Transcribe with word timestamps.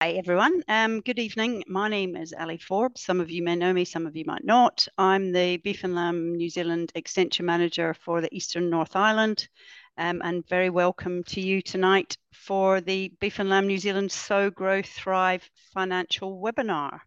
Hi 0.00 0.12
everyone. 0.12 0.62
Um, 0.68 1.00
good 1.00 1.18
evening. 1.18 1.64
My 1.66 1.88
name 1.88 2.14
is 2.14 2.32
Ali 2.32 2.58
Forbes. 2.58 3.02
Some 3.02 3.20
of 3.20 3.32
you 3.32 3.42
may 3.42 3.56
know 3.56 3.72
me, 3.72 3.84
some 3.84 4.06
of 4.06 4.14
you 4.14 4.24
might 4.24 4.44
not. 4.44 4.86
I'm 4.96 5.32
the 5.32 5.56
Beef 5.56 5.82
and 5.82 5.96
Lamb 5.96 6.36
New 6.36 6.48
Zealand 6.48 6.92
Extension 6.94 7.44
Manager 7.44 7.94
for 7.94 8.20
the 8.20 8.32
Eastern 8.32 8.70
North 8.70 8.94
Island, 8.94 9.48
um, 9.96 10.22
and 10.22 10.48
very 10.48 10.70
welcome 10.70 11.24
to 11.24 11.40
you 11.40 11.60
tonight 11.60 12.16
for 12.32 12.80
the 12.80 13.10
Beef 13.20 13.40
and 13.40 13.50
Lamb 13.50 13.66
New 13.66 13.78
Zealand 13.78 14.12
Sow 14.12 14.50
Grow 14.50 14.82
Thrive 14.82 15.50
financial 15.74 16.40
webinar, 16.40 17.00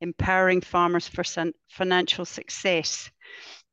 empowering 0.00 0.62
farmers 0.62 1.06
for 1.06 1.24
financial 1.68 2.24
success. 2.24 3.10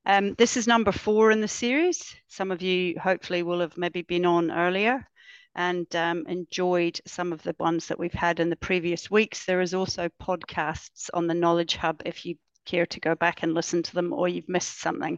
Um, 0.05 0.33
this 0.33 0.57
is 0.57 0.67
number 0.67 0.91
four 0.91 1.31
in 1.31 1.39
the 1.39 1.47
series. 1.47 2.13
Some 2.27 2.51
of 2.51 2.61
you 2.61 2.99
hopefully 2.99 3.41
will 3.41 3.61
have 3.61 3.77
maybe 3.77 4.01
been 4.01 4.25
on 4.25 4.51
earlier 4.51 5.07
and 5.55 5.93
um, 5.95 6.25
enjoyed 6.27 6.99
some 7.05 7.33
of 7.33 7.43
the 7.43 7.55
ones 7.59 7.87
that 7.87 7.99
we've 7.99 8.13
had 8.13 8.39
in 8.39 8.49
the 8.49 8.55
previous 8.55 9.09
weeks. 9.09 9.45
There 9.45 9.61
is 9.61 9.73
also 9.73 10.09
podcasts 10.21 11.09
on 11.13 11.27
the 11.27 11.33
Knowledge 11.33 11.75
Hub 11.75 12.01
if 12.05 12.25
you 12.25 12.35
care 12.65 12.85
to 12.85 12.99
go 12.99 13.15
back 13.15 13.43
and 13.43 13.53
listen 13.53 13.83
to 13.83 13.93
them 13.93 14.13
or 14.13 14.27
you've 14.27 14.49
missed 14.49 14.79
something. 14.79 15.17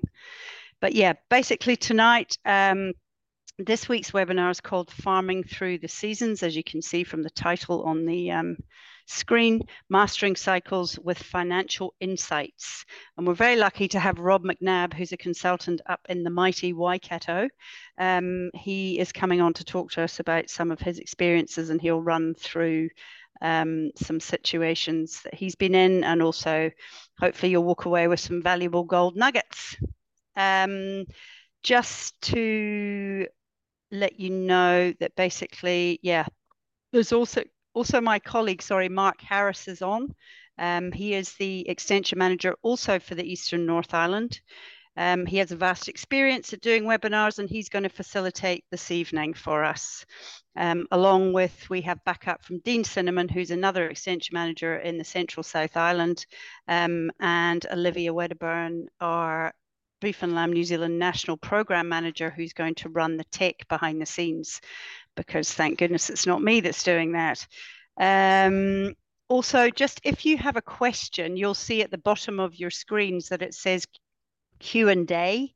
But 0.79 0.93
yeah, 0.93 1.13
basically 1.29 1.75
tonight, 1.75 2.37
um, 2.45 2.93
this 3.59 3.87
week's 3.87 4.11
webinar 4.11 4.49
is 4.49 4.61
called 4.61 4.89
Farming 4.91 5.43
Through 5.43 5.79
the 5.79 5.87
Seasons, 5.87 6.41
as 6.41 6.55
you 6.55 6.63
can 6.63 6.81
see 6.81 7.03
from 7.03 7.21
the 7.21 7.29
title 7.29 7.83
on 7.83 8.05
the 8.05 8.31
um, 8.31 8.57
screen, 9.11 9.61
Mastering 9.89 10.35
Cycles 10.35 10.97
with 10.99 11.17
Financial 11.17 11.93
Insights. 11.99 12.85
And 13.17 13.27
we're 13.27 13.33
very 13.33 13.55
lucky 13.55 13.87
to 13.89 13.99
have 13.99 14.19
Rob 14.19 14.43
Macnab, 14.43 14.93
who's 14.93 15.11
a 15.11 15.17
consultant 15.17 15.81
up 15.85 15.99
in 16.09 16.23
the 16.23 16.29
mighty 16.29 16.73
Waikato. 16.73 17.47
Um, 17.97 18.51
he 18.53 18.99
is 18.99 19.11
coming 19.11 19.41
on 19.41 19.53
to 19.53 19.63
talk 19.63 19.91
to 19.91 20.01
us 20.01 20.19
about 20.19 20.49
some 20.49 20.71
of 20.71 20.79
his 20.79 20.99
experiences 20.99 21.69
and 21.69 21.81
he'll 21.81 22.01
run 22.01 22.33
through 22.33 22.89
um, 23.41 23.91
some 23.95 24.19
situations 24.19 25.21
that 25.23 25.33
he's 25.33 25.55
been 25.55 25.75
in 25.75 26.03
and 26.03 26.21
also 26.21 26.71
hopefully 27.19 27.51
you'll 27.51 27.63
walk 27.63 27.85
away 27.85 28.07
with 28.07 28.19
some 28.19 28.41
valuable 28.41 28.83
gold 28.83 29.15
nuggets. 29.15 29.75
Um, 30.35 31.05
just 31.63 32.19
to 32.21 33.27
let 33.91 34.19
you 34.19 34.29
know 34.29 34.93
that 34.99 35.15
basically, 35.15 35.99
yeah, 36.01 36.25
there's 36.91 37.11
also 37.11 37.43
also 37.73 38.01
my 38.01 38.19
colleague, 38.19 38.61
sorry, 38.61 38.89
Mark 38.89 39.21
Harris 39.21 39.67
is 39.67 39.81
on. 39.81 40.13
Um, 40.57 40.91
he 40.91 41.13
is 41.13 41.33
the 41.33 41.67
extension 41.67 42.19
manager 42.19 42.55
also 42.61 42.99
for 42.99 43.15
the 43.15 43.23
Eastern 43.23 43.65
North 43.65 43.93
Island. 43.93 44.41
Um, 44.97 45.25
he 45.25 45.37
has 45.37 45.51
a 45.51 45.55
vast 45.55 45.87
experience 45.87 46.51
at 46.51 46.61
doing 46.61 46.83
webinars 46.83 47.39
and 47.39 47.49
he's 47.49 47.69
going 47.69 47.83
to 47.83 47.89
facilitate 47.89 48.65
this 48.69 48.91
evening 48.91 49.33
for 49.33 49.63
us. 49.63 50.05
Um, 50.57 50.85
along 50.91 51.31
with, 51.31 51.69
we 51.69 51.81
have 51.81 52.03
backup 52.03 52.43
from 52.43 52.59
Dean 52.59 52.83
Cinnamon, 52.83 53.29
who's 53.29 53.51
another 53.51 53.87
extension 53.87 54.33
manager 54.33 54.77
in 54.77 54.97
the 54.97 55.05
Central 55.05 55.43
South 55.43 55.77
Island, 55.77 56.25
um, 56.67 57.09
and 57.21 57.65
Olivia 57.71 58.13
Wedderburn, 58.13 58.87
our 58.99 59.53
Beef 60.01 60.23
and 60.23 60.35
Lamb 60.35 60.51
New 60.51 60.63
Zealand 60.63 60.99
National 60.99 61.37
Program 61.37 61.87
Manager, 61.87 62.29
who's 62.29 62.53
going 62.53 62.75
to 62.75 62.89
run 62.89 63.17
the 63.17 63.23
tech 63.25 63.67
behind 63.69 64.01
the 64.01 64.05
scenes 64.05 64.59
because 65.15 65.51
thank 65.51 65.79
goodness 65.79 66.09
it's 66.09 66.27
not 66.27 66.41
me 66.41 66.59
that's 66.59 66.83
doing 66.83 67.13
that. 67.13 67.45
Um, 67.99 68.93
also, 69.27 69.69
just 69.69 70.01
if 70.03 70.25
you 70.25 70.37
have 70.37 70.57
a 70.57 70.61
question, 70.61 71.37
you'll 71.37 71.53
see 71.53 71.81
at 71.81 71.91
the 71.91 71.97
bottom 71.97 72.39
of 72.39 72.55
your 72.55 72.69
screens 72.69 73.29
that 73.29 73.41
it 73.41 73.53
says 73.53 73.85
Q&A. 74.59 75.53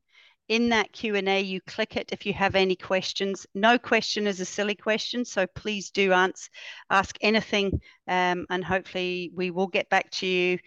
In 0.47 0.69
that 0.69 0.93
Q&A, 0.93 1.41
you 1.41 1.59
click 1.61 1.97
it 1.97 2.09
if 2.11 2.25
you 2.25 2.33
have 2.33 2.55
any 2.55 2.75
questions. 2.75 3.47
No 3.55 3.79
question 3.79 4.27
is 4.27 4.39
a 4.39 4.45
silly 4.45 4.75
question, 4.75 5.25
so 5.25 5.47
please 5.47 5.89
do 5.89 6.13
answer, 6.13 6.49
ask 6.89 7.17
anything, 7.19 7.81
um, 8.07 8.45
and 8.49 8.63
hopefully 8.63 9.31
we 9.33 9.49
will 9.49 9.67
get 9.67 9.89
back 9.89 10.11
to 10.11 10.27
you 10.27 10.59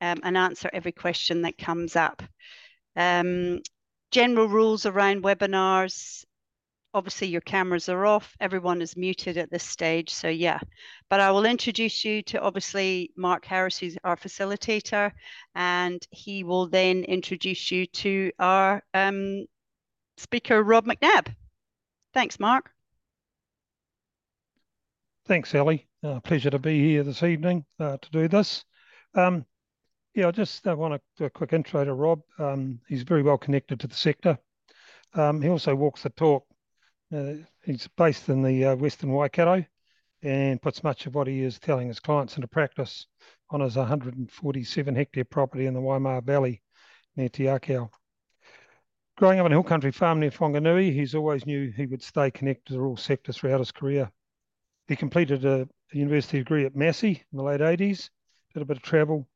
um, 0.00 0.18
and 0.24 0.36
answer 0.36 0.68
every 0.72 0.92
question 0.92 1.42
that 1.42 1.58
comes 1.58 1.94
up. 1.94 2.22
Um, 2.96 3.60
general 4.10 4.48
rules 4.48 4.84
around 4.84 5.22
webinars 5.22 6.24
obviously 6.92 7.28
your 7.28 7.40
cameras 7.40 7.88
are 7.88 8.04
off 8.04 8.36
everyone 8.40 8.82
is 8.82 8.96
muted 8.96 9.36
at 9.36 9.50
this 9.50 9.64
stage 9.64 10.10
so 10.10 10.28
yeah. 10.28 10.58
But 11.08 11.20
i 11.20 11.30
will 11.30 11.44
introduce 11.44 12.04
you 12.04 12.22
to 12.22 12.40
obviously 12.40 13.10
mark 13.16 13.44
harris 13.44 13.78
who's 13.78 13.96
our 14.04 14.16
facilitator 14.16 15.12
and 15.54 16.04
he 16.10 16.44
will 16.44 16.68
then 16.68 17.04
introduce 17.04 17.70
you 17.70 17.86
to 17.86 18.32
our 18.38 18.82
um, 18.94 19.46
speaker 20.16 20.62
rob 20.62 20.86
macnab. 20.86 21.34
Thanks 22.12 22.40
mark. 22.40 22.70
Thanks 25.26 25.54
ellie. 25.54 25.86
Uh, 26.02 26.20
pleasure 26.20 26.50
to 26.50 26.58
be 26.58 26.80
here 26.80 27.02
this 27.02 27.22
evening 27.22 27.64
uh, 27.78 27.98
to 28.00 28.10
do 28.10 28.28
this. 28.28 28.64
Um, 29.14 29.44
yeah 30.14 30.28
i 30.28 30.30
just 30.30 30.66
uh, 30.66 30.74
want 30.74 30.94
to 30.94 31.00
do 31.16 31.24
a 31.24 31.30
quick 31.30 31.52
intro 31.52 31.84
to 31.84 31.94
rob. 31.94 32.20
Um, 32.38 32.80
he's 32.88 33.02
very 33.02 33.22
well 33.22 33.38
connected 33.38 33.80
to 33.80 33.86
the 33.86 33.94
sector. 33.94 34.38
Um, 35.14 35.42
he 35.42 35.48
also 35.48 35.74
walks 35.74 36.02
the 36.02 36.10
talk 36.10 36.44
uh, 37.14 37.34
he's 37.64 37.88
based 37.96 38.28
in 38.28 38.42
the 38.42 38.66
uh, 38.66 38.76
Western 38.76 39.12
Waikato 39.12 39.64
and 40.22 40.60
puts 40.60 40.84
much 40.84 41.06
of 41.06 41.14
what 41.14 41.26
he 41.26 41.42
is 41.42 41.58
telling 41.58 41.88
his 41.88 42.00
clients 42.00 42.36
into 42.36 42.46
practice 42.46 43.06
on 43.50 43.60
his 43.60 43.76
147 43.76 44.94
hectare 44.94 45.24
property 45.24 45.66
in 45.66 45.74
the 45.74 45.80
Waimar 45.80 46.22
Valley 46.22 46.62
near 47.16 47.28
Te 47.28 47.44
Akau. 47.44 47.90
Growing 49.16 49.40
up 49.40 49.46
in 49.46 49.52
a 49.52 49.54
hill 49.54 49.62
country 49.62 49.90
farm 49.90 50.20
near 50.20 50.30
Whanganui, 50.30 50.92
he's 50.92 51.14
always 51.14 51.46
knew 51.46 51.70
he 51.70 51.86
would 51.86 52.02
stay 52.02 52.30
connected 52.30 52.66
to 52.66 52.72
the 52.74 52.80
rural 52.80 52.96
sector 52.96 53.32
throughout 53.32 53.58
his 53.58 53.72
career. 53.72 54.10
He 54.88 54.96
completed 54.96 55.44
a, 55.44 55.68
university 55.92 56.38
degree 56.38 56.64
at 56.64 56.76
Massey 56.76 57.24
in 57.32 57.36
the 57.36 57.42
late 57.42 57.60
80s, 57.60 58.10
did 58.54 58.62
a 58.62 58.64
bit 58.64 58.76
of 58.76 58.82
travel, 58.82 59.28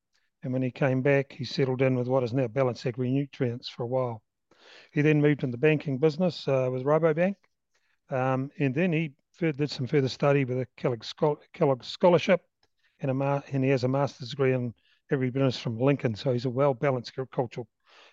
and 0.44 0.52
when 0.52 0.62
he 0.62 0.70
came 0.70 1.02
back, 1.02 1.32
he 1.32 1.44
settled 1.44 1.82
in 1.82 1.96
with 1.96 2.06
what 2.06 2.22
is 2.22 2.32
now 2.32 2.46
Ballance 2.46 2.86
Agri 2.86 3.10
Nutrients 3.10 3.68
for 3.68 3.82
a 3.82 3.88
while. 3.88 4.22
He 4.92 5.02
then 5.02 5.20
moved 5.20 5.42
into 5.42 5.52
the 5.52 5.58
banking 5.58 5.98
business 5.98 6.46
uh, 6.46 6.68
with 6.70 6.84
Rabobank 6.84 7.34
um, 8.10 8.50
and 8.59 8.75
then 8.75 8.92
he 8.92 9.12
did 9.38 9.70
some 9.70 9.87
further 9.87 10.09
study 10.09 10.44
with 10.44 10.59
a 10.59 10.66
Kellogg, 10.76 11.04
Kellogg 11.53 11.84
Scholarship 11.84 12.41
and, 13.00 13.10
a 13.10 13.42
and 13.53 13.65
he 13.65 13.70
has 13.70 13.84
a 13.84 13.88
master's 13.88 14.31
degree 14.31 14.53
in 14.53 14.75
agribusiness 15.12 15.59
from 15.59 15.78
Lincoln. 15.78 16.14
So 16.14 16.32
he's 16.32 16.44
a 16.44 16.50
well 16.50 16.75
balanced 16.75 17.12
agricultural 17.12 17.69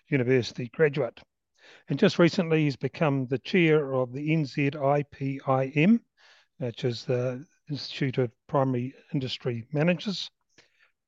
university 0.08 0.68
graduate. 0.74 1.20
And 1.88 1.98
just 1.98 2.18
recently, 2.18 2.64
he's 2.64 2.76
become 2.76 3.26
the 3.26 3.38
chair 3.38 3.94
of 3.94 4.12
the 4.12 4.30
NZIPIM, 4.30 6.00
which 6.58 6.84
is 6.84 7.04
the 7.04 7.46
Institute 7.70 8.18
of 8.18 8.30
Primary 8.48 8.94
Industry 9.14 9.66
Managers. 9.72 10.30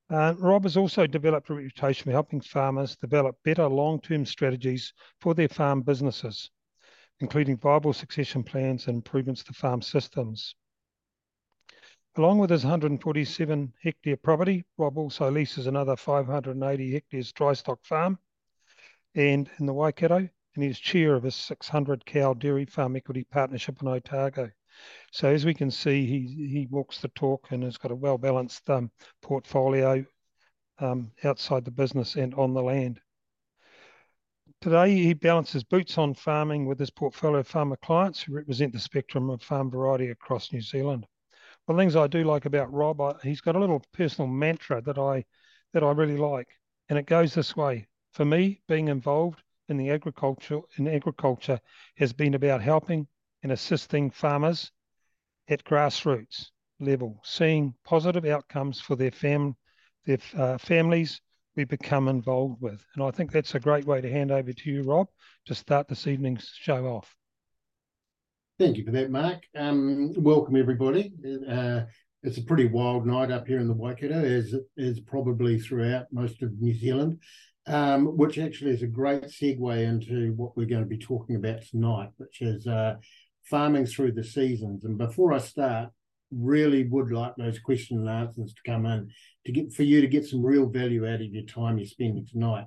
Uh, 0.09 0.35
Rob 0.37 0.63
has 0.63 0.77
also 0.77 1.07
developed 1.07 1.49
a 1.49 1.53
reputation 1.53 2.05
for 2.05 2.11
helping 2.11 2.39
farmers 2.39 2.95
develop 2.95 3.35
better 3.43 3.67
long 3.67 3.99
term 3.99 4.25
strategies 4.25 4.93
for 5.19 5.33
their 5.33 5.49
farm 5.49 5.81
businesses 5.81 6.49
including 7.19 7.57
viable 7.57 7.93
succession 7.93 8.43
plans 8.43 8.87
and 8.87 8.95
improvements 8.95 9.43
to 9.43 9.53
farm 9.53 9.81
systems. 9.81 10.55
Along 12.17 12.39
with 12.39 12.49
his 12.49 12.63
147 12.63 13.73
hectare 13.81 14.17
property, 14.17 14.65
Rob 14.77 14.97
also 14.97 15.29
leases 15.29 15.67
another 15.67 15.95
580 15.95 16.93
hectares 16.93 17.33
dry 17.33 17.53
stock 17.53 17.83
farm 17.83 18.17
and 19.15 19.49
in 19.59 19.65
the 19.65 19.73
Waikato, 19.73 20.17
and 20.55 20.63
is 20.63 20.79
chair 20.79 21.15
of 21.15 21.23
his 21.23 21.35
600 21.35 22.05
cow 22.05 22.33
dairy 22.33 22.65
farm 22.65 22.95
equity 22.95 23.23
partnership 23.23 23.81
in 23.81 23.87
Otago. 23.87 24.51
So 25.11 25.29
as 25.29 25.45
we 25.45 25.53
can 25.53 25.71
see, 25.71 26.05
he 26.05 26.49
he 26.49 26.67
walks 26.69 26.99
the 26.99 27.07
talk 27.09 27.47
and 27.51 27.63
has 27.63 27.77
got 27.77 27.91
a 27.91 27.95
well 27.95 28.17
balanced 28.17 28.69
um, 28.69 28.91
portfolio 29.21 30.05
um, 30.79 31.11
outside 31.23 31.63
the 31.63 31.71
business 31.71 32.15
and 32.15 32.33
on 32.35 32.53
the 32.53 32.63
land. 32.63 32.99
Today, 34.65 34.95
he 34.95 35.13
balances 35.13 35.63
boots 35.63 35.95
on 35.99 36.15
farming 36.15 36.65
with 36.65 36.79
his 36.79 36.89
portfolio 36.89 37.41
of 37.41 37.47
farmer 37.47 37.75
clients 37.75 38.23
who 38.23 38.33
represent 38.33 38.73
the 38.73 38.79
spectrum 38.79 39.29
of 39.29 39.43
farm 39.43 39.69
variety 39.69 40.09
across 40.09 40.51
New 40.51 40.59
Zealand. 40.59 41.05
One 41.65 41.75
of 41.75 41.77
the 41.77 41.81
things 41.83 41.95
I 41.95 42.07
do 42.07 42.23
like 42.23 42.45
about 42.45 42.73
Rob, 42.73 42.99
I, 42.99 43.13
he's 43.21 43.41
got 43.41 43.55
a 43.55 43.59
little 43.59 43.83
personal 43.93 44.27
mantra 44.27 44.81
that 44.81 44.97
I 44.97 45.23
that 45.73 45.83
I 45.83 45.91
really 45.91 46.17
like, 46.17 46.47
and 46.89 46.97
it 46.97 47.05
goes 47.05 47.35
this 47.35 47.55
way: 47.55 47.85
for 48.13 48.25
me, 48.25 48.59
being 48.67 48.87
involved 48.87 49.43
in 49.69 49.77
the 49.77 49.91
agriculture 49.91 50.61
in 50.77 50.87
agriculture 50.87 51.59
has 51.97 52.11
been 52.11 52.33
about 52.33 52.63
helping 52.63 53.07
and 53.43 53.51
assisting 53.51 54.09
farmers 54.09 54.71
at 55.47 55.63
grassroots 55.63 56.49
level, 56.79 57.21
seeing 57.23 57.75
positive 57.83 58.25
outcomes 58.25 58.81
for 58.81 58.95
their 58.95 59.11
fam, 59.11 59.55
their 60.07 60.17
uh, 60.35 60.57
families, 60.57 61.21
we 61.55 61.63
become 61.63 62.07
involved 62.07 62.61
with. 62.61 62.83
And 62.95 63.03
I 63.03 63.11
think 63.11 63.31
that's 63.31 63.55
a 63.55 63.59
great 63.59 63.85
way 63.85 64.01
to 64.01 64.11
hand 64.11 64.31
over 64.31 64.51
to 64.51 64.69
you, 64.69 64.83
Rob, 64.83 65.07
to 65.45 65.55
start 65.55 65.87
this 65.87 66.07
evening's 66.07 66.51
show 66.53 66.85
off. 66.87 67.15
Thank 68.57 68.77
you 68.77 68.85
for 68.85 68.91
that, 68.91 69.11
Mark. 69.11 69.43
Um, 69.55 70.13
welcome, 70.15 70.55
everybody. 70.55 71.11
Uh, 71.49 71.81
it's 72.23 72.37
a 72.37 72.43
pretty 72.43 72.65
wild 72.65 73.05
night 73.05 73.31
up 73.31 73.47
here 73.47 73.59
in 73.59 73.67
the 73.67 73.73
Waikato, 73.73 74.23
as 74.23 74.55
is 74.77 74.99
probably 75.01 75.59
throughout 75.59 76.05
most 76.11 76.41
of 76.41 76.59
New 76.59 76.73
Zealand, 76.73 77.19
um, 77.67 78.17
which 78.17 78.37
actually 78.37 78.71
is 78.71 78.81
a 78.81 78.87
great 78.87 79.23
segue 79.23 79.77
into 79.77 80.33
what 80.35 80.55
we're 80.55 80.67
going 80.67 80.83
to 80.83 80.89
be 80.89 80.97
talking 80.97 81.35
about 81.35 81.61
tonight, 81.63 82.09
which 82.17 82.41
is 82.41 82.65
uh, 82.65 82.95
farming 83.43 83.85
through 83.85 84.13
the 84.13 84.23
seasons. 84.23 84.85
And 84.85 84.97
before 84.97 85.33
I 85.33 85.39
start, 85.39 85.89
really 86.37 86.83
would 86.87 87.11
like 87.11 87.33
those 87.37 87.59
question 87.59 87.99
and 87.99 88.09
answers 88.09 88.53
to 88.53 88.71
come 88.71 88.85
in 88.85 89.09
to 89.45 89.51
get 89.51 89.73
for 89.73 89.83
you 89.83 90.01
to 90.01 90.07
get 90.07 90.25
some 90.25 90.45
real 90.45 90.67
value 90.67 91.07
out 91.07 91.21
of 91.21 91.33
your 91.33 91.45
time 91.45 91.77
you're 91.77 91.87
spending 91.87 92.25
tonight. 92.29 92.65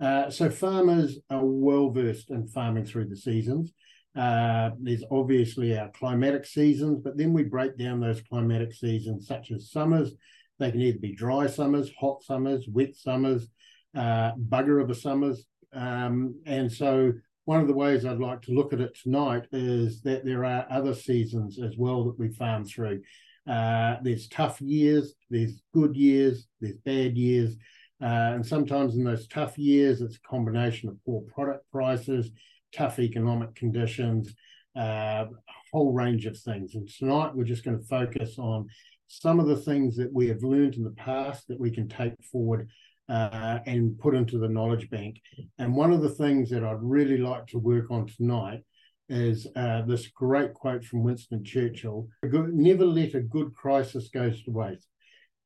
Uh, 0.00 0.30
so 0.30 0.48
farmers 0.48 1.18
are 1.28 1.44
well 1.44 1.90
versed 1.90 2.30
in 2.30 2.48
farming 2.48 2.84
through 2.84 3.06
the 3.06 3.16
seasons. 3.16 3.72
Uh, 4.16 4.70
there's 4.80 5.04
obviously 5.10 5.78
our 5.78 5.90
climatic 5.90 6.44
seasons, 6.44 7.00
but 7.02 7.16
then 7.16 7.32
we 7.32 7.44
break 7.44 7.76
down 7.76 8.00
those 8.00 8.22
climatic 8.22 8.72
seasons, 8.72 9.26
such 9.26 9.50
as 9.50 9.70
summers. 9.70 10.12
They 10.58 10.70
can 10.70 10.80
either 10.80 10.98
be 10.98 11.14
dry 11.14 11.46
summers, 11.46 11.90
hot 11.98 12.22
summers, 12.22 12.66
wet 12.68 12.96
summers, 12.96 13.48
uh, 13.94 14.32
bugger 14.32 14.82
of 14.82 14.90
a 14.90 14.94
summers. 14.94 15.44
Um, 15.72 16.40
and 16.46 16.72
so 16.72 17.12
one 17.50 17.60
of 17.60 17.66
the 17.66 17.74
ways 17.74 18.06
I'd 18.06 18.20
like 18.20 18.42
to 18.42 18.52
look 18.52 18.72
at 18.72 18.80
it 18.80 18.96
tonight 19.02 19.48
is 19.50 20.02
that 20.02 20.24
there 20.24 20.44
are 20.44 20.68
other 20.70 20.94
seasons 20.94 21.60
as 21.60 21.76
well 21.76 22.04
that 22.04 22.16
we 22.16 22.28
farm 22.28 22.64
through. 22.64 23.02
Uh, 23.44 23.96
there's 24.04 24.28
tough 24.28 24.60
years, 24.60 25.14
there's 25.30 25.60
good 25.74 25.96
years, 25.96 26.46
there's 26.60 26.76
bad 26.84 27.16
years. 27.16 27.56
Uh, 28.00 28.34
and 28.34 28.46
sometimes 28.46 28.94
in 28.94 29.02
those 29.02 29.26
tough 29.26 29.58
years, 29.58 30.00
it's 30.00 30.14
a 30.14 30.28
combination 30.28 30.88
of 30.88 31.04
poor 31.04 31.22
product 31.22 31.68
prices, 31.72 32.30
tough 32.72 33.00
economic 33.00 33.52
conditions, 33.56 34.32
uh, 34.76 35.24
a 35.26 35.52
whole 35.72 35.92
range 35.92 36.26
of 36.26 36.38
things. 36.38 36.76
And 36.76 36.88
tonight, 36.88 37.34
we're 37.34 37.42
just 37.42 37.64
going 37.64 37.80
to 37.80 37.86
focus 37.88 38.38
on 38.38 38.68
some 39.08 39.40
of 39.40 39.48
the 39.48 39.56
things 39.56 39.96
that 39.96 40.12
we 40.12 40.28
have 40.28 40.44
learned 40.44 40.76
in 40.76 40.84
the 40.84 40.90
past 40.90 41.48
that 41.48 41.58
we 41.58 41.72
can 41.72 41.88
take 41.88 42.14
forward 42.30 42.68
uh, 43.10 43.58
and 43.66 43.98
put 43.98 44.14
into 44.14 44.38
the 44.38 44.48
knowledge 44.48 44.88
bank. 44.88 45.20
And 45.58 45.74
one 45.74 45.92
of 45.92 46.00
the 46.00 46.10
things 46.10 46.48
that 46.50 46.64
I'd 46.64 46.80
really 46.80 47.18
like 47.18 47.46
to 47.48 47.58
work 47.58 47.90
on 47.90 48.06
tonight 48.06 48.60
is 49.08 49.46
uh, 49.56 49.82
this 49.82 50.06
great 50.06 50.54
quote 50.54 50.84
from 50.84 51.02
Winston 51.02 51.44
Churchill: 51.44 52.08
"Never 52.22 52.86
let 52.86 53.14
a 53.14 53.20
good 53.20 53.54
crisis 53.54 54.08
go 54.08 54.30
to 54.30 54.50
waste." 54.50 54.86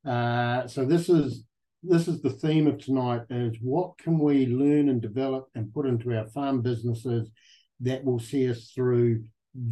Uh, 0.05 0.67
so 0.67 0.85
this 0.85 1.09
is 1.09 1.45
this 1.81 2.07
is 2.07 2.21
the 2.21 2.29
theme 2.29 2.67
of 2.67 2.77
tonight: 2.77 3.23
is 3.31 3.57
what 3.61 3.97
can 3.97 4.19
we 4.19 4.45
learn 4.45 4.89
and 4.89 5.01
develop 5.01 5.47
and 5.55 5.73
put 5.73 5.87
into 5.87 6.15
our 6.15 6.27
farm 6.27 6.61
businesses 6.61 7.31
that 7.81 8.03
will 8.03 8.19
see 8.19 8.49
us 8.49 8.71
through 8.73 9.23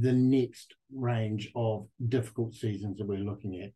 the 0.02 0.14
next 0.14 0.76
range 0.94 1.52
of 1.56 1.88
difficult 2.10 2.54
seasons 2.54 2.98
that 2.98 3.08
we're 3.08 3.18
looking 3.20 3.62
at. 3.62 3.72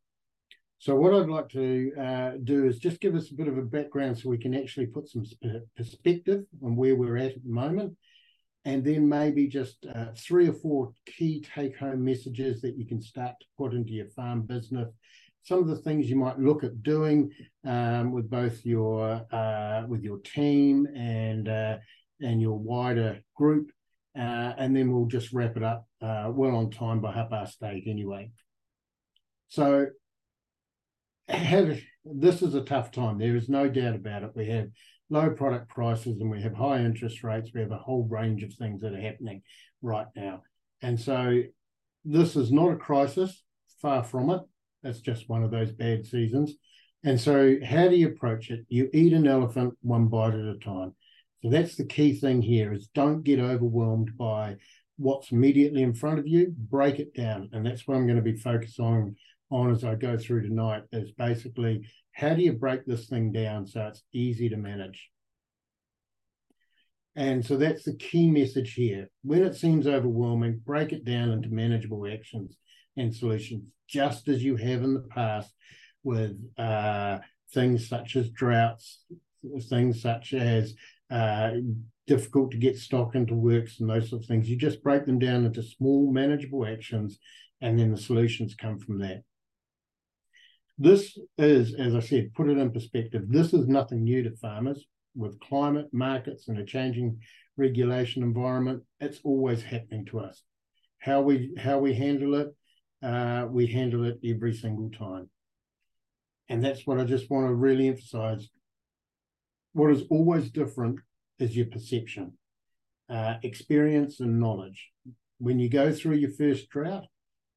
So 0.80 0.96
what 0.96 1.14
I'd 1.14 1.28
like 1.28 1.50
to 1.50 1.92
uh, 2.00 2.32
do 2.44 2.66
is 2.66 2.78
just 2.78 3.02
give 3.02 3.16
us 3.16 3.32
a 3.32 3.36
bit 3.36 3.48
of 3.48 3.58
a 3.58 3.64
background 3.64 4.18
so 4.18 4.30
we 4.30 4.38
can 4.38 4.54
actually 4.56 4.86
put 4.86 5.10
some 5.10 5.24
perspective 5.76 6.44
on 6.64 6.76
where 6.76 6.96
we're 6.96 7.18
at 7.18 7.32
at 7.32 7.44
the 7.44 7.50
moment, 7.50 7.98
and 8.64 8.86
then 8.86 9.10
maybe 9.10 9.48
just 9.48 9.86
uh, 9.94 10.08
three 10.16 10.48
or 10.48 10.54
four 10.54 10.94
key 11.06 11.44
take-home 11.56 12.06
messages 12.06 12.62
that 12.62 12.78
you 12.78 12.86
can 12.86 13.02
start 13.02 13.34
to 13.40 13.46
put 13.58 13.74
into 13.74 13.92
your 13.92 14.10
farm 14.10 14.44
business. 14.44 14.90
Some 15.42 15.60
of 15.60 15.68
the 15.68 15.78
things 15.78 16.10
you 16.10 16.16
might 16.16 16.38
look 16.40 16.64
at 16.64 16.84
doing 16.84 17.32
um, 17.66 18.12
with 18.12 18.30
both 18.30 18.64
your 18.64 19.26
uh, 19.32 19.84
with 19.88 20.04
your 20.04 20.20
team 20.20 20.86
and 20.96 21.50
uh, 21.50 21.78
and 22.22 22.40
your 22.40 22.58
wider 22.58 23.22
group, 23.36 23.72
uh, 24.16 24.54
and 24.58 24.76
then 24.76 24.92
we'll 24.92 25.06
just 25.06 25.34
wrap 25.34 25.58
it 25.58 25.64
up 25.64 25.88
uh, 26.02 26.30
well 26.30 26.56
on 26.56 26.70
time 26.70 27.00
by 27.00 27.14
half 27.14 27.32
past 27.32 27.64
eight 27.64 27.86
anyway. 27.88 28.30
So 29.48 29.88
have 31.28 31.80
this 32.06 32.42
is 32.42 32.56
a 32.56 32.62
tough 32.62 32.92
time. 32.92 33.18
There 33.18 33.36
is 33.36 33.50
no 33.50 33.68
doubt 33.68 33.96
about 33.96 34.24
it. 34.24 34.32
We 34.36 34.48
have 34.48 34.70
low 35.10 35.30
product 35.30 35.70
prices 35.70 36.20
and 36.20 36.30
we 36.30 36.42
have 36.42 36.54
high 36.54 36.80
interest 36.80 37.24
rates. 37.24 37.52
We 37.54 37.62
have 37.62 37.72
a 37.72 37.78
whole 37.78 38.08
range 38.10 38.44
of 38.44 38.54
things 38.54 38.82
that 38.82 38.94
are 38.94 39.02
happening 39.02 39.42
right 39.82 40.08
now. 40.16 40.44
And 40.82 41.00
so 41.00 41.42
this 42.06 42.36
is 42.36 42.52
not 42.52 42.72
a 42.72 42.78
crisis, 42.78 43.44
far 43.82 44.04
from 44.04 44.30
it. 44.30 44.42
It's 44.84 45.02
just 45.02 45.30
one 45.30 45.44
of 45.44 45.52
those 45.52 45.72
bad 45.72 46.06
seasons. 46.06 46.54
And 47.04 47.20
so, 47.20 47.58
how 47.64 47.88
do 47.88 47.96
you 47.96 48.08
approach 48.08 48.50
it? 48.50 48.66
You 48.70 48.90
eat 48.94 49.14
an 49.14 49.28
elephant 49.28 49.76
one 49.82 50.08
bite 50.08 50.34
at 50.34 50.56
a 50.56 50.58
time. 50.58 50.96
So 51.42 51.50
that's 51.50 51.76
the 51.76 51.86
key 51.86 52.14
thing 52.14 52.42
here: 52.42 52.74
is 52.74 52.90
don't 52.94 53.24
get 53.24 53.40
overwhelmed 53.40 54.18
by 54.18 54.58
what's 54.98 55.32
immediately 55.32 55.84
in 55.84 55.94
front 55.94 56.20
of 56.20 56.28
you. 56.28 56.54
Break 56.58 57.00
it 57.00 57.14
down, 57.14 57.50
and 57.54 57.66
that's 57.66 57.88
what 57.88 57.96
I'm 57.96 58.08
going 58.08 58.18
to 58.18 58.24
be 58.24 58.36
focused 58.36 58.80
on 58.80 59.16
on 59.50 59.72
as 59.72 59.84
I 59.84 59.96
go 59.96 60.18
through 60.18 60.44
tonight 60.44 60.84
is 60.92 61.12
basically 61.12 61.88
how 62.12 62.34
do 62.34 62.42
you 62.42 62.54
break 62.54 62.86
this 62.86 63.08
thing 63.08 63.32
down 63.32 63.68
so 63.68 63.86
it's 63.88 64.04
easy 64.14 64.50
to 64.50 64.58
manage? 64.58 65.10
And 67.16 67.44
so 67.46 67.58
that's 67.58 67.84
the 67.84 67.96
key 67.96 68.30
message 68.30 68.74
here. 68.74 69.10
When 69.24 69.44
it 69.44 69.56
seems 69.56 69.88
overwhelming, 69.88 70.62
break 70.64 70.94
it 70.94 71.04
down 71.04 71.32
into 71.32 71.50
manageable 71.50 72.08
actions 72.12 72.58
and 72.96 73.14
solutions, 73.14 73.64
just 73.88 74.28
as 74.28 74.44
you 74.44 74.56
have 74.56 74.84
in 74.84 74.94
the 74.94 75.08
past 75.10 75.52
with 76.04 76.38
uh, 76.58 77.20
things 77.54 77.88
such 77.88 78.16
as 78.16 78.30
droughts, 78.30 79.04
things 79.70 80.02
such 80.02 80.34
as 80.34 80.76
uh, 81.10 81.52
difficult 82.06 82.52
to 82.52 82.58
get 82.58 82.78
stock 82.78 83.16
into 83.16 83.34
works 83.34 83.80
and 83.80 83.90
those 83.90 84.10
sort 84.10 84.22
of 84.22 84.28
things. 84.28 84.50
You 84.50 84.56
just 84.56 84.84
break 84.84 85.06
them 85.06 85.20
down 85.20 85.46
into 85.46 85.64
small, 85.64 86.12
manageable 86.12 86.66
actions, 86.66 87.20
and 87.62 87.80
then 87.80 87.92
the 87.92 87.98
solutions 87.98 88.56
come 88.56 88.80
from 88.80 89.00
that. 89.00 89.24
This 90.78 91.18
is, 91.38 91.74
as 91.74 91.96
I 91.96 92.00
said, 92.00 92.34
put 92.36 92.50
it 92.50 92.58
in 92.58 92.72
perspective, 92.72 93.24
this 93.28 93.54
is 93.54 93.68
nothing 93.68 94.04
new 94.04 94.24
to 94.24 94.36
farmers 94.36 94.86
with 95.16 95.40
climate, 95.40 95.88
markets, 95.92 96.48
and 96.48 96.60
a 96.60 96.66
changing 96.66 97.20
regulation 97.58 98.22
environment. 98.22 98.84
It's 99.00 99.20
always 99.24 99.64
happening 99.64 100.06
to 100.08 100.20
us. 100.20 100.44
How 101.00 101.22
we 101.22 101.56
how 101.58 101.80
we 101.80 101.94
handle 101.94 102.36
it, 102.36 102.56
uh, 103.02 103.48
we 103.50 103.66
handle 103.68 104.04
it 104.06 104.20
every 104.24 104.54
single 104.54 104.92
time. 104.92 105.30
And 106.50 106.64
that's 106.64 106.86
what 106.86 107.00
I 107.00 107.04
just 107.04 107.30
want 107.30 107.48
to 107.48 107.56
really 107.56 107.88
emphasize. 107.88 108.48
What 109.74 109.92
is 109.92 110.04
always 110.10 110.52
different 110.52 111.00
is 111.40 111.58
your 111.58 111.68
perception, 111.68 112.34
uh, 113.10 113.36
experience, 113.44 114.20
and 114.20 114.40
knowledge. 114.40 114.92
When 115.40 115.60
you 115.60 115.70
go 115.70 115.92
through 115.92 116.16
your 116.16 116.32
first 116.32 116.70
drought, 116.70 117.06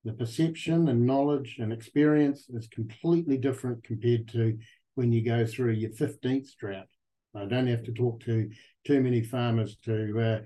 the 0.04 0.12
perception 0.12 0.88
and 0.88 1.06
knowledge 1.06 1.56
and 1.58 1.72
experience 1.72 2.48
is 2.48 2.68
completely 2.68 3.36
different 3.36 3.84
compared 3.84 4.28
to 4.28 4.58
when 4.94 5.12
you 5.12 5.22
go 5.22 5.46
through 5.46 5.72
your 5.72 5.90
15th 5.90 6.56
drought. 6.56 6.86
I 7.34 7.44
don't 7.44 7.66
have 7.66 7.84
to 7.84 7.92
talk 7.92 8.20
to 8.24 8.50
too 8.86 9.00
many 9.00 9.22
farmers 9.22 9.76
to 9.84 10.20
uh, 10.20 10.40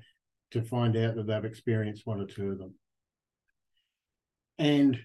to 0.51 0.63
find 0.63 0.97
out 0.97 1.17
that 1.17 1.27
they've 1.27 1.45
experienced 1.45 2.07
one 2.07 2.21
or 2.21 2.27
two 2.27 2.51
of 2.51 2.59
them. 2.59 2.75
And 4.59 4.99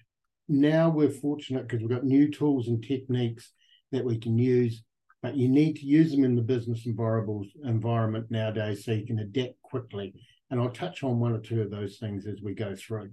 now 0.47 0.89
we're 0.89 1.09
fortunate 1.09 1.67
because 1.67 1.81
we've 1.81 1.89
got 1.89 2.03
new 2.03 2.29
tools 2.29 2.67
and 2.67 2.83
techniques 2.83 3.51
that 3.91 4.05
we 4.05 4.19
can 4.19 4.37
use, 4.37 4.83
but 5.23 5.35
you 5.35 5.47
need 5.47 5.77
to 5.77 5.85
use 5.85 6.11
them 6.11 6.23
in 6.23 6.35
the 6.35 6.41
business 6.41 6.85
environment 6.85 8.25
nowadays 8.29 8.85
so 8.85 8.91
you 8.91 9.05
can 9.05 9.19
adapt 9.19 9.59
quickly. 9.63 10.13
And 10.51 10.59
I'll 10.59 10.69
touch 10.69 11.03
on 11.03 11.19
one 11.19 11.33
or 11.33 11.39
two 11.39 11.61
of 11.61 11.71
those 11.71 11.97
things 11.97 12.27
as 12.27 12.41
we 12.43 12.53
go 12.53 12.75
through. 12.75 13.11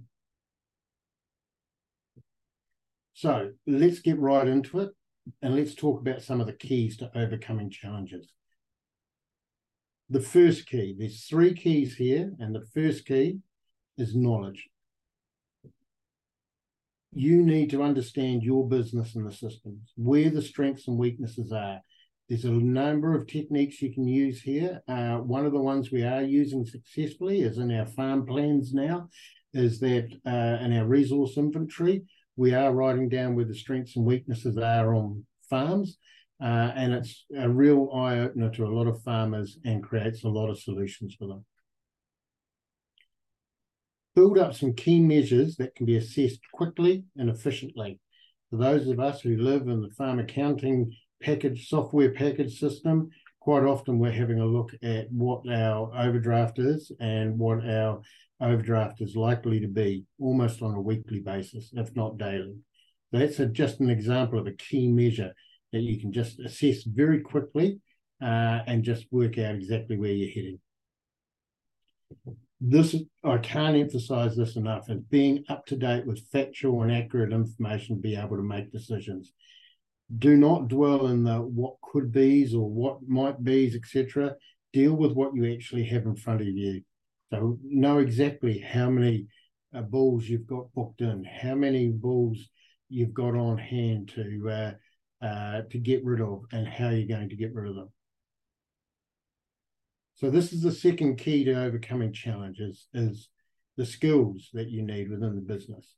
So 3.17 3.49
let's 3.65 3.97
get 4.01 4.19
right 4.19 4.47
into 4.47 4.81
it 4.81 4.91
and 5.41 5.55
let's 5.55 5.73
talk 5.73 6.01
about 6.01 6.21
some 6.21 6.39
of 6.39 6.45
the 6.45 6.53
keys 6.53 6.97
to 6.97 7.09
overcoming 7.17 7.71
challenges. 7.71 8.31
The 10.11 10.21
first 10.21 10.67
key, 10.67 10.95
there's 10.95 11.23
three 11.23 11.55
keys 11.55 11.95
here, 11.95 12.31
and 12.37 12.53
the 12.53 12.67
first 12.75 13.07
key 13.07 13.39
is 13.97 14.15
knowledge. 14.15 14.69
You 17.11 17.41
need 17.41 17.71
to 17.71 17.81
understand 17.81 18.43
your 18.43 18.69
business 18.69 19.15
and 19.15 19.25
the 19.25 19.33
systems, 19.33 19.93
where 19.95 20.29
the 20.29 20.43
strengths 20.43 20.87
and 20.87 20.99
weaknesses 20.99 21.51
are. 21.51 21.81
There's 22.29 22.45
a 22.45 22.51
number 22.51 23.15
of 23.15 23.25
techniques 23.25 23.81
you 23.81 23.95
can 23.95 24.07
use 24.07 24.43
here. 24.43 24.83
Uh, 24.87 25.15
one 25.15 25.47
of 25.47 25.53
the 25.53 25.59
ones 25.59 25.91
we 25.91 26.03
are 26.03 26.21
using 26.21 26.67
successfully 26.67 27.41
is 27.41 27.57
in 27.57 27.71
our 27.71 27.87
farm 27.87 28.27
plans 28.27 28.75
now, 28.75 29.09
is 29.55 29.79
that 29.79 30.07
uh, 30.23 30.63
in 30.63 30.77
our 30.77 30.85
resource 30.85 31.35
inventory, 31.35 32.03
we 32.37 32.53
are 32.53 32.71
writing 32.73 33.09
down 33.09 33.35
where 33.35 33.45
the 33.45 33.55
strengths 33.55 33.95
and 33.95 34.05
weaknesses 34.05 34.57
are 34.57 34.93
on 34.93 35.25
farms. 35.49 35.97
Uh, 36.39 36.71
and 36.75 36.93
it's 36.93 37.25
a 37.35 37.49
real 37.49 37.89
eye 37.93 38.19
opener 38.19 38.51
to 38.51 38.63
a 38.63 38.69
lot 38.69 38.85
of 38.85 39.01
farmers 39.01 39.57
and 39.65 39.83
creates 39.83 40.23
a 40.23 40.29
lot 40.29 40.49
of 40.49 40.59
solutions 40.59 41.15
for 41.17 41.27
them. 41.27 41.43
Build 44.15 44.37
up 44.37 44.53
some 44.53 44.73
key 44.73 44.99
measures 44.99 45.55
that 45.57 45.73
can 45.75 45.87
be 45.87 45.97
assessed 45.97 46.39
quickly 46.53 47.03
and 47.17 47.29
efficiently. 47.29 47.99
For 48.51 48.57
those 48.57 48.87
of 48.87 48.99
us 48.99 49.21
who 49.21 49.35
live 49.37 49.63
in 49.63 49.81
the 49.81 49.89
farm 49.89 50.19
accounting 50.19 50.93
package 51.21 51.67
software 51.69 52.11
package 52.11 52.59
system, 52.59 53.09
quite 53.39 53.63
often 53.63 53.97
we're 53.97 54.11
having 54.11 54.39
a 54.39 54.45
look 54.45 54.71
at 54.83 55.11
what 55.11 55.41
our 55.51 55.91
overdraft 55.97 56.59
is 56.59 56.91
and 56.99 57.37
what 57.39 57.67
our 57.67 58.01
overdraft 58.39 59.01
is 59.01 59.15
likely 59.15 59.59
to 59.59 59.67
be 59.67 60.05
almost 60.19 60.61
on 60.61 60.75
a 60.75 60.81
weekly 60.81 61.19
basis, 61.19 61.71
if 61.73 61.95
not 61.95 62.17
daily. 62.17 62.55
That's 63.11 63.39
a, 63.39 63.45
just 63.45 63.79
an 63.79 63.89
example 63.89 64.39
of 64.39 64.47
a 64.47 64.51
key 64.51 64.87
measure 64.87 65.33
that 65.73 65.81
you 65.81 65.99
can 65.99 66.11
just 66.11 66.39
assess 66.39 66.83
very 66.83 67.21
quickly 67.21 67.79
uh, 68.21 68.61
and 68.67 68.83
just 68.83 69.05
work 69.11 69.37
out 69.37 69.55
exactly 69.55 69.97
where 69.97 70.11
you're 70.11 70.29
heading. 70.29 70.59
this 72.59 72.95
I 73.23 73.37
can't 73.37 73.77
emphasize 73.77 74.35
this 74.35 74.55
enough 74.55 74.89
as 74.89 74.99
being 75.09 75.43
up 75.49 75.65
to 75.67 75.75
date 75.75 76.05
with 76.05 76.27
factual 76.31 76.83
and 76.83 76.91
accurate 76.91 77.33
information 77.33 77.95
to 77.95 78.01
be 78.01 78.15
able 78.15 78.37
to 78.37 78.43
make 78.43 78.71
decisions. 78.71 79.33
Do 80.17 80.37
not 80.37 80.69
dwell 80.69 81.07
in 81.07 81.23
the 81.23 81.37
what 81.37 81.75
could 81.81 82.11
be's 82.11 82.55
or 82.55 82.69
what 82.69 83.07
might 83.07 83.43
be's, 83.43 83.75
etc. 83.75 84.35
Deal 84.73 84.93
with 84.93 85.11
what 85.13 85.35
you 85.35 85.53
actually 85.53 85.85
have 85.85 86.05
in 86.05 86.15
front 86.15 86.41
of 86.41 86.47
you. 86.47 86.81
So 87.31 87.59
know 87.63 87.99
exactly 87.99 88.59
how 88.59 88.89
many 88.89 89.27
uh, 89.75 89.81
bulls 89.81 90.27
you've 90.27 90.47
got 90.47 90.73
booked 90.73 91.01
in, 91.01 91.25
how 91.25 91.55
many 91.55 91.89
bulls 91.89 92.49
you've 92.89 93.13
got 93.13 93.35
on 93.35 93.57
hand 93.57 94.11
to 94.15 94.49
uh, 94.49 95.25
uh, 95.25 95.61
to 95.71 95.77
get 95.77 96.05
rid 96.05 96.21
of, 96.21 96.43
and 96.51 96.67
how 96.67 96.89
you're 96.89 97.07
going 97.07 97.29
to 97.29 97.35
get 97.35 97.53
rid 97.53 97.69
of 97.69 97.75
them. 97.75 97.89
So 100.15 100.29
this 100.29 100.53
is 100.53 100.61
the 100.61 100.71
second 100.71 101.17
key 101.17 101.43
to 101.45 101.53
overcoming 101.53 102.13
challenges 102.13 102.87
is 102.93 103.29
the 103.75 103.85
skills 103.85 104.49
that 104.53 104.69
you 104.69 104.81
need 104.81 105.09
within 105.09 105.35
the 105.35 105.41
business. 105.41 105.95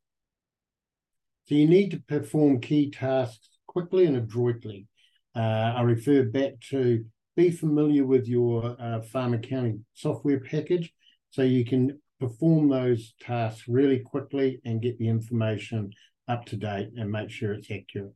So 1.45 1.55
you 1.55 1.67
need 1.67 1.91
to 1.91 2.01
perform 2.01 2.59
key 2.59 2.91
tasks 2.91 3.49
quickly 3.65 4.05
and 4.05 4.17
adroitly. 4.17 4.87
Uh, 5.35 5.39
I 5.39 5.81
refer 5.81 6.23
back 6.23 6.59
to 6.69 7.05
be 7.35 7.49
familiar 7.49 8.05
with 8.05 8.27
your 8.27 8.75
uh, 8.79 9.01
farm 9.01 9.33
accounting 9.33 9.85
software 9.93 10.39
package 10.39 10.93
so 11.29 11.41
you 11.41 11.65
can 11.65 11.99
perform 12.19 12.69
those 12.69 13.13
tasks 13.21 13.67
really 13.67 13.99
quickly 13.99 14.59
and 14.65 14.81
get 14.81 14.97
the 14.97 15.07
information 15.07 15.91
up 16.27 16.45
to 16.45 16.57
date 16.57 16.89
and 16.95 17.11
make 17.11 17.29
sure 17.29 17.53
it's 17.53 17.71
accurate. 17.71 18.13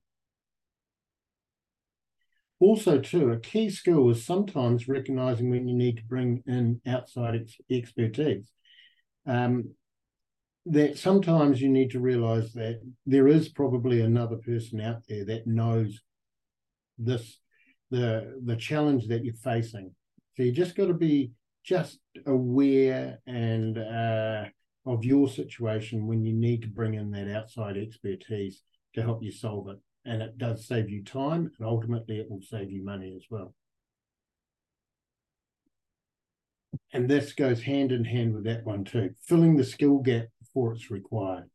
Also, 2.60 3.00
too, 3.00 3.32
a 3.32 3.40
key 3.40 3.70
skill 3.70 4.10
is 4.10 4.26
sometimes 4.26 4.88
recognizing 4.88 5.50
when 5.50 5.68
you 5.68 5.76
need 5.76 5.98
to 5.98 6.06
bring 6.06 6.44
in 6.48 6.80
outside 6.88 7.36
ex 7.36 7.56
expertise. 7.70 8.50
Um, 9.26 9.72
that 10.66 10.98
sometimes 10.98 11.62
you 11.62 11.68
need 11.68 11.92
to 11.92 12.00
realize 12.00 12.54
that 12.54 12.80
there 13.06 13.28
is 13.28 13.50
probably 13.50 14.00
another 14.00 14.38
person 14.38 14.80
out 14.80 15.02
there 15.10 15.26
that 15.26 15.46
knows 15.46 16.00
this 16.98 17.38
the 17.92 18.40
the 18.46 18.56
challenge 18.56 19.08
that 19.08 19.26
you're 19.26 19.34
facing. 19.34 19.94
So 20.36 20.44
you 20.44 20.52
just 20.52 20.76
got 20.76 20.88
to 20.88 20.94
be 20.94 21.32
just 21.64 22.00
aware 22.26 23.20
and 23.26 23.78
uh, 23.78 24.46
of 24.86 25.06
your 25.06 25.28
situation 25.28 26.08
when 26.08 26.26
you 26.26 26.34
need 26.34 26.62
to 26.62 26.68
bring 26.68 26.94
in 26.94 27.12
that 27.12 27.34
outside 27.34 27.78
expertise 27.78 28.62
to 28.94 29.02
help 29.02 29.24
you 29.24 29.32
solve 29.32 29.70
it. 29.70 29.78
And 30.06 30.22
it 30.22 30.38
does 30.38 30.68
save 30.68 30.90
you 30.90 31.04
time 31.04 31.52
and 31.58 31.68
ultimately 31.68 32.20
it 32.20 32.30
will 32.30 32.42
save 32.42 32.70
you 32.70 32.84
money 32.84 33.14
as 33.16 33.24
well. 33.30 33.54
And 36.92 37.10
this 37.10 37.34
goes 37.34 37.62
hand 37.62 37.92
in 37.92 38.04
hand 38.04 38.34
with 38.34 38.44
that 38.44 38.66
one 38.66 38.84
too 38.84 39.12
filling 39.26 39.56
the 39.56 39.64
skill 39.64 40.00
gap 40.00 40.26
before 40.40 40.74
it's 40.74 40.92
required. 40.92 41.50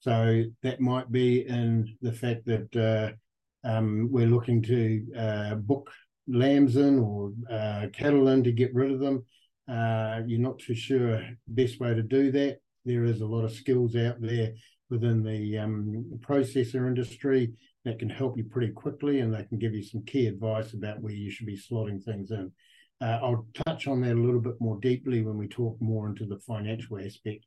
So 0.00 0.44
that 0.62 0.80
might 0.80 1.10
be 1.12 1.46
in 1.46 1.96
the 2.00 2.12
fact 2.12 2.46
that 2.46 2.76
uh, 2.76 3.68
um, 3.68 4.08
we're 4.10 4.26
looking 4.26 4.62
to 4.62 5.06
uh, 5.16 5.54
book 5.56 5.90
lambs 6.28 6.76
in 6.76 6.98
or 6.98 7.32
uh, 7.50 7.86
cattle 7.92 8.28
in 8.28 8.44
to 8.44 8.52
get 8.52 8.74
rid 8.74 8.90
of 8.90 9.00
them 9.00 9.24
uh, 9.68 10.20
you're 10.26 10.40
not 10.40 10.58
too 10.58 10.74
sure 10.74 11.22
best 11.48 11.80
way 11.80 11.94
to 11.94 12.02
do 12.02 12.30
that 12.30 12.58
there 12.84 13.04
is 13.04 13.20
a 13.20 13.26
lot 13.26 13.44
of 13.44 13.52
skills 13.52 13.96
out 13.96 14.20
there 14.20 14.52
within 14.90 15.22
the 15.22 15.58
um, 15.58 16.04
processor 16.20 16.86
industry 16.86 17.52
that 17.84 17.98
can 17.98 18.10
help 18.10 18.36
you 18.36 18.44
pretty 18.44 18.70
quickly 18.72 19.20
and 19.20 19.34
they 19.34 19.44
can 19.44 19.58
give 19.58 19.74
you 19.74 19.82
some 19.82 20.04
key 20.04 20.26
advice 20.26 20.74
about 20.74 21.00
where 21.00 21.12
you 21.12 21.30
should 21.30 21.46
be 21.46 21.56
slotting 21.58 22.02
things 22.02 22.30
in. 22.30 22.52
Uh, 23.00 23.18
I'll 23.22 23.46
touch 23.66 23.88
on 23.88 24.02
that 24.02 24.12
a 24.12 24.20
little 24.20 24.40
bit 24.40 24.60
more 24.60 24.78
deeply 24.80 25.22
when 25.22 25.36
we 25.36 25.48
talk 25.48 25.76
more 25.80 26.06
into 26.06 26.26
the 26.26 26.38
financial 26.38 26.98
aspect 26.98 27.46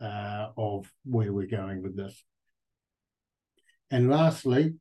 uh, 0.00 0.48
of 0.56 0.90
where 1.04 1.32
we're 1.32 1.46
going 1.46 1.82
with 1.82 1.96
this. 1.96 2.22
And 3.90 4.10
lastly, 4.10 4.74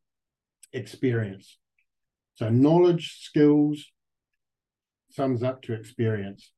experience. 0.74 1.58
So 2.36 2.50
knowledge, 2.50 3.20
skills 3.22 3.92
sums 5.12 5.44
up 5.44 5.62
to 5.64 5.74
experience. 5.74 6.52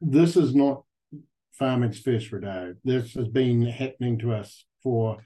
This 0.00 0.36
is 0.36 0.54
not 0.54 0.84
farming's 1.52 1.98
first 1.98 2.30
rodeo. 2.30 2.74
This 2.84 3.14
has 3.14 3.28
been 3.28 3.62
happening 3.62 4.18
to 4.18 4.32
us 4.32 4.64
for 4.82 5.18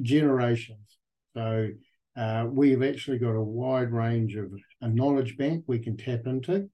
generations. 0.00 0.98
So 1.34 1.68
uh, 2.16 2.46
we've 2.48 2.82
actually 2.82 3.18
got 3.18 3.36
a 3.36 3.42
wide 3.42 3.92
range 3.92 4.36
of 4.36 4.50
a 4.80 4.88
knowledge 4.88 5.36
bank 5.36 5.64
we 5.66 5.78
can 5.78 5.96
tap 5.96 6.20
into. 6.26 6.70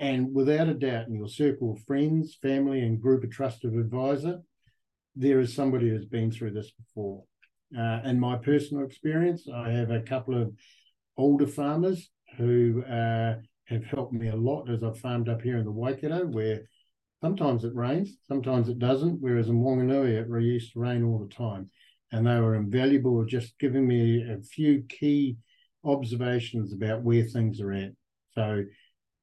And 0.00 0.34
without 0.34 0.68
a 0.68 0.74
doubt, 0.74 1.06
in 1.06 1.14
your 1.14 1.28
circle 1.28 1.72
of 1.72 1.84
friends, 1.84 2.36
family, 2.40 2.80
and 2.80 3.00
group 3.00 3.22
of 3.22 3.30
trusted 3.30 3.74
advisor, 3.74 4.40
there 5.14 5.40
is 5.40 5.54
somebody 5.54 5.90
who's 5.90 6.06
been 6.06 6.32
through 6.32 6.52
this 6.52 6.72
before. 6.72 7.24
Uh, 7.76 8.00
in 8.04 8.18
my 8.18 8.36
personal 8.36 8.84
experience, 8.84 9.46
I 9.52 9.70
have 9.70 9.90
a 9.90 10.02
couple 10.02 10.40
of 10.40 10.52
older 11.16 11.46
farmers 11.46 12.10
who 12.36 12.82
uh, 12.84 13.36
have 13.64 13.84
helped 13.84 14.12
me 14.12 14.28
a 14.28 14.36
lot 14.36 14.68
as 14.70 14.82
I've 14.82 14.98
farmed 14.98 15.28
up 15.28 15.42
here 15.42 15.58
in 15.58 15.64
the 15.64 15.70
Waikato, 15.70 16.26
where 16.26 16.62
sometimes 17.20 17.64
it 17.64 17.74
rains, 17.74 18.16
sometimes 18.26 18.68
it 18.68 18.78
doesn't. 18.78 19.20
Whereas 19.20 19.48
in 19.48 19.60
Wanganui, 19.60 20.20
it 20.20 20.42
used 20.42 20.72
to 20.72 20.80
rain 20.80 21.04
all 21.04 21.18
the 21.18 21.34
time 21.34 21.70
and 22.12 22.26
they 22.26 22.40
were 22.40 22.56
invaluable, 22.56 23.24
just 23.24 23.58
giving 23.58 23.86
me 23.86 24.22
a 24.22 24.42
few 24.42 24.82
key 24.88 25.36
observations 25.84 26.72
about 26.72 27.02
where 27.02 27.24
things 27.24 27.60
are 27.60 27.72
at. 27.72 27.92
So 28.34 28.64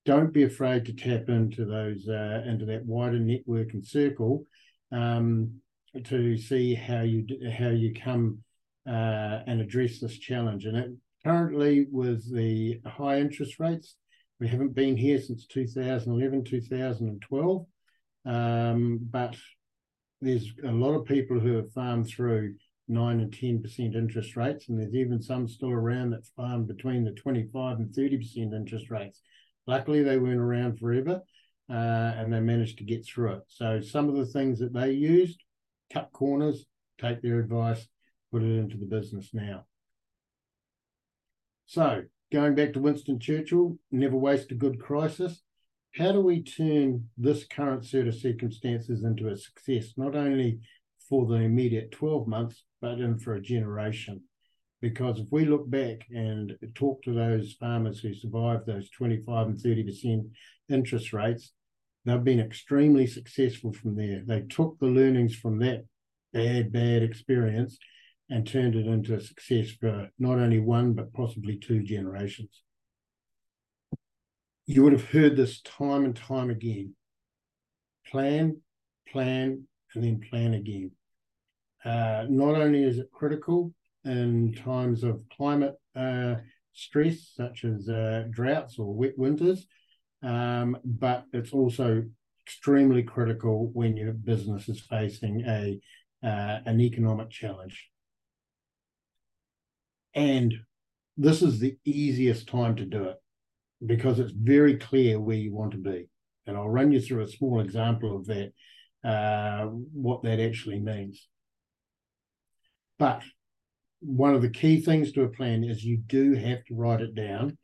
don't 0.06 0.34
be 0.34 0.44
afraid 0.44 0.86
to 0.86 0.94
tap 0.94 1.30
into 1.30 1.66
those 1.66 2.08
uh, 2.08 2.44
into 2.46 2.66
that 2.66 2.86
wider 2.86 3.20
network 3.20 3.74
and 3.74 3.86
circle 3.86 4.46
um, 4.92 5.60
to 6.06 6.38
see 6.38 6.76
how 6.76 7.02
you 7.02 7.26
how 7.52 7.70
you 7.70 7.94
come 7.94 8.40
uh, 8.88 9.42
and 9.48 9.62
address 9.62 10.00
this 10.00 10.18
challenge. 10.18 10.66
And 10.66 10.78
it, 10.78 10.92
currently, 11.24 11.88
with 11.92 12.34
the 12.34 12.80
high 12.86 13.20
interest 13.20 13.60
rates, 13.60 13.96
we 14.40 14.48
haven't 14.48 14.76
been 14.76 14.96
here 14.96 15.20
since 15.20 15.46
2011, 15.48 16.44
2012. 16.44 17.66
Um, 18.26 19.00
but 19.02 19.36
there's 20.22 20.52
a 20.64 20.72
lot 20.72 20.96
of 20.96 21.06
people 21.06 21.40
who 21.40 21.56
have 21.56 21.72
farmed 21.74 22.08
through 22.08 22.56
nine 22.88 23.20
and 23.20 23.34
ten 23.34 23.62
percent 23.62 23.96
interest 23.96 24.36
rates, 24.36 24.70
and 24.70 24.80
there's 24.80 24.96
even 24.96 25.22
some 25.22 25.48
still 25.48 25.72
around 25.72 26.12
that 26.12 26.26
farm 26.36 26.66
between 26.66 27.04
the 27.04 27.12
twenty-five 27.12 27.78
and 27.78 27.94
thirty 27.94 28.18
percent 28.18 28.54
interest 28.54 28.90
rates. 28.90 29.22
Luckily, 29.66 30.04
they 30.04 30.18
weren't 30.18 30.40
around 30.40 30.80
forever, 30.80 31.22
uh, 31.70 31.74
and 31.74 32.32
they 32.32 32.40
managed 32.40 32.78
to 32.78 32.84
get 32.84 33.06
through 33.06 33.34
it. 33.34 33.44
So 33.48 33.82
some 33.82 34.10
of 34.10 34.16
the 34.16 34.26
things 34.26 34.60
that 34.60 34.74
they 34.74 34.92
used, 34.92 35.44
cut 35.92 36.12
corners, 36.12 36.66
take 37.00 37.22
their 37.22 37.40
advice, 37.40 37.88
put 38.32 38.44
it 38.44 38.58
into 38.58 38.78
the 38.78 38.86
business 38.86 39.30
now. 39.34 39.66
So 41.66 42.04
going 42.32 42.56
back 42.56 42.74
to 42.74 42.80
Winston 42.80 43.20
Churchill, 43.20 43.78
never 43.92 44.16
waste 44.16 44.52
a 44.52 44.56
good 44.56 44.80
crisis. 44.80 45.42
How 45.96 46.12
do 46.12 46.22
we 46.22 46.44
turn 46.44 47.10
this 47.18 47.46
current 47.46 47.86
set 47.86 48.08
of 48.08 48.16
circumstances 48.16 49.04
into 49.04 49.30
a 49.30 49.38
success, 49.38 49.94
not 49.98 50.16
only 50.16 50.60
for 51.10 51.26
the 51.26 51.36
immediate 51.36 51.92
12 51.92 52.28
months, 52.28 52.64
but 52.82 53.00
in 53.00 53.18
for 53.18 53.36
a 53.36 53.42
generation. 53.42 54.22
Because 54.82 55.20
if 55.20 55.28
we 55.32 55.46
look 55.46 55.70
back 55.70 56.06
and 56.12 56.56
talk 56.76 57.02
to 57.04 57.14
those 57.14 57.54
farmers 57.54 58.00
who 58.00 58.14
survived 58.14 58.66
those 58.66 58.90
25 58.92 59.48
and 59.48 59.58
30% 59.58 60.30
interest 60.70 61.14
rates, 61.14 61.52
they've 62.06 62.24
been 62.24 62.40
extremely 62.40 63.08
successful 63.08 63.74
from 63.74 63.96
there. 63.96 64.24
They 64.26 64.42
took 64.42 64.80
the 64.80 64.88
learnings 64.88 65.36
from 65.36 65.60
that 65.60 65.86
bad, 66.34 66.72
bad 66.72 67.04
experience 67.04 67.78
and 68.30 68.46
turned 68.46 68.76
it 68.76 68.88
into 68.88 69.16
a 69.16 69.22
success 69.22 69.72
for 69.72 70.10
not 70.20 70.40
only 70.40 70.60
one, 70.60 70.94
but 70.94 71.14
possibly 71.14 71.58
two 71.58 71.84
generations. 71.84 72.62
You 74.66 74.84
would 74.84 74.94
have 74.94 75.10
heard 75.10 75.38
this 75.38 75.62
time 75.62 76.04
and 76.04 76.16
time 76.16 76.50
again 76.50 76.94
plan, 78.10 78.58
plan, 79.12 79.68
and 79.94 80.04
then 80.04 80.22
plan 80.30 80.54
again. 80.54 80.92
Uh, 81.84 82.26
not 82.30 82.56
only 82.56 82.84
is 82.84 83.00
it 83.00 83.12
critical 83.12 83.74
in 84.04 84.54
times 84.54 85.04
of 85.04 85.22
climate 85.36 85.76
uh, 85.96 86.36
stress, 86.74 87.32
such 87.36 87.66
as 87.66 87.90
uh, 87.90 88.26
droughts 88.30 88.80
or 88.80 88.94
wet 88.94 89.18
winters, 89.18 89.68
um, 90.24 90.78
but 90.84 91.26
it's 91.34 91.54
also 91.54 92.04
extremely 92.46 93.04
critical 93.04 93.70
when 93.74 93.98
your 93.98 94.14
business 94.14 94.70
is 94.70 94.80
facing 94.80 95.42
a 95.42 95.80
uh, 96.24 96.60
an 96.66 96.82
economic 96.82 97.30
challenge. 97.30 97.90
And 100.16 100.54
this 101.16 101.42
is 101.42 101.60
the 101.60 101.78
easiest 101.86 102.48
time 102.48 102.76
to 102.78 102.86
do 102.86 103.04
it 103.06 103.18
because 103.86 104.20
it's 104.20 104.32
very 104.32 104.78
clear 104.78 105.20
where 105.20 105.36
you 105.36 105.54
want 105.54 105.72
to 105.72 105.78
be. 105.78 106.10
And 106.46 106.58
I'll 106.58 106.70
run 106.70 106.92
you 106.92 107.00
through 107.00 107.24
a 107.24 107.28
small 107.28 107.60
example 107.60 108.16
of 108.16 108.26
that, 108.28 108.54
uh, 109.04 109.66
what 109.66 110.24
that 110.24 110.40
actually 110.40 110.80
means. 110.80 111.28
But 112.98 113.22
one 114.00 114.34
of 114.34 114.42
the 114.42 114.50
key 114.50 114.82
things 114.82 115.12
to 115.12 115.24
a 115.24 115.30
plan 115.30 115.64
is 115.64 115.84
you 115.84 115.98
do 115.98 116.34
have 116.34 116.64
to 116.66 116.76
write 116.76 117.02
it 117.02 117.14
down 117.14 117.58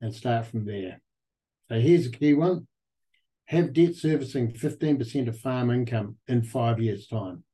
and 0.00 0.14
start 0.14 0.46
from 0.46 0.66
there. 0.66 1.00
So 1.68 1.80
here's 1.80 2.06
a 2.06 2.10
key 2.10 2.34
one 2.34 2.66
have 3.46 3.72
debt 3.72 3.94
servicing 3.94 4.52
15% 4.52 5.28
of 5.28 5.38
farm 5.38 5.70
income 5.70 6.16
in 6.28 6.42
five 6.42 6.80
years' 6.80 7.06
time. 7.06 7.44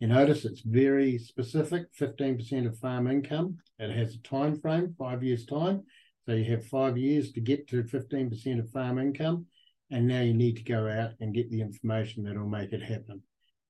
You 0.00 0.08
notice 0.08 0.44
it's 0.44 0.62
very 0.62 1.18
specific 1.18 1.94
15% 1.98 2.66
of 2.66 2.78
farm 2.78 3.06
income. 3.06 3.58
It 3.78 3.94
has 3.94 4.14
a 4.14 4.22
time 4.22 4.58
frame, 4.60 4.94
five 4.98 5.22
years' 5.22 5.46
time. 5.46 5.84
So 6.26 6.32
you 6.32 6.50
have 6.50 6.66
five 6.66 6.96
years 6.96 7.32
to 7.32 7.40
get 7.40 7.68
to 7.68 7.82
15% 7.82 8.58
of 8.58 8.70
farm 8.70 8.98
income. 8.98 9.46
And 9.90 10.06
now 10.06 10.20
you 10.20 10.34
need 10.34 10.56
to 10.56 10.62
go 10.62 10.88
out 10.88 11.12
and 11.20 11.34
get 11.34 11.50
the 11.50 11.60
information 11.60 12.24
that 12.24 12.36
will 12.36 12.48
make 12.48 12.72
it 12.72 12.82
happen. 12.82 13.22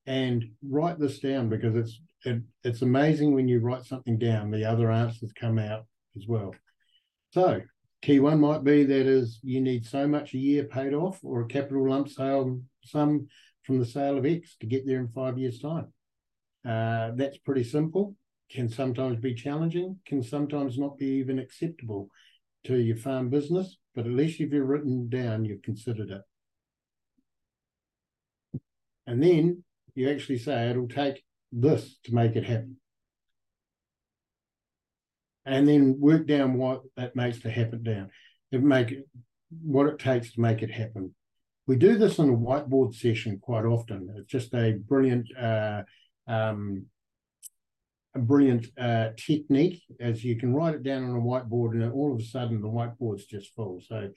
And 0.07 0.45
write 0.67 0.99
this 0.99 1.19
down 1.19 1.49
because 1.49 1.75
it's 1.75 2.01
it, 2.25 2.43
it's 2.65 2.83
amazing 2.83 3.35
when 3.35 3.49
you 3.49 3.61
write 3.61 3.85
something 3.85 4.19
down, 4.19 4.51
the 4.51 4.67
other 4.67 4.91
answers 4.91 5.33
come 5.33 5.59
out 5.59 5.87
as 6.17 6.27
well. 6.27 6.55
So 7.31 7.63
key 8.03 8.21
one 8.21 8.41
might 8.41 8.65
be 8.65 8.85
that 8.85 9.07
is 9.07 9.41
you 9.43 9.61
need 9.61 9.85
so 9.85 10.07
much 10.09 10.35
a 10.35 10.39
year 10.39 10.65
paid 10.65 10.95
off 10.95 11.19
or 11.23 11.43
a 11.43 11.47
capital 11.47 11.89
lump 11.89 12.09
sale 12.09 12.61
sum 12.85 13.29
from 13.63 13.79
the 13.79 13.87
sale 13.87 14.19
of 14.19 14.27
X 14.27 14.57
to 14.61 14.67
get 14.67 14.87
there 14.87 15.01
in 15.01 15.09
five 15.09 15.39
years' 15.39 15.61
time. 15.61 15.93
Uh, 16.67 17.13
that's 17.15 17.39
pretty 17.39 17.65
simple. 17.65 18.17
Can 18.51 18.69
sometimes 18.69 19.19
be 19.21 19.35
challenging, 19.35 19.99
can 20.07 20.23
sometimes 20.23 20.79
not 20.79 20.99
be 20.99 21.07
even 21.07 21.39
acceptable 21.39 22.09
to 22.65 22.77
your 22.77 22.97
farm 22.97 23.31
business, 23.31 23.77
but 23.95 24.07
at 24.07 24.13
least 24.13 24.41
if 24.41 24.53
you've 24.53 24.67
written 24.67 25.09
down, 25.09 25.45
you've 25.45 25.63
considered 25.63 26.11
it. 26.11 26.23
And 29.07 29.23
then 29.23 29.63
you 29.95 30.11
actually 30.11 30.39
say 30.39 30.69
it'll 30.69 30.89
take 30.89 31.23
this 31.53 31.99
to 32.05 32.15
make 32.15 32.37
it 32.37 32.45
happen. 32.45 32.77
And 35.51 35.67
then 35.67 35.99
work 35.99 36.29
down 36.29 36.55
what 36.55 36.83
that 36.97 37.17
makes 37.17 37.41
to 37.41 37.51
happen 37.51 37.83
down. 37.83 38.11
It 38.53 38.63
make 38.63 38.95
what 39.63 39.89
it 39.89 39.99
takes 39.99 40.33
to 40.33 40.41
make 40.41 40.63
it 40.63 40.71
happen. 40.71 41.13
We 41.67 41.75
do 41.75 41.99
this 41.99 42.19
in 42.19 42.29
a 42.29 42.37
whiteboard 42.37 42.95
session 42.95 43.41
quite 43.43 43.65
often. 43.65 44.15
It's 44.17 44.31
just 44.31 44.55
a 44.55 44.79
brilliant 44.87 45.27
uh, 45.37 45.83
um, 46.29 46.87
a 48.15 48.21
brilliant 48.21 48.67
uh, 48.79 49.09
technique 49.17 49.83
as 49.99 50.25
you 50.25 50.37
can 50.37 50.55
write 50.55 50.75
it 50.75 50.85
down 50.85 51.03
on 51.05 51.17
a 51.17 51.21
whiteboard 51.21 51.73
and 51.73 51.93
all 51.93 52.15
of 52.15 52.21
a 52.21 52.25
sudden 52.25 52.61
the 52.61 52.69
whiteboard's 52.69 53.27
just 53.27 53.53
full. 53.55 53.81
So, 53.85 54.11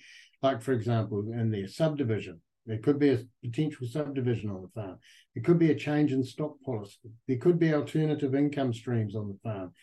like 0.43 0.61
for 0.61 0.73
example, 0.73 1.31
in 1.31 1.49
their 1.49 1.67
subdivision, 1.67 2.41
there 2.67 2.77
could 2.77 2.99
be 2.99 3.09
a 3.09 3.19
potential 3.43 3.87
subdivision 3.87 4.51
on 4.51 4.61
the 4.61 4.69
farm. 4.69 4.99
There 5.33 5.43
could 5.43 5.57
be 5.57 5.71
a 5.71 5.75
change 5.75 6.11
in 6.11 6.23
stock 6.23 6.61
policy. 6.63 7.11
There 7.27 7.37
could 7.37 7.57
be 7.57 7.73
alternative 7.73 8.35
income 8.35 8.73
streams 8.73 9.15
on 9.15 9.29
the 9.29 9.37
farm, 9.43 9.73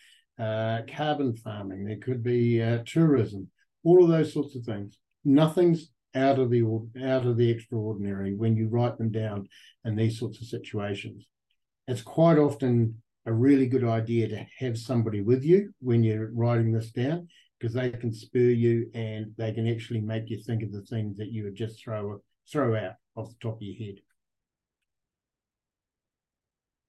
uh, 0.41 0.81
carbon 0.95 1.35
farming. 1.35 1.85
There 1.85 1.97
could 1.97 2.23
be 2.23 2.61
uh, 2.61 2.79
tourism. 2.85 3.49
All 3.83 4.03
of 4.03 4.09
those 4.09 4.33
sorts 4.33 4.55
of 4.55 4.63
things. 4.63 4.97
Nothing's 5.23 5.89
out 6.15 6.39
of 6.39 6.49
the 6.49 6.63
out 7.03 7.25
of 7.25 7.37
the 7.37 7.49
extraordinary 7.49 8.35
when 8.35 8.55
you 8.55 8.67
write 8.67 8.97
them 8.97 9.11
down 9.11 9.47
in 9.85 9.95
these 9.95 10.19
sorts 10.19 10.41
of 10.41 10.47
situations 10.47 11.25
it's 11.87 12.01
quite 12.01 12.37
often 12.37 13.01
a 13.25 13.33
really 13.33 13.67
good 13.67 13.83
idea 13.83 14.27
to 14.27 14.45
have 14.59 14.77
somebody 14.77 15.21
with 15.21 15.43
you 15.43 15.73
when 15.79 16.03
you're 16.03 16.31
writing 16.33 16.71
this 16.71 16.91
down 16.91 17.27
because 17.59 17.73
they 17.73 17.89
can 17.91 18.13
spur 18.13 18.39
you 18.39 18.89
and 18.93 19.27
they 19.37 19.51
can 19.51 19.67
actually 19.67 20.01
make 20.01 20.29
you 20.29 20.41
think 20.41 20.63
of 20.63 20.71
the 20.71 20.81
things 20.83 21.17
that 21.17 21.31
you 21.31 21.43
would 21.43 21.55
just 21.55 21.83
throw 21.83 22.19
throw 22.51 22.75
out 22.75 22.95
off 23.15 23.29
the 23.29 23.35
top 23.41 23.55
of 23.55 23.61
your 23.61 23.77
head. 23.77 23.95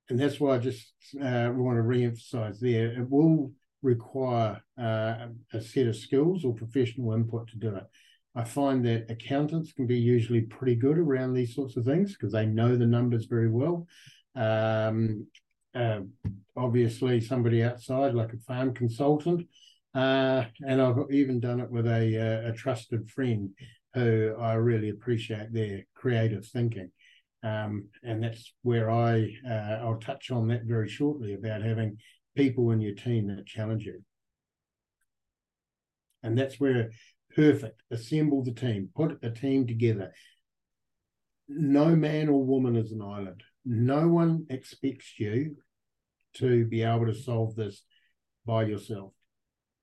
And 0.08 0.18
that's 0.18 0.40
why 0.40 0.56
I 0.56 0.58
just 0.58 0.92
uh, 1.20 1.50
want 1.54 1.76
to 1.76 1.82
re-emphasize 1.82 2.60
there. 2.60 2.92
It 2.92 3.08
will 3.08 3.52
require 3.82 4.62
uh, 4.78 5.26
a 5.52 5.60
set 5.60 5.86
of 5.86 5.96
skills 5.96 6.44
or 6.44 6.54
professional 6.54 7.12
input 7.14 7.48
to 7.48 7.58
do 7.58 7.74
it. 7.76 7.84
I 8.34 8.44
find 8.44 8.84
that 8.86 9.10
accountants 9.10 9.72
can 9.72 9.86
be 9.86 9.98
usually 9.98 10.42
pretty 10.42 10.74
good 10.74 10.98
around 10.98 11.34
these 11.34 11.54
sorts 11.54 11.76
of 11.76 11.84
things 11.84 12.12
because 12.12 12.32
they 12.32 12.46
know 12.46 12.76
the 12.76 12.86
numbers 12.86 13.26
very 13.26 13.50
well. 13.50 13.86
Um, 14.34 15.26
uh, 15.74 16.00
obviously, 16.56 17.20
somebody 17.20 17.62
outside, 17.62 18.14
like 18.14 18.32
a 18.32 18.38
farm 18.38 18.74
consultant. 18.74 19.46
Uh, 19.94 20.44
and 20.66 20.80
I've 20.80 20.96
even 21.10 21.40
done 21.40 21.60
it 21.60 21.70
with 21.70 21.86
a, 21.86 22.44
uh, 22.46 22.50
a 22.50 22.52
trusted 22.54 23.10
friend 23.10 23.50
who 23.94 24.34
I 24.40 24.54
really 24.54 24.88
appreciate 24.88 25.52
their 25.52 25.84
creative 25.94 26.46
thinking. 26.46 26.90
Um, 27.42 27.88
and 28.04 28.22
that's 28.22 28.52
where 28.62 28.90
I 28.90 29.28
uh, 29.48 29.80
I'll 29.82 29.98
touch 29.98 30.30
on 30.30 30.48
that 30.48 30.64
very 30.64 30.88
shortly 30.88 31.34
about 31.34 31.62
having 31.62 31.98
people 32.36 32.70
in 32.70 32.80
your 32.80 32.94
team 32.94 33.28
that 33.28 33.46
challenge 33.46 33.84
you. 33.84 34.02
And 36.22 36.38
that's 36.38 36.60
where 36.60 36.90
perfect 37.34 37.82
assemble 37.90 38.44
the 38.44 38.52
team, 38.52 38.90
put 38.94 39.18
a 39.22 39.30
team 39.30 39.66
together. 39.66 40.12
No 41.48 41.96
man 41.96 42.28
or 42.28 42.44
woman 42.44 42.76
is 42.76 42.92
an 42.92 43.02
island 43.02 43.42
no 43.64 44.08
one 44.08 44.46
expects 44.50 45.18
you 45.18 45.56
to 46.34 46.64
be 46.66 46.82
able 46.82 47.06
to 47.06 47.14
solve 47.14 47.54
this 47.54 47.82
by 48.46 48.64
yourself. 48.64 49.12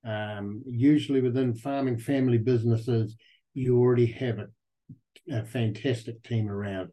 Um, 0.05 0.63
usually 0.65 1.21
within 1.21 1.53
farming 1.53 1.99
family 1.99 2.37
businesses, 2.37 3.15
you 3.53 3.77
already 3.79 4.07
have 4.07 4.39
a, 4.39 4.47
a 5.31 5.45
fantastic 5.45 6.23
team 6.23 6.49
around. 6.49 6.89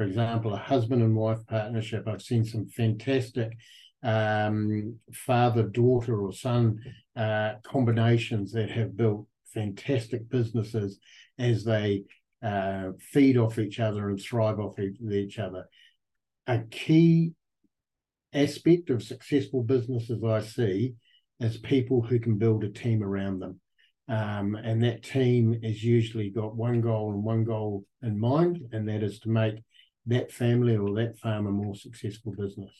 For 0.00 0.06
example, 0.06 0.54
a 0.54 0.56
husband 0.56 1.02
and 1.02 1.14
wife 1.14 1.46
partnership. 1.46 2.08
I've 2.08 2.22
seen 2.22 2.42
some 2.42 2.66
fantastic 2.68 3.52
um, 4.02 4.96
father 5.12 5.64
daughter 5.64 6.18
or 6.18 6.32
son 6.32 6.80
uh, 7.14 7.56
combinations 7.64 8.50
that 8.52 8.70
have 8.70 8.96
built 8.96 9.26
fantastic 9.52 10.26
businesses 10.30 10.98
as 11.38 11.64
they 11.64 12.04
uh, 12.42 12.92
feed 12.98 13.36
off 13.36 13.58
each 13.58 13.78
other 13.78 14.08
and 14.08 14.18
thrive 14.18 14.58
off 14.58 14.78
each 14.78 15.38
other 15.38 15.66
a 16.46 16.60
key 16.70 17.32
aspect 18.32 18.88
of 18.88 19.02
successful 19.02 19.62
businesses 19.62 20.24
I 20.24 20.40
see 20.40 20.94
is 21.40 21.58
people 21.58 22.00
who 22.00 22.18
can 22.18 22.38
build 22.38 22.64
a 22.64 22.70
team 22.70 23.02
around 23.02 23.40
them. 23.40 23.60
Um, 24.08 24.54
and 24.54 24.82
that 24.82 25.02
team 25.02 25.60
has 25.62 25.84
usually 25.84 26.30
got 26.30 26.56
one 26.56 26.80
goal 26.80 27.12
and 27.12 27.22
one 27.22 27.44
goal 27.44 27.84
in 28.02 28.18
mind, 28.18 28.60
and 28.72 28.88
that 28.88 29.02
is 29.02 29.20
to 29.20 29.28
make 29.28 29.62
that 30.06 30.32
family 30.32 30.76
or 30.76 30.94
that 30.94 31.18
farm 31.18 31.46
a 31.46 31.50
more 31.50 31.74
successful 31.74 32.32
business. 32.32 32.72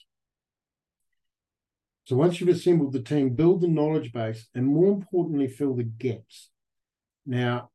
So 2.04 2.16
once 2.16 2.40
you've 2.40 2.48
assembled 2.48 2.92
the 2.92 3.02
team, 3.02 3.30
build 3.30 3.60
the 3.60 3.68
knowledge 3.68 4.12
base, 4.12 4.48
and 4.54 4.66
more 4.66 4.88
importantly, 4.88 5.48
fill 5.48 5.74
the 5.74 5.84
gaps. 5.84 6.50
Now, 7.24 7.70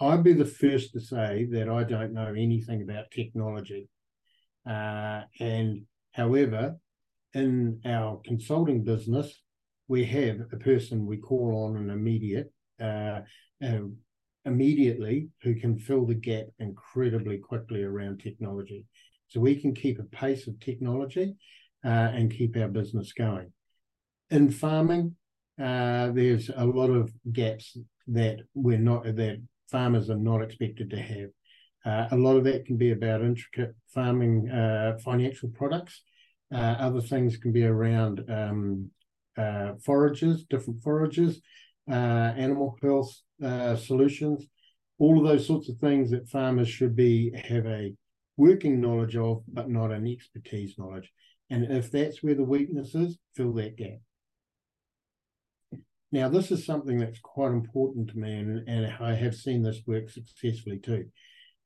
I'd 0.00 0.24
be 0.24 0.32
the 0.32 0.44
first 0.44 0.92
to 0.92 1.00
say 1.00 1.46
that 1.50 1.68
I 1.68 1.84
don't 1.84 2.12
know 2.12 2.28
anything 2.28 2.82
about 2.82 3.10
technology. 3.10 3.88
Uh, 4.68 5.22
and 5.40 5.82
however, 6.12 6.76
in 7.34 7.80
our 7.84 8.20
consulting 8.24 8.82
business, 8.84 9.42
we 9.88 10.04
have 10.06 10.40
a 10.52 10.56
person 10.56 11.06
we 11.06 11.18
call 11.18 11.66
on 11.66 11.76
an 11.76 11.90
immediate, 11.90 12.52
uh, 12.80 13.20
uh, 13.62 13.80
immediately 14.46 15.28
who 15.42 15.54
can 15.56 15.78
fill 15.78 16.06
the 16.06 16.14
gap 16.14 16.46
incredibly 16.58 17.38
quickly 17.38 17.82
around 17.82 18.20
technology. 18.20 18.86
So 19.28 19.40
we 19.40 19.60
can 19.60 19.74
keep 19.74 19.98
a 19.98 20.04
pace 20.04 20.46
of 20.46 20.58
technology 20.60 21.34
uh, 21.84 21.88
and 21.88 22.32
keep 22.32 22.56
our 22.56 22.68
business 22.68 23.12
going. 23.12 23.52
In 24.30 24.50
farming, 24.50 25.16
uh, 25.60 26.10
there's 26.12 26.48
a 26.54 26.64
lot 26.64 26.90
of 26.90 27.12
gaps 27.32 27.76
that 28.08 28.38
we're 28.54 28.78
not 28.78 29.04
that 29.04 29.42
farmers 29.70 30.10
are 30.10 30.16
not 30.16 30.42
expected 30.42 30.90
to 30.90 30.98
have. 30.98 31.28
Uh, 31.84 32.08
a 32.12 32.16
lot 32.16 32.36
of 32.36 32.44
that 32.44 32.66
can 32.66 32.76
be 32.76 32.92
about 32.92 33.20
intricate 33.20 33.74
farming 33.92 34.48
uh, 34.50 34.96
financial 35.04 35.48
products. 35.50 36.02
Uh, 36.52 36.76
other 36.78 37.00
things 37.00 37.36
can 37.36 37.52
be 37.52 37.64
around 37.64 38.24
um, 38.28 38.90
uh, 39.36 39.72
forages, 39.84 40.44
different 40.44 40.82
forages, 40.82 41.40
animal 41.92 42.76
health 42.82 43.14
uh, 43.44 43.76
solutions, 43.76 44.46
all 44.98 45.18
of 45.18 45.24
those 45.24 45.46
sorts 45.46 45.68
of 45.68 45.76
things 45.78 46.10
that 46.10 46.28
farmers 46.28 46.68
should 46.68 46.96
be 46.96 47.32
have 47.48 47.66
a 47.66 47.94
working 48.36 48.80
knowledge 48.80 49.16
of, 49.16 49.42
but 49.48 49.68
not 49.68 49.92
an 49.92 50.06
expertise 50.06 50.74
knowledge. 50.78 51.10
And 51.50 51.64
if 51.70 51.90
that's 51.90 52.22
where 52.22 52.34
the 52.34 52.44
weakness 52.44 52.94
is, 52.94 53.18
fill 53.34 53.52
that 53.54 53.76
gap. 53.76 53.98
Now, 56.12 56.28
this 56.28 56.50
is 56.50 56.64
something 56.64 56.98
that's 56.98 57.20
quite 57.20 57.52
important 57.52 58.10
to 58.10 58.18
me, 58.18 58.34
and, 58.38 58.68
and 58.68 58.92
I 59.00 59.14
have 59.14 59.34
seen 59.34 59.62
this 59.62 59.82
work 59.86 60.08
successfully 60.08 60.78
too 60.78 61.06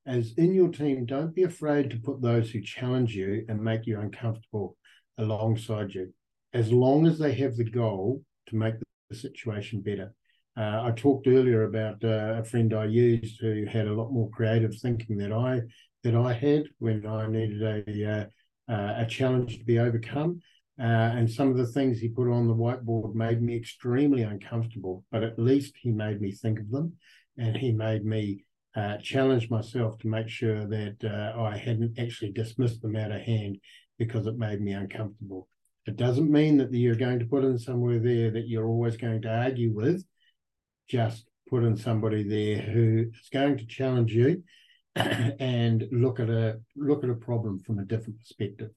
as 0.05 0.33
in 0.37 0.53
your 0.53 0.69
team, 0.69 1.05
don't 1.05 1.35
be 1.35 1.43
afraid 1.43 1.89
to 1.89 1.99
put 1.99 2.21
those 2.21 2.49
who 2.49 2.61
challenge 2.61 3.15
you 3.15 3.45
and 3.47 3.61
make 3.61 3.85
you 3.85 3.99
uncomfortable 3.99 4.77
alongside 5.17 5.93
you, 5.93 6.13
as 6.53 6.71
long 6.71 7.05
as 7.05 7.19
they 7.19 7.33
have 7.33 7.55
the 7.55 7.69
goal 7.69 8.23
to 8.47 8.55
make 8.55 8.75
the 9.11 9.17
situation 9.17 9.81
better. 9.81 10.13
Uh, 10.57 10.83
I 10.83 10.91
talked 10.95 11.27
earlier 11.27 11.63
about 11.63 12.03
uh, 12.03 12.39
a 12.39 12.43
friend 12.43 12.73
I 12.73 12.85
used 12.85 13.39
who 13.39 13.65
had 13.65 13.87
a 13.87 13.93
lot 13.93 14.11
more 14.11 14.29
creative 14.29 14.75
thinking 14.75 15.17
that 15.17 15.31
I 15.31 15.61
that 16.03 16.15
I 16.15 16.33
had 16.33 16.63
when 16.79 17.05
I 17.05 17.27
needed 17.27 17.61
a 17.61 18.11
uh, 18.11 18.71
uh 18.71 18.93
a 18.97 19.05
challenge 19.05 19.59
to 19.59 19.65
be 19.65 19.79
overcome. 19.79 20.41
Uh, 20.79 21.13
and 21.17 21.29
some 21.29 21.49
of 21.49 21.57
the 21.57 21.67
things 21.67 21.99
he 21.99 22.09
put 22.09 22.31
on 22.31 22.47
the 22.47 22.55
whiteboard 22.55 23.13
made 23.13 23.41
me 23.41 23.55
extremely 23.55 24.23
uncomfortable, 24.23 25.05
but 25.11 25.23
at 25.23 25.37
least 25.37 25.75
he 25.79 25.91
made 25.91 26.19
me 26.19 26.31
think 26.31 26.59
of 26.59 26.71
them, 26.71 26.93
and 27.37 27.55
he 27.55 27.71
made 27.71 28.03
me 28.03 28.43
uh, 28.75 28.97
challenged 28.97 29.51
myself 29.51 29.99
to 29.99 30.07
make 30.07 30.27
sure 30.27 30.65
that 30.67 31.33
I 31.37 31.55
hadn't 31.55 31.99
actually 31.99 32.31
dismissed 32.31 32.81
them 32.81 32.95
out 32.95 33.11
of 33.11 33.21
hand 33.21 33.59
because 33.99 34.25
it 34.25 34.37
made 34.37 34.59
me 34.59 34.71
uncomfortable. 34.71 35.47
It 35.87 35.97
doesn't 35.97 36.31
mean 36.31 36.57
that 36.57 36.71
you're 36.71 36.95
going 36.95 37.19
to 37.19 37.25
put 37.25 37.43
in 37.43 37.57
somewhere 37.57 37.99
there 37.99 38.31
that 38.31 38.47
you're 38.47 38.67
always 38.67 38.97
going 38.97 39.21
to 39.23 39.29
argue 39.29 39.73
with. 39.73 40.03
Just 40.87 41.25
put 41.49 41.63
in 41.63 41.75
somebody 41.75 42.23
there 42.23 42.61
who 42.61 43.07
is 43.11 43.29
going 43.31 43.57
to 43.57 43.65
challenge 43.65 44.13
you 44.13 44.43
and 44.95 45.83
look 45.91 46.19
at 46.19 46.29
a 46.29 46.59
look 46.75 47.03
at 47.03 47.09
a 47.09 47.15
problem 47.15 47.59
from 47.59 47.79
a 47.79 47.85
different 47.85 48.19
perspective. 48.19 48.69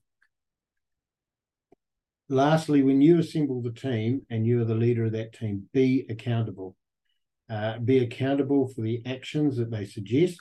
Lastly, 2.27 2.81
when 2.81 3.01
you 3.01 3.19
assemble 3.19 3.61
the 3.61 3.71
team 3.71 4.25
and 4.31 4.47
you 4.47 4.61
are 4.61 4.65
the 4.65 4.73
leader 4.73 5.05
of 5.05 5.11
that 5.11 5.33
team, 5.33 5.69
be 5.73 6.07
accountable. 6.09 6.75
Uh, 7.47 7.77
be 7.77 7.99
accountable 7.99 8.67
for 8.67 8.81
the 8.81 9.03
actions 9.05 9.57
that 9.57 9.69
they 9.69 9.85
suggest 9.85 10.39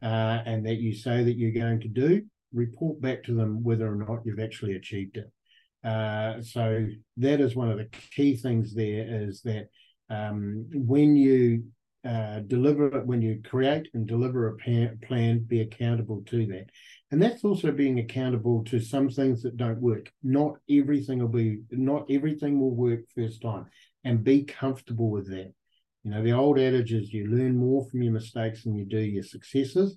uh, 0.00 0.40
and 0.46 0.64
that 0.64 0.76
you 0.76 0.94
say 0.94 1.24
that 1.24 1.36
you're 1.36 1.50
going 1.50 1.80
to 1.80 1.88
do. 1.88 2.22
Report 2.52 3.00
back 3.00 3.24
to 3.24 3.34
them 3.34 3.64
whether 3.64 3.92
or 3.92 3.96
not 3.96 4.24
you've 4.24 4.38
actually 4.38 4.76
achieved 4.76 5.16
it. 5.16 5.32
Uh, 5.86 6.42
so 6.42 6.84
that 7.16 7.40
is 7.40 7.54
one 7.54 7.70
of 7.70 7.78
the 7.78 7.88
key 8.14 8.36
things 8.36 8.74
there 8.74 9.06
is 9.08 9.40
that 9.42 9.68
um, 10.10 10.66
when 10.72 11.14
you 11.14 11.62
uh, 12.04 12.40
deliver 12.40 13.02
when 13.04 13.22
you 13.22 13.40
create 13.44 13.88
and 13.94 14.06
deliver 14.06 14.48
a 14.48 14.96
plan, 15.06 15.44
be 15.46 15.60
accountable 15.60 16.22
to 16.26 16.46
that. 16.46 16.66
And 17.10 17.22
that's 17.22 17.44
also 17.44 17.70
being 17.70 18.00
accountable 18.00 18.64
to 18.64 18.80
some 18.80 19.08
things 19.08 19.42
that 19.42 19.56
don't 19.56 19.80
work. 19.80 20.10
Not 20.22 20.56
everything 20.68 21.20
will 21.20 21.28
be, 21.28 21.60
not 21.70 22.06
everything 22.10 22.58
will 22.60 22.74
work 22.74 23.00
first 23.14 23.42
time, 23.42 23.66
and 24.04 24.24
be 24.24 24.44
comfortable 24.44 25.10
with 25.10 25.28
that. 25.30 25.52
You 26.02 26.10
know, 26.10 26.22
the 26.22 26.32
old 26.32 26.58
adage 26.58 26.92
is 26.92 27.12
you 27.12 27.28
learn 27.28 27.56
more 27.56 27.88
from 27.88 28.02
your 28.02 28.12
mistakes 28.12 28.64
than 28.64 28.76
you 28.76 28.84
do 28.84 28.98
your 28.98 29.24
successes, 29.24 29.96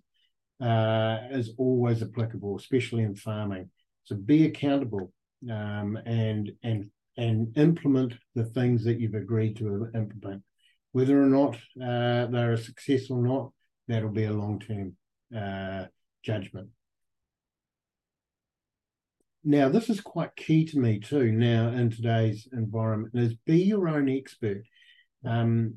uh, 0.62 1.18
is 1.32 1.52
always 1.58 2.02
applicable, 2.02 2.58
especially 2.58 3.04
in 3.04 3.16
farming. 3.16 3.70
So 4.04 4.16
be 4.16 4.46
accountable 4.46 5.14
um, 5.50 5.98
and 6.06 6.52
and 6.64 6.90
and 7.18 7.58
implement 7.58 8.14
the 8.36 8.46
things 8.46 8.84
that 8.84 9.00
you've 9.00 9.14
agreed 9.14 9.58
to 9.58 9.90
implement. 9.94 10.44
Whether 10.92 11.22
or 11.22 11.28
not 11.28 11.56
uh, 11.82 12.28
they're 12.28 12.54
a 12.54 12.58
success 12.58 13.10
or 13.10 13.22
not, 13.22 13.52
that'll 13.88 14.10
be 14.10 14.24
a 14.24 14.34
long 14.34 14.60
term 14.60 14.96
uh, 15.36 15.86
judgment. 16.24 16.70
Now, 19.44 19.70
this 19.70 19.90
is 19.90 20.02
quite 20.02 20.36
key 20.36 20.66
to 20.66 20.80
me 20.80 21.00
too. 21.00 21.32
Now, 21.32 21.70
in 21.70 21.90
today's 21.90 22.48
environment, 22.52 23.16
is 23.16 23.36
be 23.46 23.64
your 23.64 23.88
own 23.88 24.10
expert. 24.10 24.64
Um, 25.26 25.76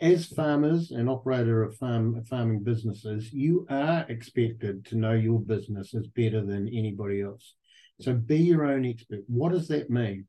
as 0.00 0.26
farmers 0.26 0.90
and 0.90 1.10
operator 1.10 1.62
of 1.62 1.76
farm 1.76 2.24
farming 2.24 2.62
businesses, 2.62 3.32
you 3.32 3.66
are 3.68 4.06
expected 4.08 4.86
to 4.86 4.96
know 4.96 5.12
your 5.12 5.40
business 5.40 5.92
is 5.92 6.06
better 6.06 6.44
than 6.44 6.68
anybody 6.68 7.22
else. 7.22 7.54
So 8.00 8.14
be 8.14 8.38
your 8.38 8.64
own 8.64 8.84
expert. 8.84 9.20
What 9.26 9.52
does 9.52 9.68
that 9.68 9.90
mean? 9.90 10.26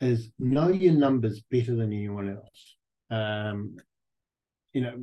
Is 0.00 0.30
know 0.38 0.68
your 0.68 0.94
numbers 0.94 1.42
better 1.50 1.74
than 1.74 1.92
anyone 1.92 2.30
else. 2.30 2.76
Um, 3.10 3.76
you 4.72 4.80
know, 4.80 4.94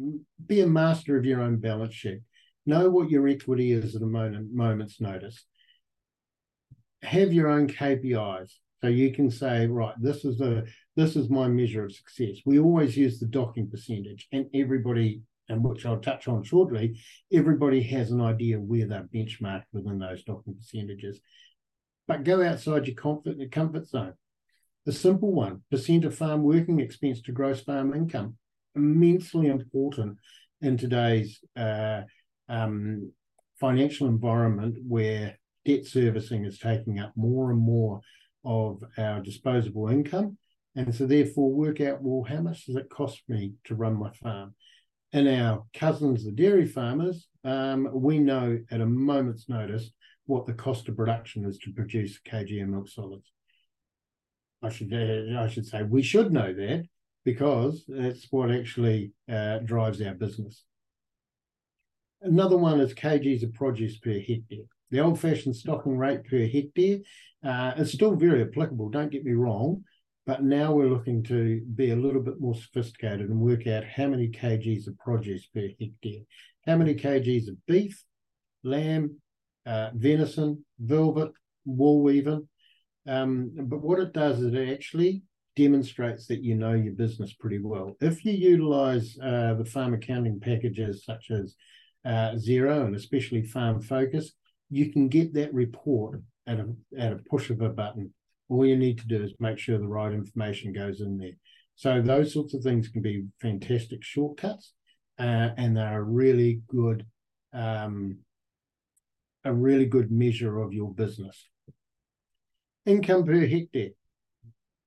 be 0.45 0.61
a 0.61 0.67
master 0.67 1.17
of 1.17 1.25
your 1.25 1.41
own 1.41 1.57
balance 1.57 1.93
sheet. 1.93 2.21
Know 2.65 2.89
what 2.89 3.09
your 3.09 3.27
equity 3.27 3.71
is 3.71 3.95
at 3.95 4.01
a 4.01 4.07
moment, 4.07 4.53
moment's 4.53 4.99
notice. 4.99 5.45
Have 7.03 7.31
your 7.31 7.47
own 7.47 7.67
KPIs. 7.67 8.51
So 8.81 8.87
you 8.87 9.11
can 9.11 9.31
say, 9.31 9.67
right, 9.67 9.95
this 9.99 10.23
is 10.23 10.37
the 10.37 10.67
this 10.95 11.15
is 11.15 11.29
my 11.29 11.47
measure 11.47 11.83
of 11.85 11.93
success. 11.93 12.37
We 12.45 12.59
always 12.59 12.97
use 12.97 13.19
the 13.19 13.27
docking 13.27 13.69
percentage, 13.69 14.27
and 14.31 14.47
everybody, 14.53 15.21
and 15.49 15.63
which 15.63 15.85
I'll 15.85 15.99
touch 15.99 16.27
on 16.27 16.43
shortly, 16.43 16.99
everybody 17.31 17.81
has 17.83 18.11
an 18.11 18.21
idea 18.21 18.57
where 18.57 18.87
they're 18.87 19.09
benchmarked 19.13 19.65
within 19.73 19.99
those 19.99 20.23
docking 20.23 20.55
percentages. 20.55 21.19
But 22.07 22.23
go 22.23 22.41
outside 22.41 22.87
your 22.87 22.95
comfort, 22.95 23.37
your 23.37 23.49
comfort 23.49 23.87
zone. 23.87 24.13
The 24.85 24.93
simple 24.93 25.33
one, 25.33 25.63
percent 25.69 26.05
of 26.05 26.15
farm 26.15 26.43
working 26.43 26.79
expense 26.79 27.21
to 27.23 27.33
gross 27.33 27.61
farm 27.61 27.93
income, 27.93 28.37
immensely 28.75 29.47
important 29.47 30.17
in 30.61 30.77
today's 30.77 31.39
uh, 31.57 32.03
um, 32.47 33.11
financial 33.59 34.07
environment 34.07 34.77
where 34.87 35.37
debt 35.65 35.85
servicing 35.85 36.45
is 36.45 36.59
taking 36.59 36.99
up 36.99 37.11
more 37.15 37.51
and 37.51 37.59
more 37.59 37.99
of 38.45 38.81
our 38.97 39.19
disposable 39.19 39.89
income. 39.89 40.37
And 40.75 40.93
so, 40.95 41.05
therefore, 41.05 41.51
work 41.51 41.81
out 41.81 42.01
well, 42.01 42.23
how 42.23 42.41
much 42.41 42.65
does 42.65 42.75
it 42.77 42.89
cost 42.89 43.21
me 43.27 43.53
to 43.65 43.75
run 43.75 43.99
my 43.99 44.11
farm? 44.11 44.55
And 45.11 45.27
our 45.27 45.65
cousins, 45.73 46.23
the 46.23 46.31
dairy 46.31 46.67
farmers, 46.67 47.27
um, 47.43 47.89
we 47.93 48.19
know 48.19 48.59
at 48.71 48.81
a 48.81 48.85
moment's 48.85 49.49
notice 49.49 49.89
what 50.27 50.45
the 50.45 50.53
cost 50.53 50.87
of 50.87 50.95
production 50.95 51.45
is 51.45 51.57
to 51.59 51.71
produce 51.73 52.19
kg 52.19 52.61
of 52.63 52.69
milk 52.69 52.87
solids. 52.87 53.31
I 54.61 54.69
should 54.69 54.93
uh, 54.93 55.39
I 55.39 55.47
should 55.47 55.65
say 55.65 55.83
we 55.83 56.01
should 56.01 56.31
know 56.31 56.53
that 56.53 56.85
because 57.25 57.83
that's 57.87 58.27
what 58.31 58.51
actually 58.51 59.11
uh, 59.31 59.59
drives 59.59 60.01
our 60.01 60.13
business. 60.13 60.63
Another 62.21 62.57
one 62.57 62.79
is 62.79 62.93
kgs 62.93 63.43
of 63.43 63.53
produce 63.53 63.97
per 63.97 64.19
hectare. 64.19 64.65
The 64.89 65.01
old-fashioned 65.01 65.55
stocking 65.55 65.97
rate 65.97 66.23
per 66.23 66.47
hectare 66.47 66.99
uh, 67.43 67.73
is 67.77 67.91
still 67.91 68.15
very 68.15 68.41
applicable. 68.41 68.89
Don't 68.89 69.11
get 69.11 69.25
me 69.25 69.33
wrong, 69.33 69.83
but 70.25 70.43
now 70.43 70.71
we're 70.71 70.89
looking 70.89 71.23
to 71.23 71.61
be 71.75 71.91
a 71.91 71.95
little 71.95 72.21
bit 72.21 72.39
more 72.39 72.55
sophisticated 72.55 73.29
and 73.29 73.39
work 73.39 73.67
out 73.67 73.83
how 73.83 74.07
many 74.07 74.29
kgs 74.29 74.87
of 74.87 74.97
produce 74.97 75.45
per 75.47 75.67
hectare, 75.79 76.21
how 76.65 76.77
many 76.77 76.95
kgs 76.95 77.49
of 77.49 77.65
beef, 77.65 78.03
lamb, 78.63 79.21
uh, 79.67 79.89
venison, 79.93 80.63
velvet, 80.79 81.31
wool, 81.65 82.09
even. 82.09 82.47
Um, 83.07 83.51
but 83.55 83.81
what 83.81 83.99
it 83.99 84.13
does 84.13 84.39
is 84.39 84.53
it 84.53 84.69
actually 84.69 85.23
demonstrates 85.55 86.27
that 86.27 86.43
you 86.43 86.55
know 86.55 86.73
your 86.73 86.93
business 86.93 87.33
pretty 87.33 87.59
well. 87.59 87.97
If 87.99 88.23
you 88.23 88.31
utilize 88.31 89.17
uh, 89.21 89.55
the 89.55 89.65
farm 89.65 89.93
accounting 89.93 90.39
packages 90.39 91.03
such 91.03 91.31
as 91.31 91.55
uh, 92.05 92.35
Xero 92.35 92.85
and 92.85 92.95
especially 92.95 93.43
Farm 93.43 93.81
Focus, 93.81 94.33
you 94.69 94.91
can 94.91 95.09
get 95.09 95.33
that 95.33 95.53
report 95.53 96.21
at 96.45 96.59
a, 96.59 96.67
at 96.97 97.13
a 97.13 97.21
push 97.29 97.49
of 97.49 97.61
a 97.61 97.69
button. 97.69 98.13
All 98.49 98.65
you 98.65 98.77
need 98.77 98.99
to 98.99 99.07
do 99.07 99.23
is 99.23 99.33
make 99.39 99.59
sure 99.59 99.77
the 99.77 99.87
right 99.87 100.13
information 100.13 100.71
goes 100.71 101.01
in 101.01 101.17
there. 101.17 101.37
So 101.75 102.01
those 102.01 102.33
sorts 102.33 102.53
of 102.53 102.63
things 102.63 102.87
can 102.87 103.01
be 103.01 103.25
fantastic 103.41 104.03
shortcuts, 104.03 104.73
uh, 105.19 105.49
and 105.57 105.75
they're 105.75 105.99
a 105.99 106.03
really 106.03 106.61
good 106.67 107.05
um, 107.53 108.19
a 109.47 109.53
really 109.53 109.85
good 109.85 110.11
measure 110.11 110.59
of 110.59 110.73
your 110.73 110.93
business. 110.93 111.47
Income 112.85 113.25
per 113.25 113.45
hectare, 113.45 113.91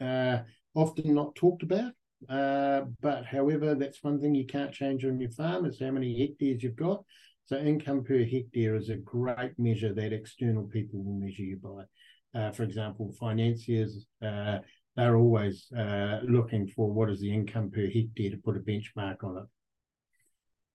uh, 0.00 0.38
often 0.74 1.14
not 1.14 1.34
talked 1.34 1.62
about, 1.62 1.92
uh, 2.28 2.82
but 3.00 3.24
however, 3.24 3.74
that's 3.74 4.02
one 4.02 4.20
thing 4.20 4.34
you 4.34 4.46
can't 4.46 4.72
change 4.72 5.04
on 5.04 5.18
your 5.18 5.30
farm 5.30 5.64
is 5.64 5.80
how 5.80 5.90
many 5.90 6.18
hectares 6.18 6.62
you've 6.62 6.76
got. 6.76 7.02
So 7.46 7.56
income 7.56 8.04
per 8.04 8.24
hectare 8.24 8.76
is 8.76 8.90
a 8.90 8.96
great 8.96 9.58
measure 9.58 9.94
that 9.94 10.12
external 10.12 10.64
people 10.64 11.02
will 11.02 11.18
measure 11.18 11.42
you 11.42 11.56
by. 11.56 12.38
Uh, 12.38 12.52
for 12.52 12.62
example, 12.62 13.12
financiers, 13.18 14.06
uh, 14.22 14.58
they're 14.96 15.16
always 15.16 15.66
uh, 15.76 16.20
looking 16.22 16.68
for 16.68 16.92
what 16.92 17.10
is 17.10 17.20
the 17.20 17.32
income 17.32 17.70
per 17.70 17.86
hectare 17.86 18.30
to 18.30 18.36
put 18.44 18.56
a 18.56 18.60
benchmark 18.60 19.24
on 19.24 19.38
it. 19.38 19.44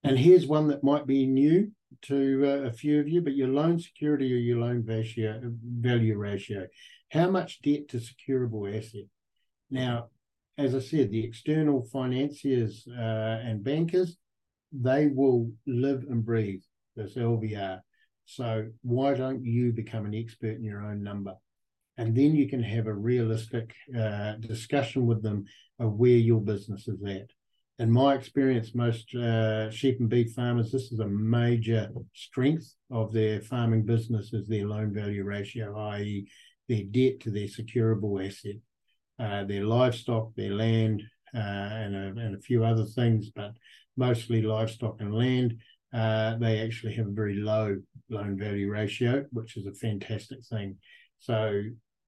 And 0.03 0.19
here's 0.19 0.47
one 0.47 0.67
that 0.67 0.83
might 0.83 1.07
be 1.07 1.25
new 1.25 1.71
to 2.03 2.43
uh, 2.45 2.67
a 2.67 2.71
few 2.71 2.99
of 2.99 3.07
you, 3.07 3.21
but 3.21 3.35
your 3.35 3.47
loan 3.47 3.79
security 3.79 4.33
or 4.33 4.37
your 4.37 4.59
loan 4.59 4.83
ratio, 4.85 5.39
value 5.63 6.17
ratio, 6.17 6.67
how 7.11 7.29
much 7.29 7.61
debt 7.61 7.87
to 7.89 7.97
securable 7.97 8.67
asset? 8.67 9.05
Now, 9.69 10.09
as 10.57 10.75
I 10.75 10.79
said, 10.79 11.11
the 11.11 11.23
external 11.23 11.83
financiers 11.91 12.87
uh, 12.87 13.39
and 13.43 13.63
bankers, 13.63 14.17
they 14.71 15.07
will 15.07 15.51
live 15.67 16.05
and 16.09 16.25
breathe 16.25 16.61
this 16.95 17.15
LVR. 17.15 17.81
So 18.25 18.67
why 18.81 19.13
don't 19.13 19.43
you 19.43 19.71
become 19.71 20.05
an 20.05 20.15
expert 20.15 20.55
in 20.55 20.63
your 20.63 20.81
own 20.81 21.03
number? 21.03 21.35
And 21.97 22.15
then 22.15 22.35
you 22.35 22.49
can 22.49 22.63
have 22.63 22.87
a 22.87 22.93
realistic 22.93 23.73
uh, 23.97 24.33
discussion 24.33 25.05
with 25.05 25.23
them 25.23 25.45
of 25.79 25.93
where 25.93 26.09
your 26.17 26.41
business 26.41 26.87
is 26.87 27.01
at 27.05 27.29
in 27.77 27.91
my 27.91 28.15
experience, 28.15 28.73
most 28.73 29.13
uh, 29.15 29.69
sheep 29.69 29.99
and 29.99 30.09
beef 30.09 30.33
farmers, 30.33 30.71
this 30.71 30.91
is 30.91 30.99
a 30.99 31.07
major 31.07 31.89
strength 32.13 32.73
of 32.89 33.11
their 33.11 33.41
farming 33.41 33.83
business 33.83 34.31
is 34.33 34.47
their 34.47 34.67
loan 34.67 34.93
value 34.93 35.23
ratio, 35.23 35.77
i.e., 35.89 36.27
their 36.69 36.83
debt 36.83 37.19
to 37.19 37.31
their 37.31 37.47
securable 37.47 38.25
asset, 38.25 38.55
uh, 39.19 39.43
their 39.43 39.65
livestock, 39.65 40.33
their 40.35 40.53
land, 40.53 41.03
uh, 41.35 41.37
and, 41.37 41.95
a, 41.95 42.21
and 42.21 42.35
a 42.35 42.39
few 42.39 42.63
other 42.63 42.85
things, 42.85 43.29
but 43.35 43.51
mostly 43.97 44.41
livestock 44.41 44.95
and 45.01 45.13
land. 45.13 45.57
Uh, 45.93 46.37
they 46.37 46.61
actually 46.61 46.93
have 46.93 47.07
a 47.07 47.11
very 47.11 47.35
low 47.35 47.77
loan 48.09 48.37
value 48.37 48.69
ratio, 48.71 49.25
which 49.31 49.57
is 49.57 49.65
a 49.65 49.73
fantastic 49.73 50.39
thing. 50.45 50.77
So 51.19 51.61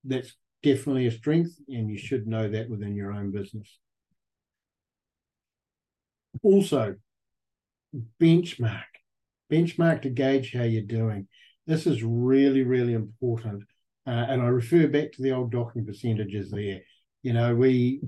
that's 0.06 0.34
definitely 0.64 1.08
a 1.08 1.12
strength, 1.12 1.52
and 1.68 1.90
you 1.90 1.98
should 1.98 2.26
know 2.26 2.50
that 2.50 2.70
within 2.70 2.96
your 2.96 3.12
own 3.12 3.32
business. 3.32 3.80
Also, 6.44 6.96
benchmark, 8.22 8.84
benchmark 9.52 10.02
to 10.04 10.10
gauge 10.10 10.54
how 10.54 10.64
you're 10.64 10.82
doing. 10.82 11.28
This 11.66 11.88
is 11.88 12.04
really, 12.04 12.64
really 12.64 12.94
important. 12.94 13.64
Uh, 14.06 14.26
and 14.30 14.42
I 14.42 14.46
refer 14.46 14.88
back 14.88 15.12
to 15.14 15.22
the 15.22 15.32
old 15.32 15.52
docking 15.52 15.86
percentages 15.86 16.50
there. 16.52 16.82
You 17.24 17.34
know, 17.34 17.56
we 17.56 18.02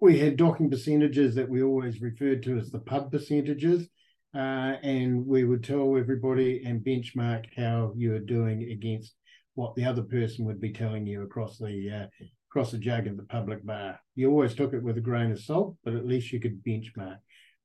we 0.00 0.18
had 0.18 0.36
docking 0.36 0.70
percentages 0.70 1.34
that 1.36 1.48
we 1.48 1.62
always 1.62 2.02
referred 2.02 2.42
to 2.42 2.58
as 2.58 2.70
the 2.70 2.80
pub 2.80 3.12
percentages. 3.12 3.88
Uh, 4.34 4.74
and 4.82 5.24
we 5.24 5.44
would 5.44 5.62
tell 5.62 5.96
everybody 5.96 6.64
and 6.64 6.84
benchmark 6.84 7.44
how 7.56 7.92
you 7.96 8.12
are 8.14 8.18
doing 8.18 8.64
against 8.64 9.14
what 9.54 9.76
the 9.76 9.84
other 9.84 10.02
person 10.02 10.44
would 10.44 10.60
be 10.60 10.72
telling 10.72 11.06
you 11.06 11.22
across 11.22 11.56
the 11.56 11.90
uh, 11.90 12.24
across 12.50 12.72
the 12.72 12.78
jug 12.78 13.06
of 13.06 13.16
the 13.16 13.22
public 13.24 13.64
bar. 13.64 13.98
You 14.16 14.30
always 14.30 14.54
took 14.54 14.72
it 14.74 14.82
with 14.82 14.98
a 14.98 15.00
grain 15.00 15.30
of 15.30 15.40
salt, 15.40 15.76
but 15.84 15.94
at 15.94 16.06
least 16.06 16.32
you 16.32 16.40
could 16.40 16.64
benchmark. 16.64 17.18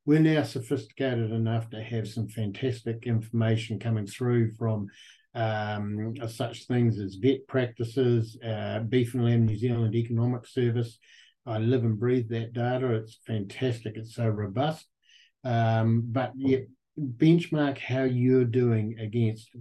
We're 0.09 0.17
now 0.17 0.41
sophisticated 0.41 1.29
enough 1.29 1.69
to 1.69 1.83
have 1.83 2.07
some 2.07 2.29
fantastic 2.29 3.03
information 3.05 3.77
coming 3.77 4.07
through 4.07 4.55
from 4.55 4.87
um, 5.35 6.15
such 6.27 6.65
things 6.65 6.97
as 6.97 7.19
vet 7.21 7.47
practices, 7.47 8.35
uh, 8.43 8.79
Beef 8.79 9.13
and 9.13 9.23
Lamb 9.23 9.45
New 9.45 9.55
Zealand 9.55 9.93
Economic 9.93 10.47
Service. 10.47 10.97
I 11.45 11.59
live 11.59 11.83
and 11.83 11.99
breathe 11.99 12.27
that 12.29 12.53
data. 12.53 12.91
It's 12.95 13.19
fantastic. 13.27 13.97
It's 13.97 14.15
so 14.15 14.27
robust. 14.27 14.87
Um, 15.43 16.05
but 16.07 16.31
yet, 16.35 16.63
benchmark 16.99 17.77
how 17.77 18.05
you're 18.05 18.45
doing 18.45 18.97
against 18.99 19.51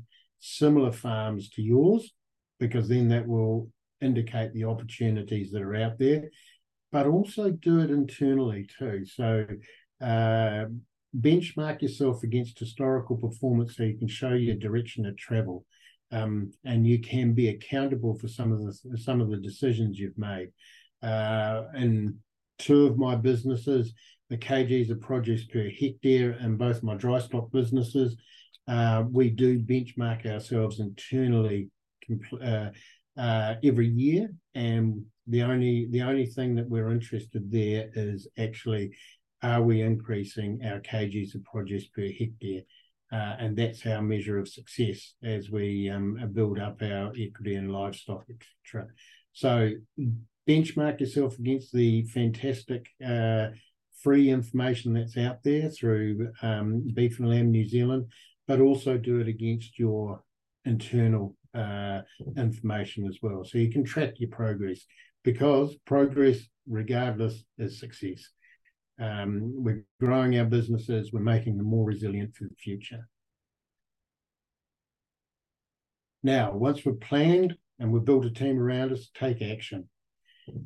similar 0.40 0.92
farms 0.92 1.50
to 1.50 1.62
yours, 1.62 2.10
because 2.58 2.88
then 2.88 3.08
that 3.08 3.28
will 3.28 3.70
indicate 4.00 4.54
the 4.54 4.64
opportunities 4.64 5.50
that 5.50 5.60
are 5.60 5.76
out 5.76 5.98
there. 5.98 6.30
But 6.90 7.06
also 7.06 7.50
do 7.50 7.80
it 7.80 7.90
internally 7.90 8.66
too. 8.78 9.04
So 9.04 9.44
uh, 10.00 10.66
benchmark 11.18 11.82
yourself 11.82 12.22
against 12.22 12.58
historical 12.58 13.16
performance 13.16 13.76
so 13.76 13.82
you 13.82 13.96
can 13.96 14.08
show 14.08 14.32
your 14.32 14.56
direction 14.56 15.06
of 15.06 15.16
travel. 15.16 15.64
Um, 16.10 16.52
and 16.64 16.86
you 16.86 17.00
can 17.00 17.34
be 17.34 17.48
accountable 17.48 18.18
for 18.18 18.28
some 18.28 18.50
of 18.50 18.60
the 18.60 18.98
some 18.98 19.20
of 19.20 19.30
the 19.30 19.36
decisions 19.36 19.98
you've 19.98 20.16
made. 20.16 20.48
Uh, 21.02 21.64
in 21.76 22.16
two 22.58 22.86
of 22.86 22.96
my 22.96 23.14
businesses, 23.14 23.92
the 24.30 24.38
kgs 24.38 24.90
of 24.90 25.00
produce 25.00 25.44
per 25.46 25.68
hectare 25.68 26.32
in 26.40 26.56
both 26.56 26.82
my 26.82 26.94
dry 26.94 27.18
stock 27.18 27.50
businesses. 27.52 28.16
Uh, 28.66 29.04
we 29.10 29.30
do 29.30 29.58
benchmark 29.58 30.26
ourselves 30.26 30.80
internally 30.80 31.70
uh, 32.42 32.68
uh, 33.16 33.54
every 33.64 33.88
year, 33.88 34.30
and 34.54 35.04
the 35.26 35.42
only 35.42 35.88
the 35.90 36.02
only 36.02 36.26
thing 36.26 36.54
that 36.54 36.68
we're 36.68 36.90
interested 36.90 37.50
there 37.50 37.90
is 37.94 38.28
actually 38.38 38.90
are 39.42 39.62
we 39.62 39.82
increasing 39.82 40.60
our 40.64 40.80
kgs 40.80 41.34
of 41.34 41.44
produce 41.44 41.86
per 41.88 42.08
hectare, 42.08 42.62
uh, 43.12 43.36
and 43.38 43.56
that's 43.56 43.86
our 43.86 44.02
measure 44.02 44.38
of 44.38 44.48
success 44.48 45.14
as 45.22 45.50
we 45.50 45.88
um, 45.90 46.18
build 46.32 46.58
up 46.58 46.82
our 46.82 47.12
equity 47.18 47.54
and 47.54 47.72
livestock, 47.72 48.24
etc. 48.28 48.88
So 49.32 49.70
benchmark 50.48 51.00
yourself 51.00 51.38
against 51.38 51.72
the 51.72 52.04
fantastic 52.04 52.88
uh, 53.06 53.48
free 54.02 54.30
information 54.30 54.94
that's 54.94 55.16
out 55.16 55.42
there 55.42 55.68
through 55.70 56.30
um, 56.42 56.86
Beef 56.94 57.18
and 57.18 57.28
Lamb 57.28 57.50
New 57.50 57.66
Zealand, 57.66 58.06
but 58.46 58.60
also 58.60 58.96
do 58.96 59.20
it 59.20 59.28
against 59.28 59.78
your 59.78 60.22
internal 60.64 61.36
uh, 61.54 62.00
information 62.36 63.06
as 63.06 63.18
well. 63.22 63.44
So 63.44 63.58
you 63.58 63.70
can 63.70 63.84
track 63.84 64.14
your 64.18 64.30
progress 64.30 64.80
because 65.24 65.74
progress, 65.84 66.38
regardless, 66.66 67.42
is 67.58 67.80
success. 67.80 68.28
Um, 69.00 69.62
we're 69.62 69.84
growing 70.00 70.38
our 70.38 70.44
businesses, 70.44 71.12
we're 71.12 71.20
making 71.20 71.56
them 71.56 71.66
more 71.66 71.84
resilient 71.84 72.34
for 72.34 72.44
the 72.44 72.54
future. 72.56 73.08
Now, 76.22 76.52
once 76.52 76.84
we've 76.84 77.00
planned 77.00 77.56
and 77.78 77.92
we've 77.92 78.04
built 78.04 78.24
a 78.24 78.30
team 78.30 78.58
around 78.58 78.92
us, 78.92 79.10
take 79.14 79.40
action. 79.40 79.88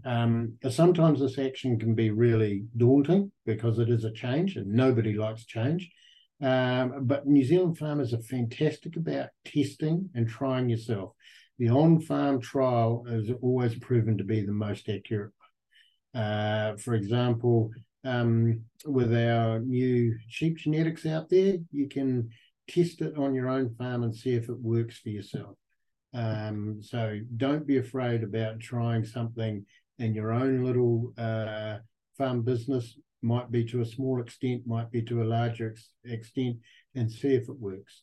Um, 0.05 0.55
sometimes 0.71 1.21
this 1.21 1.39
action 1.39 1.79
can 1.79 1.95
be 1.95 2.11
really 2.11 2.65
daunting 2.77 3.33
because 3.45 3.79
it 3.79 3.91
is 3.91 4.05
a 4.05 4.13
change 4.13 4.57
and 4.57 4.73
nobody 4.73 5.15
likes 5.15 5.45
change. 5.45 5.91
Um, 6.41 7.07
but 7.07 7.27
New 7.27 7.45
Zealand 7.45 7.79
farmers 7.79 8.15
are 8.15 8.23
fantastic 8.23 8.97
about 8.97 9.29
testing 9.45 10.11
and 10.15 10.29
trying 10.29 10.69
yourself. 10.69 11.13
The 11.59 11.69
on 11.69 12.01
farm 12.01 12.41
trial 12.41 13.05
has 13.09 13.31
always 13.43 13.75
proven 13.77 14.19
to 14.19 14.25
be 14.25 14.45
the 14.45 14.53
most 14.53 14.89
accurate. 14.89 15.33
Uh, 16.15 16.77
for 16.77 16.95
example, 16.95 17.71
um, 18.05 18.63
with 18.85 19.15
our 19.15 19.61
new 19.61 20.17
sheep 20.29 20.59
genetics 20.59 21.07
out 21.07 21.29
there, 21.29 21.59
you 21.71 21.89
can 21.89 22.31
test 22.69 23.01
it 23.01 23.17
on 23.17 23.35
your 23.35 23.49
own 23.49 23.75
farm 23.77 24.03
and 24.03 24.15
see 24.15 24.35
if 24.35 24.49
it 24.49 24.61
works 24.61 24.99
for 24.99 25.11
yourself. 25.11 25.57
Um, 26.15 26.79
so 26.83 27.19
don't 27.37 27.67
be 27.67 27.79
afraid 27.79 28.23
about 28.23 28.61
trying 28.61 29.05
something 29.05 29.65
in 29.99 30.15
your 30.15 30.33
own 30.33 30.65
little 30.65 31.13
uh, 31.17 31.79
farm 32.19 32.43
business. 32.43 32.97
Might 33.23 33.53
be 33.53 33.65
to 33.67 33.81
a 33.81 33.87
small 33.87 34.21
extent, 34.21 34.67
might 34.67 34.91
be 34.91 35.03
to 35.03 35.23
a 35.23 35.25
larger 35.25 35.71
ex- 35.71 35.93
extent, 36.05 36.57
and 36.95 37.11
see 37.11 37.35
if 37.35 37.49
it 37.49 37.59
works. 37.59 38.03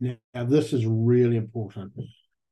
Now, 0.00 0.16
now, 0.34 0.44
this 0.44 0.72
is 0.72 0.86
really 0.86 1.36
important. 1.36 1.92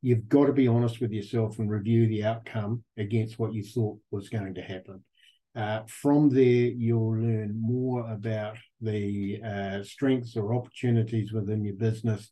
You've 0.00 0.28
got 0.28 0.46
to 0.46 0.52
be 0.52 0.68
honest 0.68 1.00
with 1.00 1.12
yourself 1.12 1.58
and 1.58 1.70
review 1.70 2.06
the 2.06 2.24
outcome 2.24 2.82
against 2.96 3.38
what 3.38 3.52
you 3.52 3.62
thought 3.62 3.98
was 4.10 4.28
going 4.28 4.54
to 4.54 4.62
happen. 4.62 5.02
Uh, 5.56 5.80
from 5.88 6.28
there, 6.28 6.42
you'll 6.42 7.16
learn 7.16 7.60
more 7.60 8.08
about 8.10 8.56
the 8.80 9.40
uh, 9.44 9.82
strengths 9.82 10.36
or 10.36 10.54
opportunities 10.54 11.32
within 11.32 11.64
your 11.64 11.74
business 11.74 12.30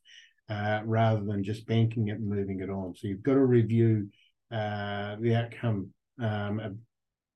uh, 0.49 0.81
rather 0.85 1.25
than 1.25 1.43
just 1.43 1.67
banking 1.67 2.09
it 2.09 2.19
and 2.19 2.29
moving 2.29 2.61
it 2.61 2.71
on. 2.71 2.95
So 2.95 3.09
you've 3.09 3.23
got 3.23 3.35
to 3.35 3.45
review 3.45 4.09
uh, 4.53 5.17
the 5.21 5.35
outcome 5.35 5.91
um, 6.23 6.61
of 6.61 6.77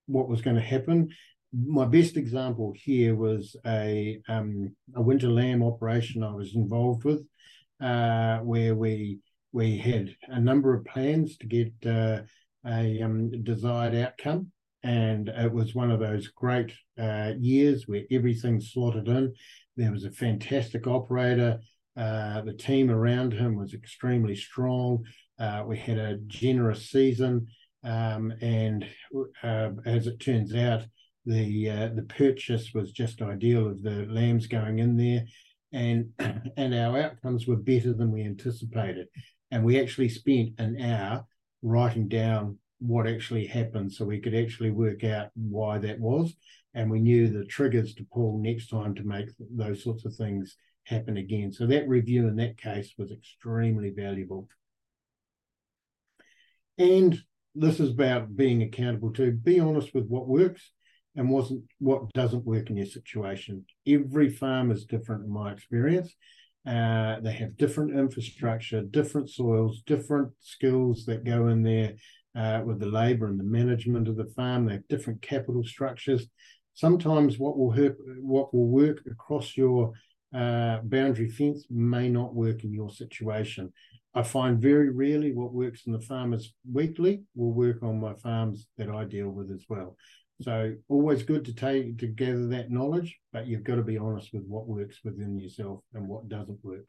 what 0.07 0.29
was 0.29 0.43
going 0.43 0.57
to 0.57 0.63
happen. 0.63 1.09
My 1.53 1.87
best 1.87 2.17
example 2.17 2.73
here 2.77 3.17
was 3.17 3.57
a 3.67 4.21
um, 4.29 4.77
a 4.95 5.03
winter 5.03 5.29
lamb 5.29 5.65
operation 5.65 6.23
I 6.23 6.33
was 6.33 6.55
involved 6.55 7.03
with, 7.03 7.27
uh, 7.81 8.39
where 8.39 8.77
we 8.77 9.19
we 9.53 9.77
had 9.77 10.15
a 10.29 10.39
number 10.39 10.73
of 10.75 10.85
plans 10.85 11.37
to 11.39 11.47
get 11.47 11.73
a 11.85 12.25
um, 13.03 13.43
desired 13.43 13.97
outcome, 13.97 14.53
and 14.83 15.29
it 15.29 15.53
was 15.53 15.75
one 15.75 15.91
of 15.91 16.01
those 16.01 16.29
great 16.29 16.73
uh, 16.99 17.33
years 17.39 17.87
where 17.87 18.05
everything 18.11 18.61
slotted 18.61 19.09
in. 19.09 19.35
There 19.77 19.93
was 19.93 20.05
a 20.05 20.11
fantastic 20.11 20.87
operator 20.87 21.61
uh, 21.97 22.41
the 22.43 22.53
team 22.53 22.91
around 22.91 23.33
him 23.33 23.57
was 23.57 23.75
extremely 23.75 24.37
strong. 24.37 25.05
Uh, 25.39 25.65
we 25.67 25.77
had 25.77 25.99
a 25.99 26.19
generous 26.27 26.91
season, 26.91 27.47
um, 27.85 28.33
and 28.41 28.87
uh, 29.43 29.71
as 29.85 30.07
it 30.07 30.19
turns 30.21 30.55
out, 30.55 30.83
the 31.27 31.69
uh, 31.69 31.89
the 31.95 32.03
purchase 32.03 32.73
was 32.73 32.93
just 32.93 33.21
ideal 33.21 33.67
of 33.67 33.83
the 33.83 34.07
lambs 34.09 34.47
going 34.47 34.79
in 34.79 34.97
there, 34.97 35.25
and 35.73 36.11
and 36.57 36.75
our 36.75 36.99
outcomes 36.99 37.47
were 37.47 37.57
better 37.57 37.93
than 37.93 38.13
we 38.13 38.23
anticipated. 38.23 39.09
And 39.51 39.65
we 39.65 39.81
actually 39.81 40.09
spent 40.09 40.59
an 40.59 40.81
hour 40.81 41.27
writing 41.63 42.09
down 42.09 42.59
what 42.81 43.07
actually 43.07 43.47
happened, 43.47 43.93
so 43.93 44.05
we 44.05 44.21
could 44.21 44.35
actually 44.35 44.71
work 44.71 45.05
out 45.05 45.29
why 45.35 45.79
that 45.79 46.01
was, 46.01 46.35
and 46.75 46.91
we 46.91 46.99
knew 46.99 47.29
the 47.29 47.45
triggers 47.45 47.95
to 47.95 48.07
pull 48.13 48.39
next 48.39 48.69
time 48.69 48.95
to 48.95 49.05
make 49.05 49.29
those 49.39 49.85
sorts 49.85 50.05
of 50.05 50.15
things 50.15 50.57
happen 50.85 51.17
again. 51.17 51.53
So 51.53 51.67
that 51.67 51.89
review 51.89 52.27
in 52.27 52.37
that 52.37 52.59
case 52.59 52.95
was 52.99 53.13
extremely 53.13 53.91
valuable. 53.91 54.49
And 56.79 57.23
this 57.55 57.81
is 57.81 57.91
about 57.91 58.35
being 58.35 58.63
accountable 58.63 59.13
to 59.15 59.33
be 59.33 59.61
honest 59.61 59.95
with 59.95 60.07
what 60.07 60.29
works 60.29 60.71
and 61.17 61.29
wasn't 61.29 61.65
what 61.79 62.11
doesn't 62.13 62.47
work 62.47 62.71
in 62.71 62.77
your 62.77 62.87
situation. 62.87 63.67
Every 63.87 64.31
farm 64.31 64.71
is 64.71 64.87
different 64.87 65.25
in 65.25 65.31
my 65.31 65.53
experience. 65.53 66.15
Uh, 66.67 67.21
they 67.21 67.33
have 67.33 67.57
different 67.57 67.99
infrastructure, 67.99 68.83
different 68.83 69.29
soils, 69.29 69.83
different 69.87 70.33
skills 70.41 71.05
that 71.07 71.25
go 71.25 71.49
in 71.49 71.63
there 71.63 71.95
uh, 72.37 72.63
with 72.65 72.79
the 72.79 72.87
labour 72.87 73.27
and 73.27 73.39
the 73.39 73.45
management 73.45 74.09
of 74.09 74.17
the 74.17 74.33
farm. 74.37 74.67
They 74.67 74.75
have 74.75 74.89
different 74.89 75.23
capital 75.23 75.65
structures. 75.65 76.27
Sometimes 76.75 77.39
what 77.39 77.59
will 77.59 77.71
hurt, 77.71 77.97
what 78.21 78.55
will 78.55 78.69
work 78.69 79.03
across 79.11 79.57
your 79.57 79.93
uh, 80.35 80.79
boundary 80.85 81.29
fence 81.29 81.67
may 81.71 82.09
not 82.09 82.35
work 82.35 82.65
in 82.65 82.73
your 82.73 82.91
situation. 82.91 83.73
I 84.15 84.23
find 84.23 84.61
very 84.61 84.91
rarely 84.91 85.33
what 85.33 85.53
works 85.53 85.83
in 85.87 85.93
the 85.93 86.01
farmers 86.01 86.53
weekly 86.71 87.23
will 87.35 87.53
work 87.53 87.83
on 87.83 88.01
my 88.01 88.15
farms 88.15 88.67
that 88.77 88.89
I 88.89 89.05
deal 89.05 89.29
with 89.29 89.51
as 89.51 89.65
well. 89.69 89.97
So 90.43 90.75
always 90.89 91.23
good 91.23 91.45
to 91.45 91.55
take 91.55 91.99
to 91.99 92.07
gather 92.07 92.49
that 92.49 92.71
knowledge, 92.71 93.19
but 93.33 93.47
you've 93.47 93.65
got 93.65 93.77
to 93.77 93.83
be 93.83 93.99
honest 93.99 94.31
with 94.33 94.45
what 94.47 94.67
works 94.67 95.01
within 95.05 95.39
yourself 95.39 95.81
and 95.95 96.09
what 96.09 96.29
doesn't 96.29 96.65
work. 96.65 96.89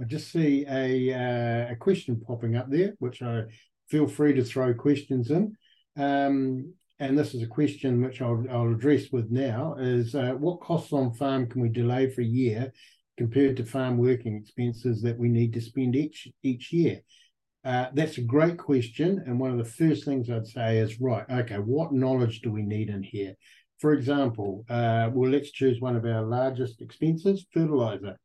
I 0.00 0.04
just 0.04 0.30
see 0.30 0.64
a 0.68 1.12
uh, 1.12 1.72
a 1.72 1.76
question 1.76 2.20
popping 2.20 2.56
up 2.56 2.70
there, 2.70 2.94
which 2.98 3.20
I 3.22 3.44
feel 3.88 4.06
free 4.06 4.34
to 4.34 4.44
throw 4.44 4.72
questions 4.74 5.30
in. 5.30 5.56
Um, 5.96 6.72
and 7.00 7.18
this 7.18 7.34
is 7.34 7.42
a 7.42 7.46
question 7.46 8.02
which 8.02 8.20
I'll, 8.20 8.44
I'll 8.50 8.72
address 8.72 9.10
with 9.12 9.30
now, 9.30 9.76
is 9.78 10.14
uh, 10.14 10.32
what 10.32 10.60
costs 10.60 10.92
on 10.92 11.12
farm 11.12 11.48
can 11.48 11.62
we 11.62 11.68
delay 11.68 12.10
for 12.10 12.22
a 12.22 12.26
year 12.26 12.72
compared 13.16 13.56
to 13.56 13.64
farm 13.64 13.98
working 13.98 14.36
expenses 14.36 15.00
that 15.02 15.18
we 15.18 15.28
need 15.28 15.52
to 15.54 15.60
spend 15.60 15.94
each 15.94 16.28
each 16.42 16.72
year? 16.72 17.00
Uh, 17.64 17.86
that's 17.92 18.18
a 18.18 18.22
great 18.22 18.56
question. 18.56 19.22
And 19.26 19.38
one 19.38 19.50
of 19.50 19.58
the 19.58 19.64
first 19.64 20.04
things 20.04 20.30
I'd 20.30 20.46
say 20.46 20.78
is, 20.78 21.00
right, 21.00 21.24
okay, 21.28 21.56
what 21.56 21.92
knowledge 21.92 22.40
do 22.40 22.52
we 22.52 22.62
need 22.62 22.88
in 22.88 23.02
here? 23.02 23.34
For 23.78 23.92
example, 23.92 24.64
uh, 24.68 25.10
well, 25.12 25.30
let's 25.30 25.50
choose 25.50 25.80
one 25.80 25.96
of 25.96 26.04
our 26.04 26.22
largest 26.22 26.80
expenses, 26.80 27.46
fertilizer. 27.52 28.16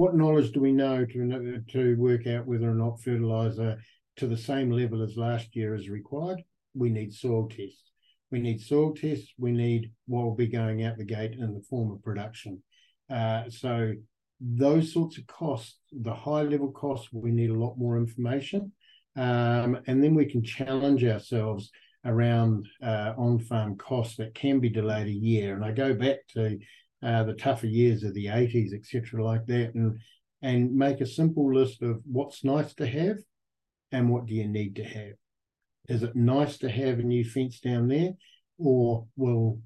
What 0.00 0.16
knowledge 0.16 0.52
do 0.52 0.60
we 0.60 0.72
know 0.72 1.04
to, 1.04 1.62
to 1.72 1.96
work 1.96 2.26
out 2.26 2.46
whether 2.46 2.70
or 2.70 2.74
not 2.74 3.02
fertilizer 3.02 3.78
to 4.16 4.26
the 4.26 4.36
same 4.36 4.70
level 4.70 5.02
as 5.02 5.16
last 5.16 5.54
year 5.54 5.74
is 5.74 5.88
required? 5.90 6.42
We 6.74 6.88
need 6.88 7.12
soil 7.12 7.48
tests 7.48 7.90
we 8.30 8.40
need 8.40 8.60
soil 8.60 8.94
tests. 8.94 9.32
We 9.38 9.52
need 9.52 9.92
what 10.06 10.24
will 10.24 10.34
be 10.34 10.46
going 10.46 10.84
out 10.84 10.96
the 10.96 11.04
gate 11.04 11.32
in 11.32 11.54
the 11.54 11.62
form 11.68 11.90
of 11.90 12.02
production. 12.02 12.62
Uh, 13.10 13.44
so 13.50 13.92
those 14.40 14.92
sorts 14.92 15.18
of 15.18 15.26
costs, 15.26 15.78
the 15.92 16.14
high 16.14 16.42
level 16.42 16.70
costs, 16.70 17.08
we 17.12 17.30
need 17.30 17.50
a 17.50 17.58
lot 17.58 17.76
more 17.76 17.96
information. 17.96 18.72
Um, 19.16 19.78
and 19.86 20.02
then 20.02 20.14
we 20.14 20.26
can 20.26 20.42
challenge 20.42 21.04
ourselves 21.04 21.70
around 22.04 22.66
uh, 22.82 23.12
on-farm 23.18 23.76
costs 23.76 24.16
that 24.16 24.34
can 24.34 24.60
be 24.60 24.70
delayed 24.70 25.08
a 25.08 25.10
year. 25.10 25.54
And 25.56 25.64
I 25.64 25.72
go 25.72 25.92
back 25.92 26.18
to 26.34 26.58
uh, 27.02 27.24
the 27.24 27.34
tougher 27.34 27.66
years 27.66 28.02
of 28.02 28.14
the 28.14 28.26
80s, 28.26 28.72
etc., 28.74 29.24
like 29.24 29.46
that, 29.46 29.74
and 29.74 29.98
and 30.42 30.74
make 30.74 31.00
a 31.00 31.06
simple 31.06 31.54
list 31.54 31.82
of 31.82 32.00
what's 32.10 32.44
nice 32.44 32.72
to 32.74 32.86
have 32.86 33.18
and 33.92 34.08
what 34.08 34.26
do 34.26 34.34
you 34.34 34.48
need 34.48 34.76
to 34.76 34.84
have. 34.84 35.12
Is 35.88 36.02
it 36.02 36.16
nice 36.16 36.56
to 36.58 36.70
have 36.70 36.98
a 36.98 37.02
new 37.02 37.24
fence 37.24 37.60
down 37.60 37.88
there, 37.88 38.12
or 38.58 39.06
will 39.16 39.60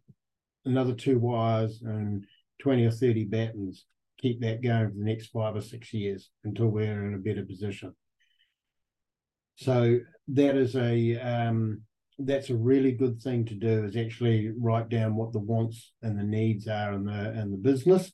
another 0.64 0.94
two 0.94 1.18
wires 1.18 1.82
and 1.84 2.24
20 2.60 2.86
or 2.86 2.90
30 2.90 3.24
battens 3.24 3.84
keep 4.18 4.40
that 4.40 4.62
going 4.62 4.88
for 4.88 4.94
the 4.96 5.04
next 5.04 5.26
five 5.28 5.54
or 5.54 5.60
six 5.60 5.92
years 5.92 6.30
until 6.44 6.68
we're 6.68 7.06
in 7.06 7.14
a 7.14 7.18
better 7.18 7.44
position? 7.44 7.94
So 9.56 9.98
that 10.28 10.56
is 10.56 10.74
a 10.74 11.16
um, 11.18 11.82
that's 12.18 12.50
a 12.50 12.56
really 12.56 12.92
good 12.92 13.20
thing 13.20 13.44
to 13.46 13.54
do 13.54 13.84
is 13.84 13.96
actually 13.96 14.52
write 14.58 14.88
down 14.88 15.16
what 15.16 15.32
the 15.32 15.40
wants 15.40 15.92
and 16.02 16.18
the 16.18 16.24
needs 16.24 16.68
are 16.68 16.92
in 16.92 17.04
the 17.04 17.32
in 17.40 17.50
the 17.50 17.56
business 17.56 18.12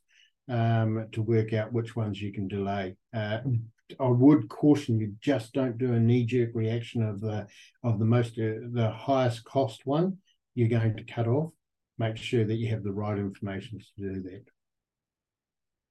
um, 0.49 1.07
to 1.13 1.23
work 1.23 1.53
out 1.53 1.73
which 1.73 1.95
ones 1.95 2.21
you 2.21 2.33
can 2.33 2.49
delay. 2.49 2.97
Uh, 3.15 3.39
I 3.99 4.09
would 4.09 4.49
caution 4.49 5.01
you 5.01 5.15
just 5.21 5.53
don't 5.53 5.79
do 5.79 5.95
a 5.95 6.01
knee 6.01 6.25
jerk 6.25 6.51
reaction 6.55 7.03
of 7.03 7.21
the 7.21 7.47
of 7.83 7.99
the 7.99 8.05
most 8.05 8.39
uh, 8.39 8.71
the 8.73 8.93
highest 8.95 9.45
cost 9.45 9.85
one 9.85 10.19
you're 10.55 10.69
going 10.69 10.97
to 10.97 11.05
cut 11.05 11.29
off. 11.29 11.53
Make 11.99 12.17
sure 12.17 12.45
that 12.45 12.55
you 12.55 12.69
have 12.71 12.83
the 12.83 12.93
right 12.93 13.19
information 13.19 13.79
to 13.79 14.15
do 14.15 14.23
that. 14.23 14.45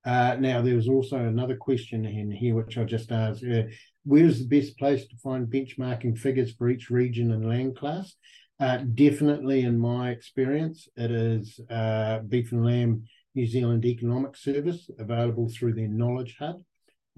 Uh, 0.06 0.38
now, 0.40 0.62
there 0.62 0.76
was 0.76 0.88
also 0.88 1.18
another 1.18 1.56
question 1.56 2.06
in 2.06 2.32
here 2.32 2.56
which 2.56 2.78
I 2.78 2.84
just 2.84 3.12
asked. 3.12 3.44
Uh, 3.44 3.64
where's 4.04 4.40
the 4.40 4.48
best 4.48 4.78
place 4.78 5.06
to 5.08 5.18
find 5.18 5.48
benchmarking 5.48 6.18
figures 6.18 6.54
for 6.54 6.70
each 6.70 6.90
region 6.90 7.32
and 7.32 7.48
land 7.48 7.76
class? 7.76 8.16
Uh, 8.60 8.78
definitely, 8.94 9.62
in 9.62 9.78
my 9.78 10.10
experience, 10.10 10.88
it 10.96 11.12
is 11.12 11.60
uh, 11.70 12.20
Beef 12.20 12.52
and 12.52 12.66
Lamb 12.66 13.04
New 13.36 13.46
Zealand 13.46 13.86
Economic 13.86 14.36
Service 14.36 14.90
available 15.00 15.50
through 15.50 15.74
their 15.74 15.88
Knowledge 15.88 16.36
Hub 16.40 16.58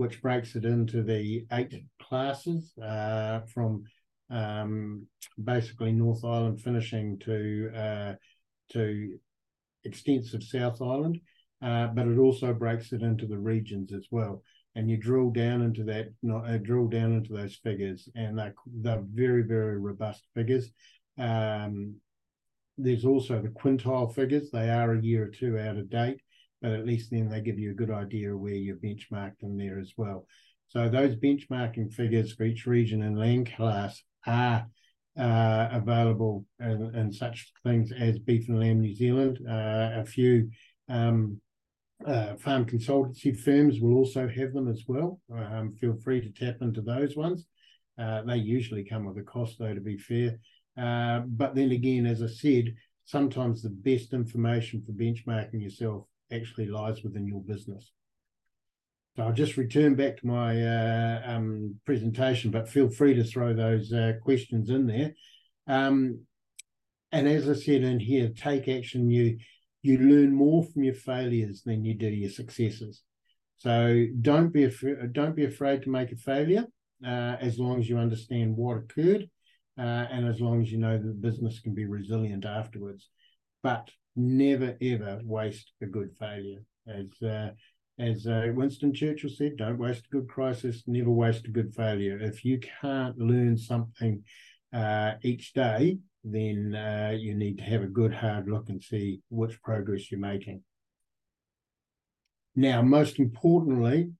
which 0.02 0.22
breaks 0.22 0.56
it 0.56 0.66
into 0.66 1.04
the 1.04 1.46
eight 1.52 1.84
classes 2.02 2.74
uh, 2.80 3.42
from 3.54 3.84
um, 4.32 5.06
basically 5.44 5.92
North 5.92 6.26
Island 6.26 6.60
finishing 6.60 7.20
to 7.20 7.72
uh, 7.76 8.14
to 8.72 9.20
extensive 9.84 10.42
South 10.42 10.82
Island, 10.82 11.20
uh, 11.62 11.88
but 11.88 12.08
it 12.08 12.18
also 12.18 12.54
breaks 12.54 12.92
it 12.94 13.02
into 13.02 13.26
the 13.26 13.38
regions 13.38 13.94
as 13.94 14.08
well. 14.12 14.44
And 14.76 14.90
you 14.90 14.98
drill 14.98 15.32
down 15.32 15.62
into 15.62 15.84
that, 15.86 16.14
not 16.24 16.50
uh, 16.50 16.58
drill 16.58 16.88
down 16.88 17.12
into 17.14 17.34
those 17.34 17.56
figures, 17.56 18.08
and 18.16 18.38
they're, 18.38 18.56
they're 18.66 19.04
very 19.14 19.44
very 19.44 19.78
robust 19.78 20.24
figures. 20.34 20.72
Um, 21.18 21.96
there's 22.78 23.06
also 23.06 23.42
the 23.42 23.50
quintile 23.50 24.14
figures; 24.14 24.50
they 24.52 24.70
are 24.70 24.94
a 24.94 25.02
year 25.02 25.26
or 25.26 25.30
two 25.30 25.60
out 25.60 25.78
of 25.78 25.90
date 25.90 26.22
but 26.62 26.72
at 26.72 26.86
least 26.86 27.10
then 27.10 27.28
they 27.28 27.42
give 27.42 27.58
you 27.58 27.72
a 27.72 27.76
good 27.76 27.92
idea 27.92 28.34
of 28.34 28.40
where 28.40 28.54
you're 28.54 28.76
benchmarked 28.76 29.42
in 29.42 29.58
there 29.58 29.80
as 29.80 29.94
well. 29.98 30.28
So 30.68 30.88
those 30.88 31.16
benchmarking 31.16 31.94
figures 31.94 32.34
for 32.34 32.44
each 32.44 32.66
region 32.66 33.02
and 33.02 33.18
land 33.18 33.52
class 33.54 34.02
are 34.26 34.68
uh, 35.20 35.68
available 35.72 36.46
in, 36.60 36.96
in, 36.96 37.12
such 37.12 37.52
things 37.64 37.92
as 37.92 38.20
Beef 38.20 38.48
and 38.48 38.60
Lamb 38.60 38.80
New 38.80 38.96
Zealand. 38.96 39.40
Uh, 39.46 40.00
a 40.00 40.06
few 40.06 40.50
um, 40.88 41.42
uh, 42.06 42.36
farm 42.38 42.66
consultancy 42.66 43.38
firms 43.38 43.80
will 43.80 43.96
also 43.96 44.28
have 44.28 44.54
them 44.54 44.68
as 44.68 44.84
well. 44.88 45.20
Um, 45.34 45.74
feel 45.80 45.98
free 46.04 46.22
to 46.22 46.30
tap 46.32 46.58
into 46.62 46.82
those 46.82 47.16
ones. 47.16 47.46
Uh, 48.00 48.22
they 48.24 48.38
usually 48.38 48.84
come 48.84 49.06
with 49.06 49.18
a 49.18 49.24
cost, 49.24 49.58
though, 49.60 49.74
to 49.74 49.82
be 49.82 49.98
fair. 49.98 50.40
Uh, 50.78 51.22
but 51.28 51.56
then 51.56 51.72
again, 51.72 52.06
as 52.06 52.22
I 52.22 52.28
said, 52.28 52.74
sometimes 53.06 53.62
the 53.62 53.70
best 53.70 54.14
information 54.14 54.84
for 54.86 54.94
benchmarking 54.94 55.62
yourself 55.62 56.06
actually 56.32 56.68
lies 56.68 57.04
within 57.04 57.28
your 57.28 57.42
business. 57.42 57.92
So 59.16 59.24
I'll 59.24 59.34
just 59.34 59.58
return 59.58 59.96
back 59.96 60.18
to 60.18 60.28
my 60.28 60.62
uh, 60.64 61.22
um, 61.26 61.76
presentation, 61.86 62.50
but 62.50 62.70
feel 62.70 62.90
free 62.90 63.14
to 63.16 63.24
throw 63.26 63.54
those 63.54 63.92
uh, 63.92 64.14
questions 64.24 64.70
in 64.70 64.88
there. 64.88 65.14
Um, 65.68 66.22
and 67.12 67.28
as 67.28 67.50
I 67.50 67.54
said 67.54 67.84
in 67.84 68.00
here, 68.00 68.30
take 68.30 68.70
action. 68.70 69.10
You 69.10 69.38
you 69.82 69.98
learn 69.98 70.34
more 70.34 70.64
from 70.64 70.84
your 70.84 70.94
failures 70.94 71.64
than 71.64 71.84
you 71.84 71.94
do 71.94 72.08
your 72.08 72.30
successes. 72.30 73.04
So 73.58 74.06
don't 74.22 74.52
be 74.52 74.64
af- 74.66 75.12
don't 75.12 75.36
be 75.36 75.46
afraid 75.46 75.84
to 75.84 75.90
make 75.90 76.12
a 76.12 76.16
failure, 76.16 76.66
uh, 77.06 77.38
as 77.40 77.60
long 77.60 77.80
as 77.80 77.88
you 77.88 77.98
understand 77.98 78.56
what 78.56 78.78
occurred, 78.78 79.30
uh, 79.78 80.06
and 80.12 80.28
as 80.28 80.40
long 80.40 80.62
as 80.62 80.72
you 80.72 80.80
know 80.80 80.98
the 80.98 81.14
business 81.14 81.60
can 81.60 81.74
be 81.74 81.86
resilient 81.86 82.46
afterwards. 82.46 83.10
But 83.62 83.90
never 84.16 84.78
ever 84.82 85.22
waste 85.24 85.72
a 85.82 85.86
good 85.86 86.12
failure. 86.20 86.64
As 86.88 87.10
uh, 87.22 87.52
as 88.00 88.26
uh, 88.26 88.48
Winston 88.56 88.94
Churchill 88.94 89.30
said, 89.30 89.58
don't 89.58 89.78
waste 89.78 90.06
a 90.08 90.16
good 90.16 90.28
crisis, 90.28 90.84
never 90.88 91.12
waste 91.12 91.46
a 91.46 91.52
good 91.52 91.74
failure. 91.76 92.18
If 92.20 92.44
you 92.44 92.60
can't 92.82 93.18
learn 93.18 93.58
something 93.58 94.24
uh, 94.74 95.14
each 95.22 95.54
day, 95.54 95.98
then 96.24 96.76
uh, 96.76 97.16
you 97.18 97.36
need 97.36 97.58
to 97.58 97.64
have 97.64 97.82
a 97.82 97.88
good 97.88 98.14
hard 98.14 98.48
look 98.48 98.70
and 98.70 98.82
see 98.82 99.22
which 99.30 99.62
progress 99.62 100.12
you're 100.12 100.20
making. 100.20 100.64
Now, 102.56 102.82
most 102.82 103.20
importantly, 103.20 104.12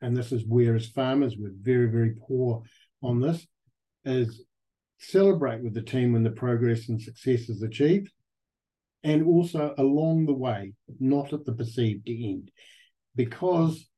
and 0.00 0.16
this 0.16 0.32
is 0.32 0.44
where 0.46 0.74
as 0.74 0.86
farmers 0.86 1.36
we're 1.38 1.52
very, 1.60 1.86
very 1.86 2.14
poor 2.26 2.62
on 3.02 3.20
this, 3.20 3.46
is 4.04 4.44
celebrate 4.98 5.62
with 5.62 5.74
the 5.74 5.82
team 5.82 6.12
when 6.12 6.22
the 6.22 6.30
progress 6.30 6.88
and 6.88 7.00
success 7.00 7.48
is 7.48 7.62
achieved 7.62 8.10
and 9.04 9.24
also 9.24 9.74
along 9.78 10.26
the 10.26 10.34
way, 10.34 10.72
not 10.98 11.32
at 11.32 11.44
the 11.44 11.52
perceived 11.52 12.08
end. 12.08 12.50
Because 13.14 13.88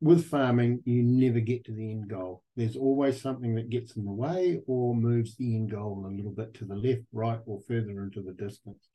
with 0.00 0.26
farming, 0.26 0.80
you 0.84 1.02
never 1.02 1.40
get 1.40 1.64
to 1.64 1.72
the 1.72 1.90
end 1.90 2.08
goal. 2.08 2.42
There's 2.56 2.76
always 2.76 3.20
something 3.20 3.54
that 3.56 3.70
gets 3.70 3.96
in 3.96 4.04
the 4.04 4.12
way 4.12 4.60
or 4.66 4.94
moves 4.94 5.36
the 5.36 5.56
end 5.56 5.70
goal 5.72 6.04
a 6.06 6.14
little 6.14 6.30
bit 6.30 6.54
to 6.54 6.64
the 6.64 6.76
left, 6.76 7.02
right, 7.12 7.40
or 7.46 7.60
further 7.66 8.04
into 8.04 8.22
the 8.22 8.32
distance. 8.32 8.88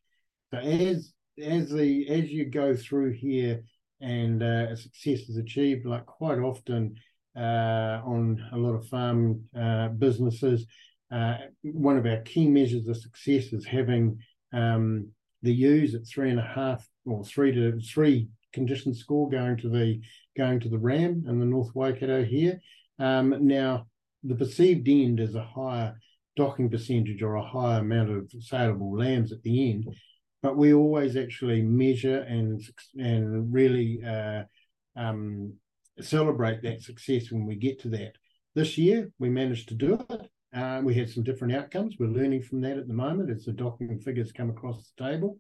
So 0.52 0.60
as 0.60 1.14
as 1.42 1.70
the 1.70 2.08
as 2.10 2.32
you 2.32 2.46
go 2.46 2.76
through 2.76 3.14
here 3.14 3.64
and 4.00 4.42
uh, 4.42 4.76
success 4.76 5.22
is 5.30 5.38
achieved, 5.38 5.86
like 5.86 6.06
quite 6.06 6.40
often 6.40 6.96
uh, 7.36 8.00
on 8.06 8.42
a 8.54 8.58
lot 8.58 8.76
of 8.76 8.88
farm 8.88 9.44
uh, 9.60 9.90
businesses, 9.90 10.66
uh, 11.12 11.38
one 11.64 11.98
of 11.98 12.06
our 12.06 12.22
key 12.22 12.48
measures 12.48 12.88
of 12.88 12.98
success 12.98 13.52
is 13.52 13.66
having 13.66 14.20
um, 14.54 15.10
the 15.42 15.54
ewes 15.54 15.96
at 15.96 16.08
three 16.08 16.30
and 16.30 16.40
a 16.40 16.44
half 16.56 16.88
or 17.06 17.26
three 17.26 17.52
to 17.52 17.80
three 17.82 18.30
condition 18.54 18.94
score 18.94 19.30
going 19.30 19.58
to 19.58 19.70
the 19.70 20.00
going 20.38 20.60
to 20.62 20.70
the 20.70 20.80
ram 20.80 21.24
and 21.28 21.42
the 21.42 21.46
North 21.46 21.72
Waikato 21.74 22.24
here. 22.24 22.60
Um, 23.00 23.48
now 23.48 23.88
the 24.24 24.36
perceived 24.36 24.88
end 24.88 25.20
is 25.20 25.36
a 25.36 25.44
higher 25.44 25.96
docking 26.36 26.70
percentage 26.70 27.22
or 27.22 27.36
a 27.36 27.46
higher 27.46 27.80
amount 27.80 28.10
of 28.10 28.32
saleable 28.40 28.98
lambs 28.98 29.32
at 29.32 29.44
the 29.44 29.72
end, 29.72 29.88
but 30.42 30.58
we 30.58 30.74
always 30.74 31.16
actually 31.16 31.62
measure 31.62 32.20
and 32.22 32.62
and 32.98 33.54
really 33.54 34.02
uh, 34.04 34.44
um, 34.96 35.54
celebrate 36.02 36.62
that 36.64 36.82
success 36.82 37.32
when 37.32 37.46
we 37.46 37.56
get 37.56 37.80
to 37.82 37.90
that. 37.90 38.14
This 38.56 38.78
year 38.78 39.12
we 39.20 39.30
managed 39.30 39.70
to 39.70 39.76
do 39.76 40.00
it. 40.10 40.22
Uh, 40.56 40.82
we 40.84 40.94
had 40.94 41.10
some 41.10 41.24
different 41.24 41.56
outcomes. 41.56 41.96
We're 42.00 42.08
learning 42.08 42.44
from 42.44 42.62
that 42.62 42.78
at 42.78 42.88
the 42.88 42.94
moment 42.94 43.32
as 43.32 43.46
the 43.46 43.54
docking 43.54 44.00
figures 44.00 44.32
come 44.32 44.52
across 44.52 44.92
the 44.98 45.04
table, 45.04 45.40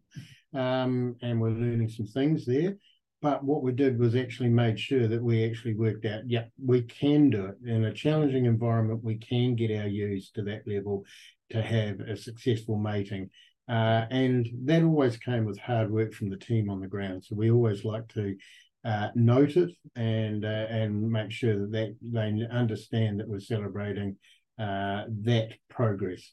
um, 0.56 1.16
and 1.22 1.40
we're 1.40 1.50
learning 1.50 1.90
some 1.90 2.08
things 2.08 2.46
there. 2.46 2.76
But 3.24 3.42
what 3.42 3.64
we 3.64 3.72
did 3.72 3.98
was 3.98 4.18
actually 4.18 4.50
made 4.50 4.78
sure 4.78 5.08
that 5.08 5.24
we 5.24 5.46
actually 5.46 5.76
worked 5.76 6.04
out, 6.04 6.30
yeah, 6.30 6.44
we 6.62 6.82
can 6.82 7.30
do 7.30 7.46
it 7.46 7.56
in 7.66 7.86
a 7.86 7.94
challenging 7.94 8.46
environment. 8.46 9.02
We 9.02 9.16
can 9.16 9.56
get 9.56 9.72
our 9.72 9.88
ewes 9.88 10.30
to 10.32 10.42
that 10.42 10.68
level 10.68 11.06
to 11.52 11.62
have 11.62 12.02
a 12.02 12.18
successful 12.18 12.78
mating. 12.78 13.30
Uh, 13.70 14.08
and 14.12 14.50
that 14.66 14.84
always 14.84 15.16
came 15.16 15.46
with 15.46 15.58
hard 15.58 15.90
work 15.90 16.14
from 16.14 16.32
the 16.32 16.36
team 16.36 16.70
on 16.70 16.82
the 16.82 16.88
ground. 16.88 17.24
So 17.24 17.38
we 17.38 17.50
always 17.50 17.86
like 17.86 18.10
to 18.10 18.36
uh, 18.84 19.08
note 19.16 19.56
it 19.56 19.70
and 19.96 20.44
uh, 20.44 20.68
and 20.70 21.10
make 21.10 21.32
sure 21.32 21.66
that, 21.66 21.70
that 21.72 21.96
they 22.02 22.46
understand 22.54 23.22
that 23.22 23.30
we're 23.30 23.40
celebrating 23.40 24.18
uh, 24.60 25.06
that 25.22 25.54
progress. 25.70 26.30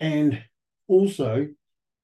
And 0.00 0.42
also, 0.88 1.48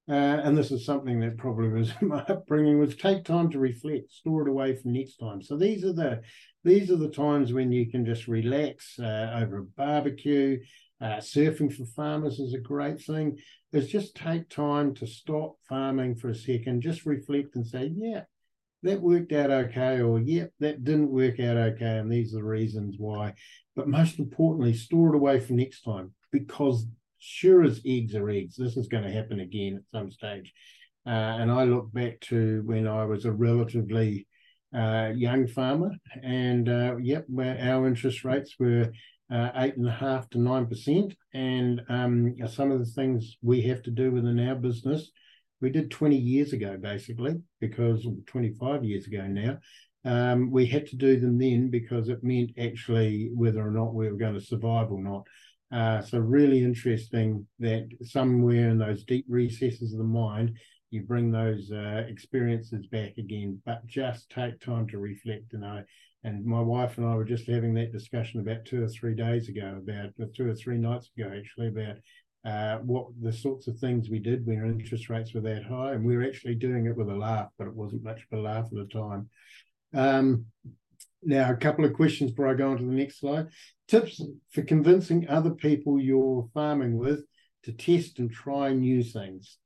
uh, 0.09 0.13
and 0.45 0.57
this 0.57 0.71
is 0.71 0.87
something 0.87 1.19
that 1.21 1.37
probably 1.37 1.69
was 1.69 1.93
my 2.01 2.23
upbringing, 2.29 2.79
was 2.79 2.95
take 2.95 3.25
time 3.25 3.51
to 3.51 3.59
reflect, 3.59 4.13
store 4.13 4.47
it 4.47 4.51
away 4.51 4.77
for 4.77 4.89
next 4.89 5.17
time. 5.17 5.43
So 5.43 5.57
these 5.57 5.85
are 5.85 5.93
the 5.93 6.23
these 6.65 6.91
are 6.91 6.97
the 6.97 7.11
times 7.11 7.53
when 7.53 7.71
you 7.71 7.91
can 7.91 8.05
just 8.05 8.27
relax 8.27 8.99
uh, 8.99 9.39
over 9.41 9.59
a 9.59 9.65
barbecue. 9.65 10.59
Uh, 11.01 11.19
surfing 11.19 11.73
for 11.73 11.85
farmers 11.85 12.39
is 12.39 12.55
a 12.55 12.59
great 12.59 13.01
thing. 13.01 13.39
Is 13.73 13.89
just 13.89 14.17
take 14.17 14.49
time 14.49 14.95
to 14.95 15.07
stop 15.07 15.57
farming 15.69 16.17
for 16.17 16.31
a 16.31 16.35
second, 16.35 16.81
just 16.81 17.05
reflect 17.05 17.55
and 17.55 17.67
say, 17.67 17.93
yeah, 17.95 18.23
that 18.83 19.03
worked 19.03 19.33
out 19.33 19.51
okay, 19.51 20.01
or 20.01 20.19
yep, 20.19 20.53
yeah, 20.59 20.69
that 20.69 20.85
didn't 20.85 21.11
work 21.11 21.41
out 21.41 21.57
okay, 21.57 21.99
and 21.99 22.11
these 22.11 22.33
are 22.33 22.39
the 22.39 22.45
reasons 22.45 22.97
why. 22.99 23.35
But 23.75 23.89
most 23.89 24.19
importantly, 24.19 24.73
store 24.75 25.11
it 25.11 25.17
away 25.17 25.41
for 25.41 25.53
next 25.53 25.83
time 25.83 26.15
because 26.33 26.87
sure 27.19 27.65
as 27.65 27.81
eggs 27.87 28.15
are 28.15 28.29
eggs, 28.29 28.57
this 28.57 28.77
is 28.77 28.89
going 28.89 29.05
to 29.05 29.13
happen 29.13 29.41
again 29.41 29.77
at 29.77 29.99
some 29.99 30.11
stage. 30.11 30.53
Uh, 31.07 31.39
and 31.41 31.51
I 31.51 31.65
look 31.65 31.93
back 31.93 32.21
to 32.23 32.63
when 32.65 32.89
I 32.89 33.05
was 33.05 33.25
a 33.25 33.33
relatively 33.33 34.27
uh, 34.77 35.13
young 35.15 35.47
farmer, 35.47 35.93
and 36.23 36.69
uh, 36.69 36.97
yep, 37.01 37.25
where 37.29 37.59
our 37.61 37.87
interest 37.87 38.25
rates 38.25 38.57
were 38.59 38.93
uh, 39.31 39.51
eight 39.57 39.77
and 39.77 39.89
a 39.89 39.93
half 39.93 40.29
to 40.31 40.39
nine 40.39 40.67
percent. 40.67 41.15
And 41.33 41.83
um, 41.89 42.35
some 42.49 42.73
of 42.73 42.81
the 42.81 42.91
things 42.93 43.37
we 43.43 43.63
have 43.63 43.83
to 43.85 43.91
do 43.91 44.11
within 44.11 44.41
our 44.49 44.57
business, 44.57 45.11
we 45.61 45.71
did 45.71 45.91
20 45.91 46.17
years 46.17 46.53
ago, 46.53 46.77
basically, 46.77 47.37
because 47.61 48.07
25 48.27 48.85
years 48.85 49.07
ago 49.07 49.27
now. 49.27 49.59
Um, 50.05 50.53
we 50.53 50.67
had 50.67 50.87
to 50.89 50.97
do 50.97 51.19
them 51.19 51.37
then 51.37 51.69
because 51.69 52.09
it 52.09 52.23
meant 52.23 52.53
actually 52.61 53.31
whether 53.35 53.67
or 53.67 53.73
not 53.73 53.93
we 53.93 54.09
were 54.09 54.17
going 54.17 54.35
to 54.35 54.41
survive 54.41 54.93
or 54.93 55.03
not. 55.03 55.27
Uh, 55.73 56.01
so 56.01 56.19
really 56.19 56.63
interesting 56.63 57.47
that 57.59 57.89
somewhere 58.03 58.71
in 58.71 58.79
those 58.79 59.05
deep 59.05 59.25
recesses 59.29 59.93
of 59.93 59.99
the 59.99 60.05
mind, 60.05 60.57
you 60.91 61.03
bring 61.03 61.31
those 61.31 61.71
uh, 61.73 62.05
experiences 62.09 62.87
back 62.87 63.19
again, 63.19 63.61
but 63.67 63.85
just 63.87 64.31
take 64.31 64.61
time 64.61 64.87
to 64.89 64.99
reflect. 64.99 65.53
And 65.53 65.65
I, 65.65 65.83
and 66.23 66.45
my 66.45 66.61
wife 66.61 66.99
and 66.99 67.07
I 67.07 67.15
were 67.15 67.25
just 67.25 67.49
having 67.49 67.75
that 67.75 67.93
discussion 67.93 68.41
about 68.41 68.65
two 68.65 68.83
or 68.85 68.89
three 68.89 69.15
days 69.15 69.49
ago, 69.49 69.83
about 69.83 70.13
two 70.35 70.49
or 70.49 70.55
three 70.55 70.79
nights 70.79 71.11
ago, 71.17 71.33
actually, 71.37 71.69
about 71.69 71.97
uh, 72.45 72.79
what 72.79 73.09
the 73.21 73.33
sorts 73.33 73.67
of 73.67 73.77
things 73.79 74.09
we 74.09 74.21
did 74.21 74.47
when 74.47 74.59
interest 74.59 75.09
rates 75.09 75.35
were 75.35 75.41
that 75.41 75.65
high, 75.65 75.93
and 75.93 76.05
we 76.05 76.17
were 76.17 76.25
actually 76.25 76.55
doing 76.55 76.87
it 76.87 76.97
with 76.97 77.09
a 77.09 77.15
laugh, 77.15 77.49
but 77.59 77.67
it 77.67 77.75
wasn't 77.75 78.05
much 78.05 78.25
of 78.31 78.39
a 78.39 78.41
laugh 78.41 78.67
at 78.67 78.71
the 78.73 78.87
time. 78.87 79.29
Um, 79.93 80.47
now, 81.27 81.51
a 81.51 81.57
couple 81.57 81.85
of 81.85 81.93
questions 81.93 82.31
before 82.31 82.49
I 82.49 82.55
go 82.55 82.71
on 82.71 82.79
to 82.79 82.85
the 82.85 82.93
next 82.93 83.19
slide. 83.19 83.49
Tips 83.89 84.23
for 84.53 84.63
convincing 84.63 85.29
other 85.29 85.51
people 85.51 86.01
you're 86.01 86.49
farming 86.55 86.97
with 86.97 87.25
to 87.65 87.73
test 87.73 88.21
and 88.21 88.31
try 88.31 88.73
new 88.73 89.03
things. 89.03 89.59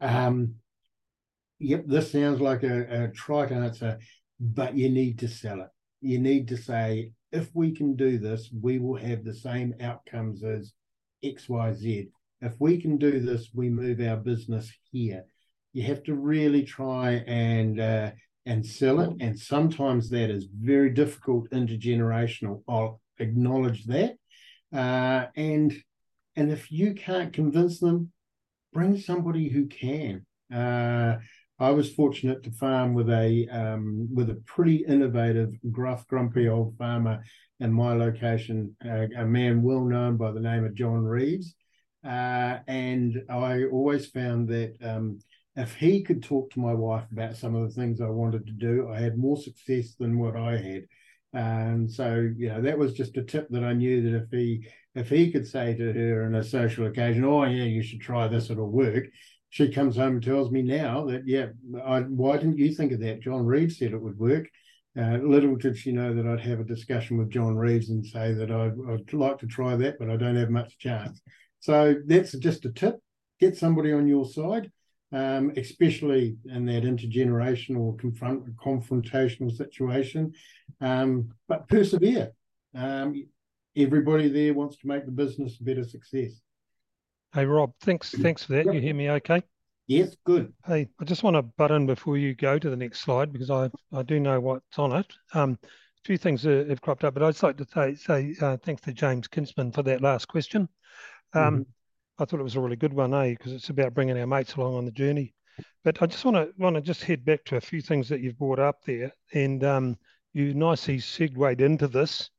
Um, 0.00 0.54
yep, 1.58 1.84
this 1.86 2.10
sounds 2.10 2.40
like 2.40 2.62
a, 2.62 3.04
a 3.04 3.08
trite 3.08 3.52
answer, 3.52 3.98
but 4.40 4.74
you 4.74 4.88
need 4.88 5.18
to 5.18 5.28
sell 5.28 5.60
it. 5.60 5.68
You 6.00 6.18
need 6.18 6.48
to 6.48 6.56
say, 6.56 7.12
if 7.30 7.50
we 7.54 7.72
can 7.72 7.94
do 7.94 8.18
this, 8.18 8.50
we 8.50 8.78
will 8.78 8.96
have 8.96 9.22
the 9.22 9.34
same 9.34 9.74
outcomes 9.80 10.42
as 10.42 10.72
XYZ. 11.22 12.08
If 12.40 12.54
we 12.58 12.80
can 12.80 12.96
do 12.96 13.20
this, 13.20 13.50
we 13.54 13.68
move 13.68 14.00
our 14.00 14.16
business 14.16 14.72
here. 14.90 15.24
You 15.74 15.84
have 15.84 16.02
to 16.04 16.14
really 16.14 16.64
try 16.64 17.22
and 17.26 17.78
uh, 17.78 18.10
and 18.46 18.64
sell 18.66 19.00
it, 19.00 19.10
and 19.20 19.38
sometimes 19.38 20.10
that 20.10 20.30
is 20.30 20.46
very 20.46 20.90
difficult 20.90 21.50
intergenerational. 21.50 22.62
I'll 22.68 23.00
acknowledge 23.18 23.84
that, 23.86 24.16
uh, 24.74 25.26
and 25.36 25.72
and 26.36 26.50
if 26.50 26.72
you 26.72 26.94
can't 26.94 27.32
convince 27.32 27.78
them, 27.78 28.10
bring 28.72 28.98
somebody 28.98 29.48
who 29.48 29.66
can. 29.66 30.26
Uh, 30.52 31.16
I 31.58 31.70
was 31.70 31.94
fortunate 31.94 32.42
to 32.42 32.50
farm 32.50 32.92
with 32.94 33.08
a 33.08 33.46
um, 33.48 34.08
with 34.12 34.30
a 34.30 34.42
pretty 34.46 34.84
innovative, 34.86 35.54
gruff, 35.70 36.06
grumpy 36.08 36.48
old 36.48 36.76
farmer 36.76 37.22
in 37.60 37.72
my 37.72 37.92
location, 37.92 38.76
uh, 38.84 39.06
a 39.16 39.24
man 39.24 39.62
well 39.62 39.84
known 39.84 40.16
by 40.16 40.32
the 40.32 40.40
name 40.40 40.64
of 40.64 40.74
John 40.74 41.04
Reeves. 41.04 41.54
Uh, 42.04 42.58
and 42.66 43.22
I 43.30 43.64
always 43.66 44.06
found 44.06 44.48
that 44.48 44.74
um, 44.82 45.20
if 45.56 45.74
he 45.74 46.02
could 46.02 46.22
talk 46.22 46.50
to 46.52 46.60
my 46.60 46.72
wife 46.72 47.04
about 47.12 47.36
some 47.36 47.54
of 47.54 47.68
the 47.68 47.74
things 47.74 48.00
I 48.00 48.08
wanted 48.08 48.46
to 48.46 48.52
do, 48.52 48.88
I 48.90 49.00
had 49.00 49.18
more 49.18 49.36
success 49.36 49.94
than 49.98 50.18
what 50.18 50.36
I 50.36 50.56
had. 50.56 50.82
And 51.34 51.90
so, 51.90 52.30
you 52.36 52.48
know, 52.48 52.60
that 52.62 52.78
was 52.78 52.94
just 52.94 53.16
a 53.16 53.22
tip 53.22 53.48
that 53.50 53.64
I 53.64 53.72
knew 53.72 54.02
that 54.02 54.22
if 54.22 54.30
he 54.30 54.66
if 54.94 55.08
he 55.08 55.32
could 55.32 55.46
say 55.46 55.74
to 55.74 55.92
her 55.92 56.26
on 56.26 56.34
a 56.34 56.44
social 56.44 56.86
occasion, 56.86 57.24
"Oh 57.24 57.44
yeah, 57.44 57.64
you 57.64 57.82
should 57.82 58.00
try 58.00 58.28
this; 58.28 58.50
it'll 58.50 58.70
work," 58.70 59.06
she 59.52 59.68
comes 59.70 59.96
home 59.96 60.14
and 60.14 60.22
tells 60.22 60.50
me 60.50 60.62
now 60.62 61.04
that, 61.04 61.26
yeah, 61.26 61.48
I, 61.84 62.00
why 62.00 62.38
didn't 62.38 62.56
you 62.56 62.74
think 62.74 62.90
of 62.90 63.00
that? 63.00 63.20
John 63.20 63.44
Reeves 63.44 63.78
said 63.78 63.92
it 63.92 64.00
would 64.00 64.18
work. 64.18 64.48
Uh, 64.98 65.18
little 65.18 65.56
did 65.56 65.76
she 65.76 65.92
know 65.92 66.14
that 66.14 66.26
I'd 66.26 66.40
have 66.40 66.60
a 66.60 66.64
discussion 66.64 67.18
with 67.18 67.30
John 67.30 67.54
Reeves 67.56 67.90
and 67.90 68.04
say 68.04 68.32
that 68.32 68.50
I'd, 68.50 68.72
I'd, 68.88 69.12
like 69.12 69.38
to 69.40 69.46
try 69.46 69.76
that, 69.76 69.98
but 69.98 70.08
I 70.08 70.16
don't 70.16 70.36
have 70.36 70.48
much 70.48 70.78
chance. 70.78 71.20
So 71.60 71.96
that's 72.06 72.32
just 72.32 72.64
a 72.64 72.72
tip. 72.72 72.96
Get 73.40 73.54
somebody 73.54 73.92
on 73.92 74.08
your 74.08 74.24
side, 74.24 74.70
um, 75.12 75.52
especially 75.56 76.36
in 76.46 76.66
that 76.66 76.84
intergenerational 76.84 77.98
confront 77.98 78.56
confrontational 78.56 79.54
situation. 79.54 80.32
Um, 80.80 81.30
but 81.48 81.68
persevere. 81.68 82.32
Um, 82.74 83.26
everybody 83.76 84.28
there 84.28 84.54
wants 84.54 84.76
to 84.78 84.86
make 84.86 85.04
the 85.04 85.12
business 85.12 85.58
a 85.60 85.64
better 85.64 85.84
success. 85.84 86.40
Hey 87.34 87.46
Rob, 87.46 87.72
thanks 87.80 88.10
thanks 88.10 88.44
for 88.44 88.54
that. 88.54 88.66
Yep. 88.66 88.74
You 88.74 88.80
hear 88.80 88.94
me 88.94 89.10
okay? 89.10 89.42
Yes, 89.86 90.16
good. 90.24 90.52
Hey, 90.66 90.88
I 91.00 91.04
just 91.04 91.22
want 91.22 91.36
to 91.36 91.42
butt 91.42 91.70
in 91.70 91.86
before 91.86 92.16
you 92.16 92.34
go 92.34 92.58
to 92.58 92.70
the 92.70 92.76
next 92.76 93.00
slide 93.00 93.32
because 93.32 93.50
I 93.50 93.70
I 93.92 94.02
do 94.02 94.20
know 94.20 94.40
what's 94.40 94.78
on 94.78 94.92
it. 94.92 95.06
Um, 95.34 95.58
a 95.62 95.68
few 96.04 96.18
things 96.18 96.42
have 96.42 96.80
cropped 96.80 97.04
up, 97.04 97.14
but 97.14 97.22
I'd 97.22 97.32
just 97.32 97.42
like 97.42 97.56
to 97.58 97.66
say, 97.72 97.94
say 97.94 98.34
uh, 98.40 98.56
thanks 98.56 98.82
to 98.82 98.92
James 98.92 99.28
Kinsman 99.28 99.70
for 99.70 99.82
that 99.84 100.00
last 100.00 100.26
question. 100.26 100.68
Um, 101.32 101.42
mm-hmm. 101.42 101.62
I 102.22 102.24
thought 102.24 102.40
it 102.40 102.44
was 102.44 102.56
a 102.56 102.60
really 102.60 102.76
good 102.76 102.92
one, 102.92 103.12
eh? 103.14 103.30
Because 103.30 103.52
it's 103.52 103.70
about 103.70 103.94
bringing 103.94 104.18
our 104.18 104.26
mates 104.26 104.54
along 104.54 104.76
on 104.76 104.84
the 104.84 104.90
journey. 104.90 105.34
But 105.84 106.00
I 106.00 106.06
just 106.06 106.24
want 106.24 106.36
to 106.36 106.52
want 106.56 106.76
to 106.76 106.80
just 106.80 107.04
head 107.04 107.24
back 107.24 107.44
to 107.46 107.56
a 107.56 107.60
few 107.60 107.82
things 107.82 108.08
that 108.08 108.20
you've 108.20 108.38
brought 108.38 108.58
up 108.58 108.84
there, 108.84 109.12
and 109.34 109.62
um, 109.64 109.96
you 110.32 110.54
nicely 110.54 110.98
segued 110.98 111.60
into 111.60 111.88
this 111.88 112.30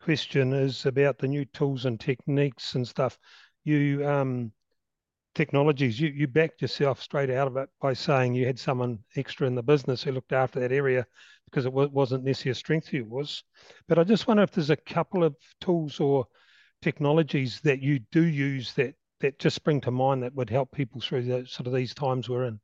question 0.00 0.52
is 0.52 0.86
about 0.86 1.18
the 1.18 1.28
new 1.28 1.44
tools 1.44 1.84
and 1.84 2.00
techniques 2.00 2.74
and 2.74 2.88
stuff 2.88 3.16
you 3.64 4.06
um, 4.06 4.52
technologies, 5.34 6.00
you, 6.00 6.08
you 6.08 6.26
backed 6.26 6.60
yourself 6.60 7.00
straight 7.00 7.30
out 7.30 7.46
of 7.46 7.56
it 7.56 7.68
by 7.80 7.92
saying 7.92 8.34
you 8.34 8.46
had 8.46 8.58
someone 8.58 8.98
extra 9.16 9.46
in 9.46 9.54
the 9.54 9.62
business 9.62 10.02
who 10.02 10.12
looked 10.12 10.32
after 10.32 10.60
that 10.60 10.72
area 10.72 11.06
because 11.46 11.64
it 11.66 11.72
wasn't 11.72 12.24
necessarily 12.24 12.52
a 12.52 12.54
strength 12.54 12.88
of 12.88 12.94
yours. 12.94 13.44
But 13.88 13.98
I 13.98 14.04
just 14.04 14.26
wonder 14.26 14.42
if 14.42 14.50
there's 14.50 14.70
a 14.70 14.76
couple 14.76 15.22
of 15.24 15.36
tools 15.60 16.00
or 16.00 16.26
technologies 16.80 17.60
that 17.60 17.80
you 17.80 18.00
do 18.10 18.22
use 18.22 18.72
that 18.74 18.94
that 19.22 19.38
just 19.38 19.56
spring 19.56 19.80
to 19.80 19.90
mind 19.90 20.22
that 20.22 20.34
would 20.34 20.50
help 20.50 20.70
people 20.72 21.00
through 21.00 21.22
the 21.22 21.46
sort 21.46 21.66
of 21.66 21.72
these 21.72 21.94
times 21.94 22.28
we're 22.28 22.44
in. 22.44 22.60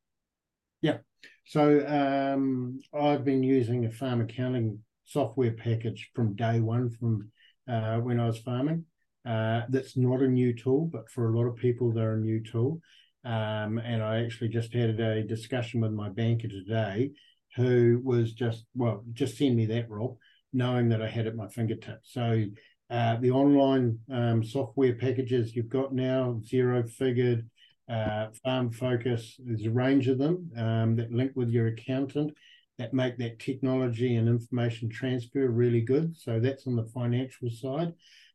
Yeah. 0.83 0.99
So 1.47 1.85
um, 1.87 2.81
I've 2.93 3.25
been 3.25 3.43
using 3.43 3.87
a 3.87 3.91
farm 3.91 4.21
accounting 4.21 4.81
software 5.07 5.53
package 5.53 6.11
from 6.15 6.37
day 6.37 6.61
one 6.61 6.91
from 6.91 7.31
uh, 7.69 7.97
when 7.99 8.21
I 8.21 8.27
was 8.27 8.39
farming. 8.39 8.85
Uh, 9.27 9.63
that's 9.69 9.97
not 9.97 10.23
a 10.23 10.29
new 10.29 10.55
tool, 10.55 10.89
but 10.93 11.11
for 11.11 11.29
a 11.29 11.37
lot 11.37 11.47
of 11.47 11.57
people, 11.57 11.93
they're 11.93 12.15
a 12.15 12.21
new 12.21 12.43
tool. 12.43 12.81
Um, 13.25 13.79
and 13.79 14.03
I 14.03 14.23
actually 14.23 14.49
just 14.49 14.73
had 14.73 15.01
a 15.01 15.23
discussion 15.23 15.81
with 15.81 15.93
my 15.93 16.09
banker 16.09 16.49
today, 16.49 17.11
who 17.57 18.01
was 18.05 18.33
just 18.33 18.65
well, 18.75 19.05
just 19.13 19.37
send 19.37 19.57
me 19.57 19.67
that, 19.67 19.91
Rob, 19.91 20.17
knowing 20.53 20.89
that 20.91 21.03
I 21.03 21.09
had 21.09 21.27
it 21.27 21.31
at 21.31 21.37
my 21.37 21.49
fingertips. 21.49 22.13
So 22.13 22.45
uh, 22.91 23.17
the 23.17 23.31
online 23.31 23.99
um, 24.11 24.43
software 24.43 24.95
packages 24.95 25.55
you've 25.55 25.69
got 25.69 25.93
now, 25.93 26.41
Xero 26.45 26.89
Figured, 26.89 27.49
uh, 27.91 28.29
Farm 28.45 28.71
Focus, 28.71 29.37
there's 29.39 29.67
a 29.67 29.71
range 29.71 30.09
of 30.09 30.19
them 30.19 30.51
um, 30.57 30.97
that 30.97 31.13
link 31.13 31.33
with 31.35 31.51
your 31.51 31.69
accountant 31.69 32.33
that 32.79 32.95
make 32.95 33.19
that 33.19 33.39
technology 33.39 34.17
and 34.17 34.29
information 34.29 34.89
transfer 34.89 35.49
really 35.49 35.81
good. 35.81 36.17
So 36.17 36.39
that's 36.41 36.67
on 36.67 36.77
the 36.77 36.85
financial 36.95 37.51
side. 37.51 37.93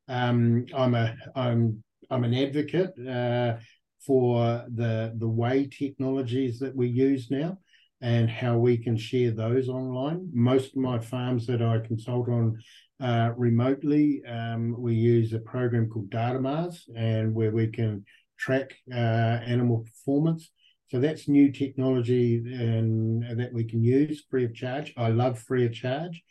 Um, 0.07 0.65
I'm 0.75 0.95
a 0.95 1.15
I'm 1.35 1.83
I'm 2.09 2.23
an 2.23 2.33
advocate 2.33 2.93
uh, 3.07 3.57
for 4.05 4.65
the 4.75 5.13
the 5.17 5.27
way 5.27 5.67
technologies 5.67 6.59
that 6.59 6.75
we 6.75 6.87
use 6.87 7.31
now. 7.31 7.57
And 8.03 8.29
how 8.29 8.57
we 8.57 8.77
can 8.77 8.97
share 8.97 9.31
those 9.31 9.69
online. 9.69 10.29
Most 10.33 10.75
of 10.75 10.81
my 10.81 10.99
farms 10.99 11.47
that 11.47 11.61
I 11.61 11.79
consult 11.79 12.27
on 12.27 12.61
uh, 13.01 13.31
remotely, 13.37 14.21
um, 14.27 14.75
we 14.77 14.93
use 14.93 15.31
a 15.31 15.39
program 15.39 15.89
called 15.89 16.09
Datamars, 16.09 16.81
and 16.95 17.33
where 17.33 17.51
we 17.51 17.67
can 17.67 18.05
track 18.37 18.75
uh, 18.91 19.39
animal 19.47 19.85
performance. 19.85 20.51
So 20.91 20.99
that's 20.99 21.29
new 21.29 21.49
technology 21.51 22.35
and, 22.35 23.23
and, 23.23 23.39
that 23.39 23.53
we 23.53 23.63
can 23.63 23.81
use 23.81 24.25
free 24.29 24.45
of 24.45 24.53
charge. 24.53 24.93
I 24.97 25.07
love 25.07 25.39
free 25.39 25.65
of 25.65 25.73
charge. 25.73 26.21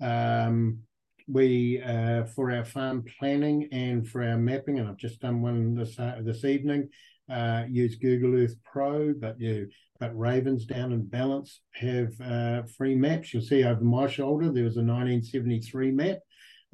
Um, 0.00 0.80
we 1.28 1.82
uh, 1.82 2.24
for 2.24 2.50
our 2.50 2.64
farm 2.64 3.04
planning 3.18 3.68
and 3.72 4.08
for 4.08 4.22
our 4.22 4.36
mapping, 4.36 4.78
and 4.78 4.88
I've 4.88 4.96
just 4.96 5.20
done 5.20 5.42
one 5.42 5.74
this 5.74 5.98
uh, 5.98 6.20
this 6.22 6.44
evening. 6.44 6.88
Uh, 7.30 7.64
use 7.68 7.96
Google 7.96 8.34
Earth 8.42 8.56
Pro, 8.64 9.14
but 9.14 9.40
you 9.40 9.68
but 10.00 10.14
Ravensdown 10.14 10.92
and 10.92 11.04
Ballance 11.04 11.58
have 11.74 12.20
uh, 12.20 12.62
free 12.76 12.94
maps. 12.94 13.32
You'll 13.32 13.42
see 13.42 13.64
over 13.64 13.84
my 13.84 14.08
shoulder 14.08 14.50
there 14.50 14.64
was 14.64 14.76
a 14.76 14.80
1973 14.80 15.92
map 15.92 16.18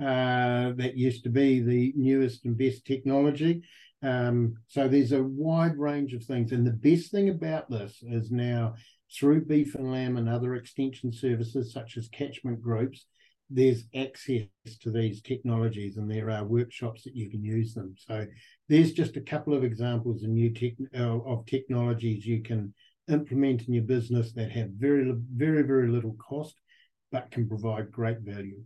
uh, 0.01 0.73
that 0.77 0.97
used 0.97 1.25
to 1.25 1.31
be 1.31 1.61
the 1.61 1.93
newest 1.97 2.45
and 2.45 2.57
best 2.57 2.87
technology. 2.87 3.63
Um, 4.03 4.55
so 4.69 4.89
there's 4.89 5.13
a 5.13 5.23
wide 5.23 5.77
range 5.77 6.15
of 6.15 6.25
things, 6.25 6.53
and 6.53 6.67
the 6.67 6.71
best 6.73 7.11
thing 7.11 7.29
about 7.29 7.71
this 7.71 8.03
is 8.03 8.31
now 8.31 8.75
through 9.15 9.45
beef 9.45 9.75
and 9.75 9.91
lamb 9.91 10.17
and 10.17 10.29
other 10.29 10.55
extension 10.55 11.13
services 11.13 11.73
such 11.73 11.97
as 11.97 12.09
catchment 12.09 12.63
groups 12.63 13.07
there's 13.51 13.85
access 13.95 14.47
to 14.81 14.91
these 14.91 15.23
technologies 15.23 15.97
and 15.97 16.11
there 16.11 16.31
are 16.31 16.45
workshops 16.45 17.05
that 17.05 17.17
you 17.17 17.31
can 17.31 17.43
use 17.43 17.75
them. 17.75 17.95
So 17.97 18.27
there's 18.69 18.93
just 18.93 19.17
a 19.17 19.23
couple 19.23 19.55
of 19.55 19.65
examples 19.65 20.23
of 20.23 20.31
new 20.31 20.53
tech 20.53 20.73
uh, 20.95 21.19
of 21.21 21.47
technologies 21.47 22.27
you 22.27 22.43
can 22.43 22.75
implement 23.11 23.67
in 23.67 23.75
your 23.75 23.85
business 23.85 24.33
that 24.33 24.51
have 24.51 24.69
very 24.71 25.15
very 25.35 25.63
very 25.63 25.89
little 25.89 26.15
cost 26.19 26.55
but 27.11 27.31
can 27.31 27.49
provide 27.49 27.91
great 27.91 28.21
value. 28.21 28.61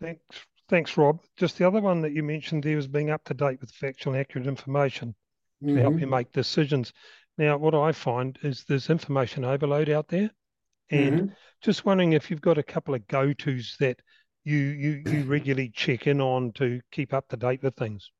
Thanks, 0.00 0.20
thanks, 0.68 0.96
Rob. 0.96 1.20
Just 1.36 1.56
the 1.56 1.66
other 1.66 1.80
one 1.80 2.00
that 2.02 2.12
you 2.12 2.24
mentioned 2.24 2.64
there 2.64 2.74
was 2.74 2.88
being 2.88 3.10
up 3.10 3.22
to 3.24 3.34
date 3.34 3.60
with 3.60 3.70
factual 3.70 4.14
and 4.14 4.20
accurate 4.20 4.48
information 4.48 5.14
to 5.62 5.68
mm-hmm. 5.68 5.78
help 5.78 6.00
you 6.00 6.08
make 6.08 6.32
decisions. 6.32 6.92
Now, 7.38 7.56
what 7.56 7.74
I 7.74 7.92
find 7.92 8.36
is 8.42 8.64
there's 8.64 8.90
information 8.90 9.44
overload 9.44 9.88
out 9.88 10.08
there, 10.08 10.30
and 10.90 11.14
mm-hmm. 11.14 11.32
just 11.62 11.84
wondering 11.84 12.12
if 12.12 12.30
you've 12.30 12.40
got 12.40 12.58
a 12.58 12.62
couple 12.62 12.94
of 12.94 13.06
go 13.08 13.32
tos 13.32 13.76
that 13.80 14.00
you, 14.44 14.56
you 14.56 15.02
you 15.06 15.24
regularly 15.24 15.70
check 15.74 16.06
in 16.06 16.20
on 16.20 16.52
to 16.52 16.80
keep 16.90 17.14
up 17.14 17.28
to 17.28 17.36
date 17.36 17.62
with 17.62 17.74
things. 17.76 18.10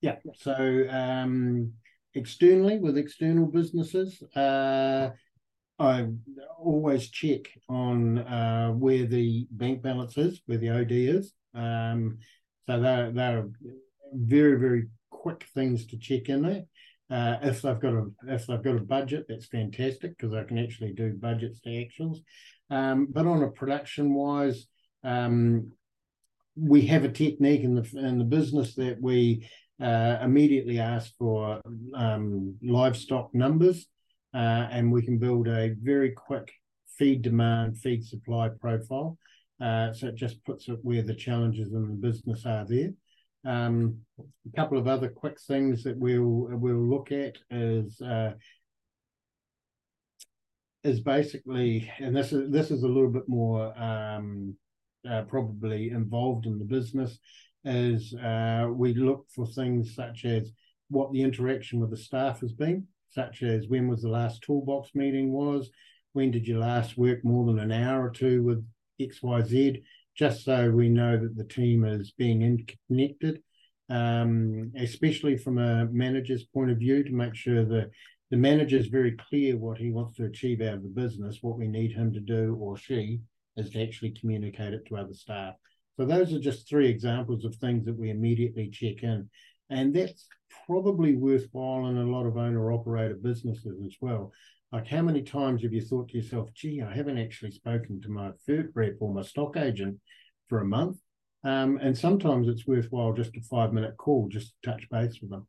Yeah. 0.00 0.16
So 0.36 0.86
um, 0.90 1.72
externally 2.14 2.78
with 2.78 2.98
external 2.98 3.46
businesses, 3.46 4.22
uh, 4.36 5.10
I 5.78 6.06
always 6.58 7.08
check 7.08 7.48
on 7.68 8.18
uh, 8.18 8.70
where 8.72 9.06
the 9.06 9.46
bank 9.50 9.82
balance 9.82 10.18
is, 10.18 10.42
where 10.46 10.58
the 10.58 10.70
OD 10.70 10.92
is. 10.92 11.32
Um, 11.54 12.18
so 12.66 12.80
they're 12.80 13.10
they're 13.10 13.48
very 14.12 14.58
very 14.58 14.88
quick 15.10 15.46
things 15.54 15.86
to 15.86 15.98
check 15.98 16.28
in 16.28 16.42
there. 16.42 16.64
Uh, 17.12 17.38
if 17.42 17.60
they've 17.60 17.80
got 17.80 17.92
a 17.92 18.06
if 18.28 18.46
they've 18.46 18.62
got 18.62 18.76
a 18.76 18.80
budget, 18.80 19.26
that's 19.28 19.46
fantastic 19.46 20.16
because 20.16 20.32
I 20.32 20.44
can 20.44 20.56
actually 20.58 20.94
do 20.94 21.12
budgets 21.12 21.60
to 21.60 21.82
actions. 21.82 22.22
Um, 22.70 23.06
but 23.10 23.26
on 23.26 23.42
a 23.42 23.50
production 23.50 24.14
wise, 24.14 24.66
um, 25.04 25.72
we 26.56 26.82
have 26.86 27.04
a 27.04 27.10
technique 27.10 27.64
in 27.64 27.74
the 27.74 27.86
in 27.98 28.16
the 28.16 28.24
business 28.24 28.74
that 28.76 28.96
we 28.98 29.46
uh, 29.78 30.18
immediately 30.22 30.78
ask 30.78 31.12
for 31.18 31.60
um, 31.94 32.56
livestock 32.62 33.34
numbers, 33.34 33.86
uh, 34.32 34.68
and 34.70 34.90
we 34.90 35.02
can 35.02 35.18
build 35.18 35.48
a 35.48 35.74
very 35.82 36.12
quick 36.12 36.50
feed 36.96 37.20
demand, 37.20 37.76
feed 37.76 38.04
supply 38.06 38.48
profile. 38.58 39.18
Uh, 39.60 39.92
so 39.92 40.06
it 40.06 40.14
just 40.14 40.42
puts 40.44 40.66
it 40.68 40.78
where 40.82 41.02
the 41.02 41.14
challenges 41.14 41.72
in 41.74 41.82
the 41.82 42.08
business 42.08 42.46
are 42.46 42.64
there. 42.66 42.90
Um, 43.44 43.98
a 44.20 44.56
couple 44.56 44.78
of 44.78 44.86
other 44.86 45.08
quick 45.08 45.40
things 45.40 45.82
that 45.84 45.98
we'll 45.98 46.48
we'll 46.52 46.88
look 46.88 47.10
at 47.10 47.36
is 47.50 48.00
uh, 48.00 48.32
is 50.84 51.00
basically, 51.00 51.90
and 51.98 52.14
this 52.16 52.32
is 52.32 52.50
this 52.50 52.70
is 52.70 52.82
a 52.82 52.88
little 52.88 53.10
bit 53.10 53.28
more 53.28 53.76
um, 53.80 54.54
uh, 55.08 55.22
probably 55.22 55.90
involved 55.90 56.46
in 56.46 56.58
the 56.58 56.64
business, 56.64 57.18
is 57.64 58.14
uh, 58.14 58.68
we 58.70 58.94
look 58.94 59.26
for 59.34 59.46
things 59.46 59.94
such 59.94 60.24
as 60.24 60.52
what 60.88 61.12
the 61.12 61.22
interaction 61.22 61.80
with 61.80 61.90
the 61.90 61.96
staff 61.96 62.40
has 62.40 62.52
been, 62.52 62.86
such 63.10 63.42
as 63.42 63.68
when 63.68 63.88
was 63.88 64.02
the 64.02 64.08
last 64.08 64.42
toolbox 64.42 64.90
meeting 64.94 65.32
was, 65.32 65.70
when 66.12 66.30
did 66.30 66.46
you 66.46 66.58
last 66.58 66.96
work 66.98 67.24
more 67.24 67.46
than 67.46 67.58
an 67.58 67.72
hour 67.72 68.06
or 68.06 68.10
two 68.10 68.42
with 68.42 68.64
X 69.00 69.22
Y 69.22 69.42
Z, 69.42 69.82
just 70.16 70.44
so 70.44 70.70
we 70.70 70.88
know 70.88 71.18
that 71.18 71.36
the 71.36 71.44
team 71.44 71.84
is 71.84 72.12
being 72.12 72.42
interconnected, 72.42 73.42
um, 73.88 74.72
especially 74.76 75.36
from 75.36 75.58
a 75.58 75.86
manager's 75.86 76.44
point 76.44 76.70
of 76.70 76.78
view, 76.78 77.02
to 77.04 77.12
make 77.12 77.34
sure 77.34 77.64
that 77.64 77.90
the 78.30 78.36
manager 78.36 78.76
is 78.76 78.86
very 78.86 79.16
clear 79.28 79.56
what 79.56 79.78
he 79.78 79.90
wants 79.90 80.16
to 80.16 80.24
achieve 80.24 80.60
out 80.62 80.74
of 80.74 80.82
the 80.82 80.88
business. 80.88 81.38
What 81.42 81.58
we 81.58 81.68
need 81.68 81.92
him 81.92 82.12
to 82.14 82.20
do 82.20 82.56
or 82.60 82.76
she 82.76 83.20
is 83.56 83.70
to 83.70 83.82
actually 83.82 84.12
communicate 84.18 84.72
it 84.72 84.86
to 84.86 84.96
other 84.96 85.12
staff. 85.12 85.54
So 85.98 86.06
those 86.06 86.32
are 86.32 86.40
just 86.40 86.68
three 86.68 86.88
examples 86.88 87.44
of 87.44 87.54
things 87.56 87.84
that 87.84 87.98
we 87.98 88.10
immediately 88.10 88.70
check 88.70 89.02
in. 89.02 89.28
And 89.68 89.94
that's 89.94 90.26
probably 90.66 91.14
worthwhile 91.14 91.86
in 91.88 91.98
a 91.98 92.04
lot 92.04 92.26
of 92.26 92.36
owner 92.36 92.72
operator 92.72 93.14
businesses 93.14 93.82
as 93.84 93.96
well. 94.00 94.32
Like, 94.72 94.88
how 94.88 95.02
many 95.02 95.22
times 95.22 95.62
have 95.62 95.74
you 95.74 95.82
thought 95.82 96.08
to 96.08 96.16
yourself, 96.16 96.48
gee, 96.54 96.80
I 96.80 96.94
haven't 96.94 97.18
actually 97.18 97.50
spoken 97.50 98.00
to 98.00 98.08
my 98.08 98.30
FERC 98.48 98.70
rep 98.74 98.94
or 99.00 99.12
my 99.12 99.20
stock 99.20 99.58
agent 99.58 100.00
for 100.48 100.60
a 100.60 100.64
month? 100.64 100.96
Um, 101.44 101.78
and 101.82 101.96
sometimes 101.96 102.48
it's 102.48 102.66
worthwhile 102.66 103.12
just 103.12 103.36
a 103.36 103.42
five 103.42 103.74
minute 103.74 103.98
call, 103.98 104.28
just 104.28 104.54
to 104.62 104.70
touch 104.70 104.88
base 104.90 105.20
with 105.20 105.30
them. 105.30 105.46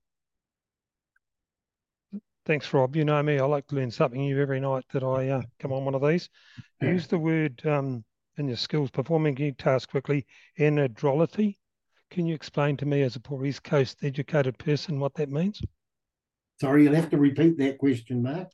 Thanks, 2.46 2.74
Rob. 2.74 2.98
You 2.98 3.06
know 3.06 3.24
me, 3.24 3.40
I 3.40 3.46
like 3.46 3.66
to 3.68 3.76
learn 3.76 3.92
something 3.92 4.20
new 4.20 4.42
every 4.42 4.60
night 4.60 4.84
that 4.92 5.04
I 5.04 5.30
uh, 5.30 5.42
come 5.58 5.72
on 5.72 5.86
one 5.86 5.96
of 5.96 6.06
these. 6.06 6.30
Use 6.82 7.08
the 7.08 7.18
word 7.18 7.62
um, 7.66 8.04
in 8.38 8.50
your 8.50 8.58
skills, 8.58 8.92
performing 8.92 9.36
key 9.36 9.54
tasks 9.54 9.90
quickly, 9.90 10.26
anadrolity. 10.60 11.56
Can 12.10 12.26
you 12.26 12.36
explain 12.36 12.76
to 12.78 12.86
me, 12.86 13.04
as 13.04 13.16
a 13.16 13.22
poor 13.22 13.46
East 13.46 13.64
Coast 13.64 14.00
educated 14.04 14.58
person, 14.58 15.00
what 15.00 15.14
that 15.14 15.30
means? 15.30 15.62
Sorry, 16.60 16.84
you'll 16.84 16.96
have 16.96 17.10
to 17.12 17.18
repeat 17.18 17.58
that 17.60 17.78
question, 17.78 18.22
Mark 18.22 18.50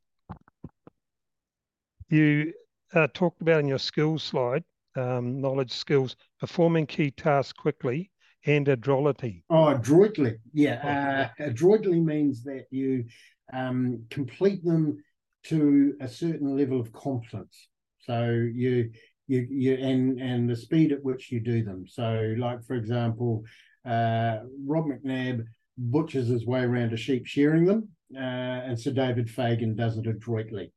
you 2.11 2.53
uh, 2.93 3.07
talked 3.13 3.41
about 3.41 3.59
in 3.59 3.67
your 3.67 3.79
skills 3.79 4.23
slide, 4.23 4.63
um, 4.95 5.39
knowledge 5.39 5.71
skills, 5.71 6.15
performing 6.39 6.85
key 6.85 7.11
tasks 7.11 7.53
quickly 7.53 8.11
and 8.45 8.67
adroitly. 8.67 9.43
Oh, 9.49 9.67
adroitly. 9.67 10.37
Yeah. 10.53 11.29
Uh, 11.39 11.43
adroitly 11.43 11.99
means 11.99 12.43
that 12.43 12.65
you 12.71 13.05
um, 13.51 14.03
complete 14.09 14.63
them 14.63 15.03
to 15.43 15.95
a 16.01 16.07
certain 16.07 16.55
level 16.57 16.79
of 16.79 16.91
competence. 16.93 17.67
So 17.99 18.29
you, 18.29 18.91
you, 19.27 19.47
you, 19.49 19.73
and, 19.75 20.19
and 20.19 20.49
the 20.49 20.55
speed 20.55 20.91
at 20.91 21.03
which 21.03 21.31
you 21.31 21.39
do 21.39 21.63
them. 21.63 21.85
So, 21.87 22.35
like, 22.37 22.63
for 22.65 22.75
example, 22.75 23.43
uh, 23.85 24.39
Rob 24.65 24.85
Macnab 24.85 25.43
butchers 25.77 26.27
his 26.27 26.45
way 26.45 26.61
around 26.61 26.93
a 26.93 26.97
sheep 26.97 27.25
shearing 27.25 27.65
them, 27.65 27.89
uh, 28.15 28.19
and 28.19 28.79
Sir 28.79 28.91
David 28.91 29.29
Fagan 29.29 29.75
does 29.75 29.97
it 29.97 30.07
adroitly. 30.07 30.71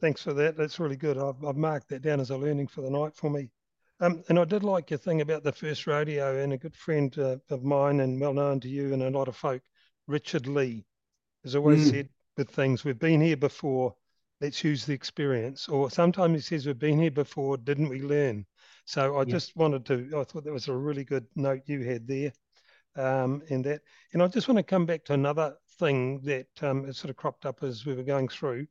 Thanks 0.00 0.22
for 0.22 0.32
that. 0.34 0.56
That's 0.56 0.78
really 0.78 0.96
good. 0.96 1.18
I've, 1.18 1.44
I've 1.44 1.56
marked 1.56 1.88
that 1.88 2.02
down 2.02 2.20
as 2.20 2.30
a 2.30 2.36
learning 2.36 2.68
for 2.68 2.82
the 2.82 2.90
night 2.90 3.16
for 3.16 3.30
me. 3.30 3.50
Um, 4.00 4.22
and 4.28 4.38
I 4.38 4.44
did 4.44 4.62
like 4.62 4.90
your 4.90 4.98
thing 4.98 5.20
about 5.22 5.42
the 5.42 5.50
first 5.50 5.86
rodeo, 5.86 6.38
and 6.38 6.52
a 6.52 6.58
good 6.58 6.76
friend 6.76 7.16
uh, 7.18 7.38
of 7.50 7.64
mine 7.64 7.98
and 7.98 8.20
well 8.20 8.32
known 8.32 8.60
to 8.60 8.68
you 8.68 8.92
and 8.92 9.02
a 9.02 9.10
lot 9.10 9.26
of 9.26 9.36
folk, 9.36 9.62
Richard 10.06 10.46
Lee, 10.46 10.86
has 11.42 11.56
always 11.56 11.88
mm. 11.88 11.90
said 11.90 12.08
with 12.36 12.48
things, 12.48 12.84
we've 12.84 12.98
been 12.98 13.20
here 13.20 13.36
before, 13.36 13.96
let's 14.40 14.62
use 14.62 14.86
the 14.86 14.94
experience. 14.94 15.68
Or 15.68 15.90
sometimes 15.90 16.36
he 16.36 16.40
says, 16.42 16.66
we've 16.66 16.78
been 16.78 17.00
here 17.00 17.10
before, 17.10 17.56
didn't 17.56 17.88
we 17.88 18.02
learn? 18.02 18.46
So 18.84 19.16
I 19.16 19.20
yeah. 19.20 19.32
just 19.32 19.56
wanted 19.56 19.84
to, 19.86 20.08
I 20.16 20.22
thought 20.22 20.44
that 20.44 20.52
was 20.52 20.68
a 20.68 20.76
really 20.76 21.04
good 21.04 21.26
note 21.34 21.62
you 21.66 21.82
had 21.82 22.06
there. 22.06 22.32
Um, 22.94 23.42
and 23.50 23.64
that, 23.64 23.80
and 24.12 24.22
I 24.22 24.28
just 24.28 24.46
want 24.46 24.58
to 24.58 24.62
come 24.62 24.86
back 24.86 25.04
to 25.06 25.14
another 25.14 25.56
thing 25.78 26.20
that 26.20 26.46
um, 26.62 26.92
sort 26.92 27.10
of 27.10 27.16
cropped 27.16 27.46
up 27.46 27.64
as 27.64 27.84
we 27.84 27.94
were 27.94 28.04
going 28.04 28.28
through 28.28 28.68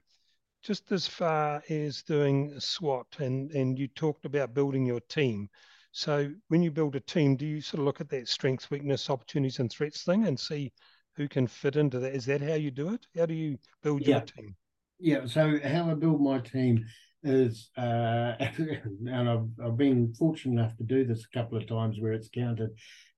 just 0.61 0.91
as 0.91 1.07
far 1.07 1.63
as 1.69 2.03
doing 2.03 2.51
a 2.55 2.61
SWOT, 2.61 3.07
and, 3.19 3.51
and 3.51 3.77
you 3.77 3.87
talked 3.87 4.25
about 4.25 4.53
building 4.53 4.85
your 4.85 4.99
team. 5.01 5.49
So 5.91 6.29
when 6.49 6.61
you 6.61 6.71
build 6.71 6.95
a 6.95 6.99
team, 6.99 7.35
do 7.35 7.45
you 7.45 7.61
sort 7.61 7.79
of 7.79 7.85
look 7.85 8.01
at 8.01 8.09
that 8.09 8.27
strengths, 8.27 8.69
weakness, 8.69 9.09
opportunities, 9.09 9.59
and 9.59 9.71
threats 9.71 10.03
thing 10.03 10.27
and 10.27 10.39
see 10.39 10.71
who 11.15 11.27
can 11.27 11.47
fit 11.47 11.75
into 11.75 11.99
that? 11.99 12.13
Is 12.13 12.25
that 12.25 12.41
how 12.41 12.53
you 12.53 12.71
do 12.71 12.93
it? 12.93 13.05
How 13.17 13.25
do 13.25 13.33
you 13.33 13.57
build 13.81 14.01
yeah. 14.01 14.09
your 14.09 14.21
team? 14.21 14.55
Yeah. 14.99 15.25
So 15.25 15.59
how 15.63 15.89
I 15.89 15.93
build 15.93 16.21
my 16.21 16.39
team 16.39 16.85
is, 17.23 17.69
uh, 17.77 18.35
and 18.39 19.29
I've, 19.29 19.47
I've 19.63 19.77
been 19.77 20.13
fortunate 20.13 20.59
enough 20.59 20.77
to 20.77 20.83
do 20.83 21.05
this 21.05 21.25
a 21.25 21.37
couple 21.37 21.57
of 21.57 21.67
times 21.67 21.97
where 21.99 22.13
it's 22.13 22.29
counted, 22.29 22.69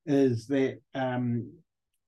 is 0.06 0.48
that 0.48 0.80
um, 0.96 1.52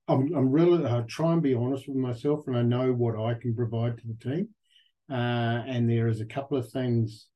I'm, 0.08 0.34
I'm 0.34 0.50
really, 0.50 0.86
I 0.86 1.02
try 1.02 1.32
and 1.32 1.42
be 1.42 1.54
honest 1.54 1.86
with 1.86 1.96
myself 1.96 2.46
and 2.46 2.56
I 2.56 2.62
know 2.62 2.92
what 2.92 3.18
I 3.18 3.34
can 3.34 3.54
provide 3.54 3.98
to 3.98 4.04
the 4.06 4.30
team. 4.30 4.48
Uh, 5.12 5.62
and 5.66 5.90
there 5.90 6.08
is 6.08 6.20
a 6.20 6.26
couple 6.26 6.56
of 6.56 6.70
things 6.70 7.26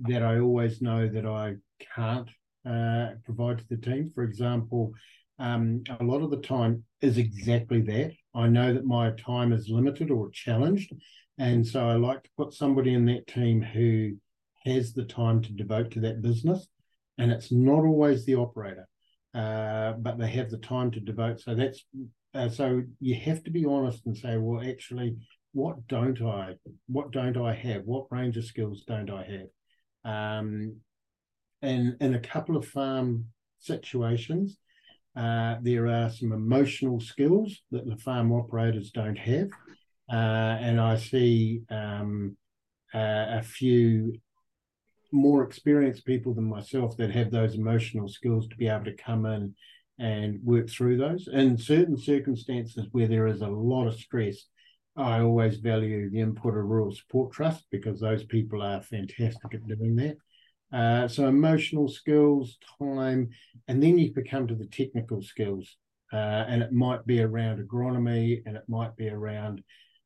that 0.00 0.22
I 0.22 0.38
always 0.38 0.80
know 0.80 1.08
that 1.08 1.26
I 1.26 1.56
can't 1.96 2.28
uh, 2.64 3.14
provide 3.24 3.58
to 3.58 3.64
the 3.68 3.76
team. 3.76 4.10
For 4.14 4.22
example, 4.22 4.92
um, 5.38 5.82
a 5.98 6.04
lot 6.04 6.22
of 6.22 6.30
the 6.30 6.40
time 6.40 6.84
is 7.00 7.18
exactly 7.18 7.80
that. 7.82 8.12
I 8.34 8.46
know 8.46 8.72
that 8.72 8.84
my 8.86 9.10
time 9.12 9.52
is 9.52 9.68
limited 9.68 10.10
or 10.10 10.30
challenged. 10.30 10.92
And 11.38 11.66
so 11.66 11.88
I 11.88 11.94
like 11.94 12.22
to 12.22 12.30
put 12.36 12.54
somebody 12.54 12.94
in 12.94 13.06
that 13.06 13.26
team 13.26 13.60
who 13.60 14.12
has 14.64 14.92
the 14.92 15.04
time 15.04 15.42
to 15.42 15.52
devote 15.52 15.90
to 15.92 16.00
that 16.00 16.22
business. 16.22 16.68
And 17.18 17.32
it's 17.32 17.50
not 17.50 17.84
always 17.84 18.24
the 18.24 18.36
operator, 18.36 18.86
uh, 19.34 19.94
but 19.94 20.18
they 20.18 20.28
have 20.30 20.50
the 20.50 20.58
time 20.58 20.92
to 20.92 21.00
devote. 21.00 21.40
So 21.40 21.54
that's 21.54 21.84
uh, 22.34 22.48
so 22.48 22.82
you 23.00 23.14
have 23.14 23.44
to 23.44 23.50
be 23.50 23.64
honest 23.64 24.06
and 24.06 24.16
say, 24.16 24.36
well, 24.36 24.68
actually, 24.68 25.16
what 25.54 25.86
don't 25.86 26.20
I, 26.20 26.54
what 26.86 27.12
don't 27.12 27.36
I 27.36 27.54
have? 27.54 27.84
What 27.84 28.10
range 28.10 28.36
of 28.36 28.44
skills 28.44 28.82
don't 28.86 29.10
I 29.10 29.24
have? 29.24 30.12
Um, 30.12 30.76
and 31.62 31.96
in 32.00 32.14
a 32.14 32.20
couple 32.20 32.56
of 32.56 32.66
farm 32.66 33.26
situations, 33.60 34.58
uh, 35.16 35.56
there 35.62 35.86
are 35.86 36.10
some 36.10 36.32
emotional 36.32 37.00
skills 37.00 37.62
that 37.70 37.86
the 37.88 37.96
farm 37.96 38.32
operators 38.32 38.90
don't 38.90 39.16
have. 39.16 39.48
Uh, 40.12 40.58
and 40.60 40.80
I 40.80 40.96
see 40.96 41.62
um, 41.70 42.36
uh, 42.92 43.38
a 43.38 43.42
few 43.42 44.18
more 45.12 45.44
experienced 45.44 46.04
people 46.04 46.34
than 46.34 46.44
myself 46.48 46.96
that 46.96 47.12
have 47.12 47.30
those 47.30 47.54
emotional 47.54 48.08
skills 48.08 48.48
to 48.48 48.56
be 48.56 48.66
able 48.66 48.84
to 48.86 48.96
come 48.96 49.24
in 49.24 49.54
and 50.00 50.40
work 50.42 50.68
through 50.68 50.96
those. 50.96 51.28
In 51.32 51.56
certain 51.56 51.96
circumstances 51.96 52.88
where 52.90 53.06
there 53.06 53.28
is 53.28 53.40
a 53.40 53.46
lot 53.46 53.86
of 53.86 53.94
stress, 53.94 54.46
I 54.96 55.20
always 55.20 55.56
value 55.56 56.08
the 56.08 56.20
input 56.20 56.56
of 56.56 56.64
Rural 56.64 56.94
Support 56.94 57.32
Trust 57.32 57.66
because 57.70 58.00
those 58.00 58.24
people 58.24 58.62
are 58.62 58.80
fantastic 58.80 59.54
at 59.54 59.66
doing 59.66 59.96
that. 59.96 60.16
Uh, 60.72 61.08
so 61.08 61.26
emotional 61.26 61.88
skills, 61.88 62.58
time, 62.78 63.30
and 63.68 63.82
then 63.82 63.98
you 63.98 64.12
come 64.30 64.46
to 64.46 64.54
the 64.54 64.66
technical 64.66 65.22
skills. 65.22 65.76
Uh, 66.12 66.44
and 66.48 66.62
it 66.62 66.72
might 66.72 67.04
be 67.06 67.20
around 67.20 67.58
agronomy 67.58 68.40
and 68.46 68.56
it 68.56 68.62
might 68.68 68.94
be 68.96 69.08
around 69.08 69.62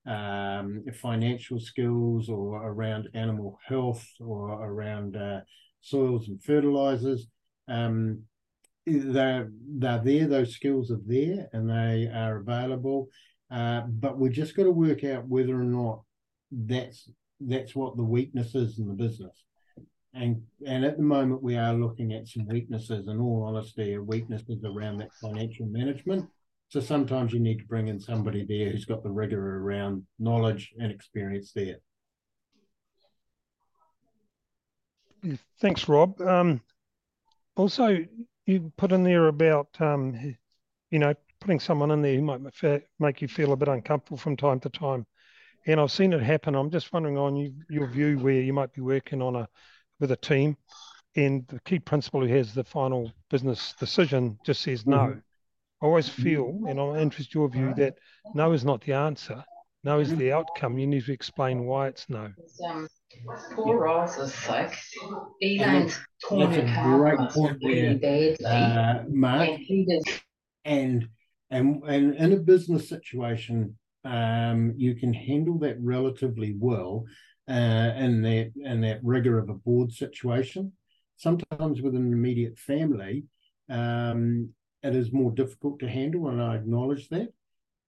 um, 0.07 0.82
financial 0.95 1.61
skills 1.61 2.30
or 2.30 2.66
around 2.66 3.09
animal 3.12 3.59
health 3.66 4.07
or 4.18 4.53
around 4.53 5.16
uh, 5.16 5.41
soils 5.82 6.28
and 6.28 6.43
fertilizers. 6.43 7.26
Um, 7.68 8.22
they're, 8.86 9.51
they're 9.76 10.03
there, 10.03 10.26
those 10.26 10.55
skills 10.55 10.91
are 10.91 11.01
there 11.05 11.49
and 11.53 11.68
they 11.68 12.11
are 12.11 12.39
available. 12.39 13.09
Uh, 13.51 13.82
but 13.86 14.18
we've 14.18 14.32
just 14.32 14.57
got 14.57 14.64
to 14.64 14.70
work 14.70 15.05
out 15.05 15.26
whether 15.26 15.59
or 15.59 15.64
not 15.64 16.03
that's 16.51 17.11
that's 17.40 17.74
what 17.74 17.96
the 17.96 18.03
weakness 18.03 18.55
is 18.55 18.78
in 18.78 18.88
the 18.88 18.94
business. 18.94 19.44
And 20.14 20.42
and 20.66 20.84
at 20.84 20.96
the 20.96 21.03
moment 21.03 21.42
we 21.42 21.57
are 21.57 21.72
looking 21.72 22.12
at 22.12 22.28
some 22.28 22.46
weaknesses, 22.46 23.09
in 23.09 23.20
all 23.20 23.44
honesty, 23.44 23.96
weaknesses 23.99 24.64
around 24.64 24.99
that 24.99 25.14
financial 25.20 25.66
management. 25.66 26.28
So 26.70 26.80
sometimes 26.80 27.32
you 27.32 27.40
need 27.40 27.59
to 27.59 27.64
bring 27.64 27.88
in 27.88 27.99
somebody 27.99 28.44
there 28.44 28.70
who's 28.70 28.84
got 28.84 29.03
the 29.03 29.11
rigor 29.11 29.59
around 29.59 30.05
knowledge 30.18 30.74
and 30.78 30.92
experience 30.92 31.53
there. 31.55 31.76
Thanks, 35.61 35.88
Rob. 35.88 36.20
Um, 36.20 36.61
also, 37.57 38.05
you 38.46 38.72
put 38.76 38.92
in 38.92 39.03
there 39.03 39.28
about 39.28 39.68
um, 39.80 40.36
you 40.90 40.99
know 40.99 41.14
putting 41.41 41.61
someone 41.61 41.91
in 41.91 42.03
there 42.03 42.14
who 42.14 42.22
might 42.22 42.41
make 42.99 43.22
you 43.22 43.28
feel 43.28 43.53
a 43.53 43.57
bit 43.57 43.68
uncomfortable 43.68 44.18
from 44.18 44.36
time 44.36 44.61
to 44.61 44.68
time. 44.68 45.07
And 45.66 45.80
I've 45.80 45.93
seen 45.93 46.12
it 46.12 46.22
happen. 46.22 46.55
I'm 46.55 46.70
just 46.70 46.93
wondering 46.93 47.18
on 47.18 47.36
you, 47.36 47.53
your 47.68 47.86
view 47.86 48.18
where 48.18 48.34
you 48.34 48.53
might 48.53 48.72
be 48.72 48.80
working 48.80 49.20
on 49.20 49.36
a 49.36 49.49
with 50.01 50.12
a 50.12 50.16
team, 50.16 50.57
and 51.16 51.47
the 51.49 51.61
key 51.61 51.78
principal 51.78 52.20
who 52.20 52.32
has 52.32 52.55
the 52.55 52.64
final 52.64 53.12
business 53.30 53.74
decision 53.78 54.39
just 54.45 54.62
says 54.62 54.86
no. 54.86 54.97
Mm-hmm. 54.97 55.18
I 55.82 55.86
always 55.86 56.09
feel, 56.09 56.61
and 56.68 56.80
I'm 56.80 56.97
interested 56.97 57.34
in 57.34 57.41
your 57.41 57.49
view, 57.51 57.74
that 57.76 57.95
no 58.34 58.53
is 58.53 58.64
not 58.64 58.80
the 58.82 58.93
answer. 58.95 59.45
No 59.84 60.01
is 60.01 60.14
the 60.16 60.32
outcome. 60.32 60.78
You 60.78 60.86
need 60.86 61.05
to 61.05 61.12
explain 61.12 61.64
why 61.64 61.86
it's 61.86 62.09
no. 62.09 62.32
Um, 62.68 62.89
poor 63.55 63.78
Ross 63.78 64.18
is 64.18 64.34
sick. 64.34 64.76
Elon's 65.43 65.99
torn 66.24 66.53
a 66.53 66.82
great 66.84 67.30
point 67.30 67.59
really 67.62 67.95
badly. 67.95 68.45
Uh, 68.45 69.05
Mark. 69.09 69.49
And 69.49 69.59
he. 69.59 70.03
And 70.64 71.09
and 71.51 71.82
and 71.84 72.14
in 72.14 72.32
a 72.32 72.36
business 72.36 72.88
situation, 72.88 73.76
um, 74.05 74.74
you 74.76 74.94
can 74.94 75.12
handle 75.12 75.59
that 75.61 75.76
relatively 75.80 76.55
well 76.59 77.05
uh, 77.49 77.92
in 77.96 78.22
that 78.22 78.53
in 78.57 78.80
that 78.82 79.01
rigor 79.03 79.38
of 79.38 79.49
a 79.49 79.55
board 79.55 79.92
situation. 79.92 80.72
Sometimes 81.16 81.82
with 81.82 81.94
an 81.94 82.12
immediate 82.12 82.59
family, 82.59 83.24
um, 83.68 84.51
it 84.82 84.94
is 84.94 85.12
more 85.12 85.32
difficult 85.32 85.80
to 85.80 85.88
handle, 85.88 86.28
and 86.28 86.40
I 86.40 86.57
acknowledge 86.57 87.09
that. 87.09 87.28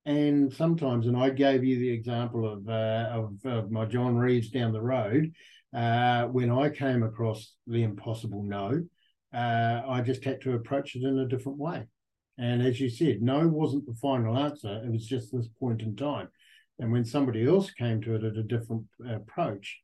And 0.06 0.52
sometimes, 0.52 1.06
and 1.06 1.16
I 1.16 1.30
gave 1.30 1.62
you 1.62 1.78
the 1.78 1.90
example 1.90 2.50
of 2.50 2.68
uh, 2.68 3.08
of, 3.12 3.34
of, 3.44 3.70
my 3.70 3.84
John 3.84 4.16
Reeves 4.16 4.50
down 4.50 4.72
the 4.72 4.80
road, 4.80 5.32
uh, 5.74 6.24
when 6.24 6.50
I 6.50 6.70
came 6.70 7.02
across 7.02 7.54
the 7.66 7.82
impossible 7.82 8.42
no, 8.42 8.82
uh, 9.32 9.82
I 9.86 10.00
just 10.00 10.24
had 10.24 10.40
to 10.42 10.54
approach 10.54 10.96
it 10.96 11.04
in 11.04 11.18
a 11.18 11.28
different 11.28 11.58
way. 11.58 11.86
And 12.40 12.62
as 12.62 12.80
you 12.80 12.88
said, 12.88 13.20
no 13.20 13.46
wasn't 13.46 13.84
the 13.84 13.92
final 13.92 14.36
answer. 14.38 14.80
It 14.82 14.90
was 14.90 15.06
just 15.06 15.30
this 15.30 15.48
point 15.60 15.82
in 15.82 15.94
time. 15.94 16.28
And 16.78 16.90
when 16.90 17.04
somebody 17.04 17.46
else 17.46 17.70
came 17.70 18.00
to 18.00 18.14
it 18.14 18.24
at 18.24 18.38
a 18.38 18.42
different 18.42 18.86
approach, 19.06 19.78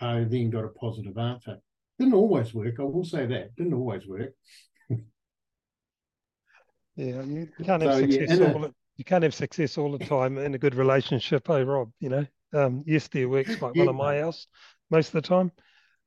I 0.00 0.20
then 0.22 0.50
got 0.50 0.64
a 0.64 0.68
positive 0.68 1.18
answer. 1.18 1.58
Didn't 1.98 2.14
always 2.14 2.54
work. 2.54 2.76
I 2.78 2.84
will 2.84 3.04
say 3.04 3.26
that. 3.26 3.56
Didn't 3.56 3.74
always 3.74 4.06
work. 4.06 4.32
yeah, 4.90 5.00
you 6.96 7.48
can't 7.64 7.82
have 7.82 7.94
so, 7.94 8.00
success. 8.02 8.38
Yeah, 8.38 8.52
all 8.52 8.70
you 8.96 9.04
can't 9.04 9.24
have 9.24 9.34
success 9.34 9.76
all 9.76 9.90
the 9.90 10.04
time 10.04 10.38
in 10.38 10.54
a 10.54 10.58
good 10.58 10.76
relationship, 10.76 11.48
hey 11.48 11.64
Rob. 11.64 11.90
You 11.98 12.10
know, 12.10 12.26
um, 12.52 12.84
yes, 12.86 13.08
there 13.08 13.28
works 13.28 13.60
like 13.60 13.74
yeah. 13.74 13.82
one 13.82 13.88
of 13.88 13.96
my 13.96 14.20
house 14.20 14.46
most 14.88 15.08
of 15.08 15.14
the 15.14 15.22
time. 15.22 15.50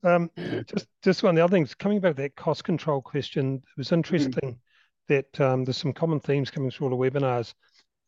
Um, 0.04 0.32
just 0.38 0.88
just 1.04 1.22
one 1.22 1.32
of 1.32 1.36
the 1.36 1.44
other 1.44 1.52
things 1.52 1.76
coming 1.76 2.00
back 2.00 2.16
to 2.16 2.22
that 2.22 2.38
cost 2.38 2.64
control 2.64 3.02
question, 3.02 3.56
it 3.56 3.78
was 3.78 3.92
interesting. 3.92 4.54
Mm 4.54 4.58
that 5.08 5.40
um, 5.42 5.64
there's 5.64 5.78
some 5.78 5.94
common 5.94 6.20
themes 6.20 6.52
coming 6.52 6.72
through 6.72 6.90
all 6.90 6.98
the 6.98 7.10
webinars 7.10 7.54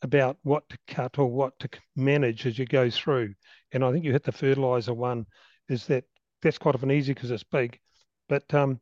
about 0.02 0.38
what 0.44 0.68
to 0.70 0.78
cut 0.88 1.18
or 1.18 1.28
what 1.28 1.58
to 1.60 1.70
manage 1.96 2.46
as 2.46 2.60
you 2.60 2.66
go 2.66 2.90
through. 2.90 3.34
And 3.72 3.84
I 3.84 3.92
think 3.92 4.04
you 4.04 4.12
hit 4.12 4.24
the 4.24 4.32
fertilizer 4.32 4.94
one, 4.94 5.26
is 5.70 5.86
that 5.88 6.04
that's 6.42 6.58
quite 6.58 6.76
often 6.76 6.92
easy 6.92 7.14
because 7.14 7.32
it's 7.32 7.44
big. 7.44 7.80
But 8.28 8.54
um, 8.54 8.80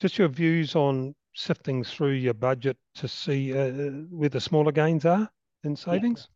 just 0.00 0.18
your 0.18 0.28
views 0.28 0.76
on 0.76 1.14
sifting 1.34 1.82
through 1.82 2.12
your 2.12 2.34
budget 2.34 2.76
to 2.96 3.08
see 3.08 3.56
uh, 3.56 3.70
where 4.10 4.28
the 4.28 4.40
smaller 4.40 4.72
gains 4.72 5.04
are 5.04 5.30
in 5.64 5.76
savings? 5.76 6.28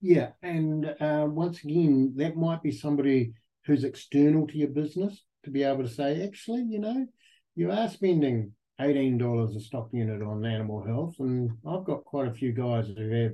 Yeah, 0.00 0.30
yeah. 0.42 0.50
and 0.50 0.86
uh, 1.00 1.26
once 1.28 1.64
again, 1.64 2.14
that 2.16 2.36
might 2.36 2.62
be 2.62 2.72
somebody 2.72 3.32
who's 3.64 3.84
external 3.84 4.46
to 4.46 4.56
your 4.56 4.68
business 4.68 5.24
to 5.44 5.50
be 5.50 5.62
able 5.62 5.82
to 5.82 5.88
say, 5.88 6.24
actually, 6.24 6.64
you 6.68 6.78
know, 6.78 7.06
you 7.54 7.70
are 7.70 7.88
spending 7.88 8.52
$18 8.80 9.56
a 9.56 9.60
stock 9.60 9.88
unit 9.92 10.22
on 10.22 10.44
animal 10.44 10.84
health. 10.84 11.16
And 11.18 11.50
I've 11.66 11.84
got 11.84 12.04
quite 12.04 12.28
a 12.28 12.34
few 12.34 12.52
guys 12.52 12.86
who 12.88 13.10
have 13.10 13.32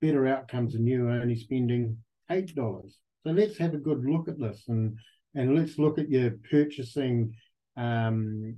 better 0.00 0.26
outcomes 0.26 0.74
than 0.74 0.86
you, 0.86 1.08
only 1.08 1.36
spending 1.36 1.98
$8. 2.30 2.54
So 2.54 3.30
let's 3.32 3.58
have 3.58 3.74
a 3.74 3.78
good 3.78 4.04
look 4.04 4.28
at 4.28 4.38
this 4.38 4.64
and 4.68 4.96
and 5.36 5.54
let's 5.54 5.78
look 5.78 5.98
at 5.98 6.08
your 6.08 6.32
purchasing 6.50 7.34
um, 7.76 8.56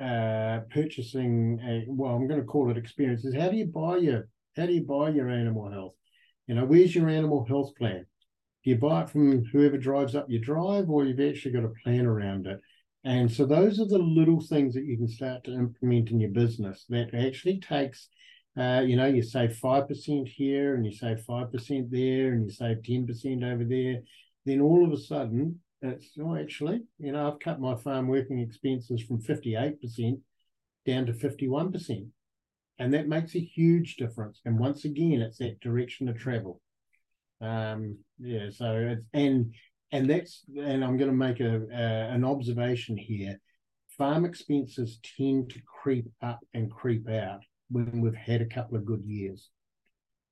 uh, 0.00 0.60
purchasing 0.70 1.58
a, 1.66 1.84
well 1.88 2.14
i'm 2.14 2.28
going 2.28 2.38
to 2.38 2.46
call 2.46 2.70
it 2.70 2.76
experiences 2.76 3.34
how 3.34 3.48
do 3.48 3.56
you 3.56 3.66
buy 3.66 3.96
your 3.96 4.28
how 4.56 4.66
do 4.66 4.72
you 4.72 4.84
buy 4.84 5.08
your 5.08 5.28
animal 5.28 5.68
health 5.70 5.94
you 6.46 6.54
know 6.54 6.64
where's 6.64 6.94
your 6.94 7.08
animal 7.08 7.44
health 7.46 7.74
plan 7.76 8.06
do 8.62 8.70
you 8.70 8.76
buy 8.76 9.02
it 9.02 9.10
from 9.10 9.44
whoever 9.46 9.76
drives 9.76 10.14
up 10.14 10.26
your 10.28 10.40
drive 10.40 10.88
or 10.88 11.04
you've 11.04 11.18
actually 11.18 11.50
got 11.50 11.64
a 11.64 11.72
plan 11.82 12.06
around 12.06 12.46
it 12.46 12.60
and 13.08 13.32
so 13.32 13.46
those 13.46 13.80
are 13.80 13.86
the 13.86 13.96
little 13.96 14.38
things 14.38 14.74
that 14.74 14.84
you 14.84 14.98
can 14.98 15.08
start 15.08 15.44
to 15.44 15.54
implement 15.54 16.10
in 16.10 16.20
your 16.20 16.28
business 16.28 16.84
that 16.90 17.14
actually 17.14 17.58
takes, 17.58 18.10
uh, 18.54 18.82
you 18.84 18.96
know, 18.96 19.06
you 19.06 19.22
save 19.22 19.58
5% 19.58 20.28
here 20.28 20.74
and 20.74 20.84
you 20.84 20.92
save 20.92 21.24
5% 21.26 21.90
there 21.90 22.32
and 22.34 22.44
you 22.44 22.50
save 22.50 22.82
10% 22.82 23.50
over 23.50 23.64
there. 23.64 24.02
Then 24.44 24.60
all 24.60 24.84
of 24.84 24.92
a 24.92 25.00
sudden, 25.00 25.58
it's, 25.80 26.10
oh, 26.20 26.36
actually, 26.36 26.82
you 26.98 27.12
know, 27.12 27.26
I've 27.32 27.38
cut 27.38 27.58
my 27.58 27.76
farm 27.76 28.08
working 28.08 28.40
expenses 28.40 29.00
from 29.00 29.22
58% 29.22 30.20
down 30.84 31.06
to 31.06 31.14
51%. 31.14 32.08
And 32.78 32.92
that 32.92 33.08
makes 33.08 33.34
a 33.34 33.40
huge 33.40 33.96
difference. 33.96 34.42
And 34.44 34.58
once 34.58 34.84
again, 34.84 35.22
it's 35.22 35.38
that 35.38 35.60
direction 35.60 36.10
of 36.10 36.18
travel. 36.18 36.60
Um, 37.40 38.00
yeah, 38.18 38.50
so 38.50 38.74
it's, 38.76 39.06
and 39.14 39.54
and 39.92 40.08
that's 40.10 40.44
and 40.56 40.84
I'm 40.84 40.96
going 40.96 41.10
to 41.10 41.16
make 41.16 41.40
a, 41.40 41.66
an 41.72 42.24
observation 42.24 42.96
here. 42.96 43.40
Farm 43.96 44.24
expenses 44.24 45.00
tend 45.16 45.50
to 45.50 45.60
creep 45.82 46.06
up 46.22 46.40
and 46.54 46.70
creep 46.70 47.08
out 47.08 47.40
when 47.70 48.00
we've 48.00 48.14
had 48.14 48.40
a 48.42 48.46
couple 48.46 48.76
of 48.76 48.84
good 48.86 49.02
years. 49.04 49.50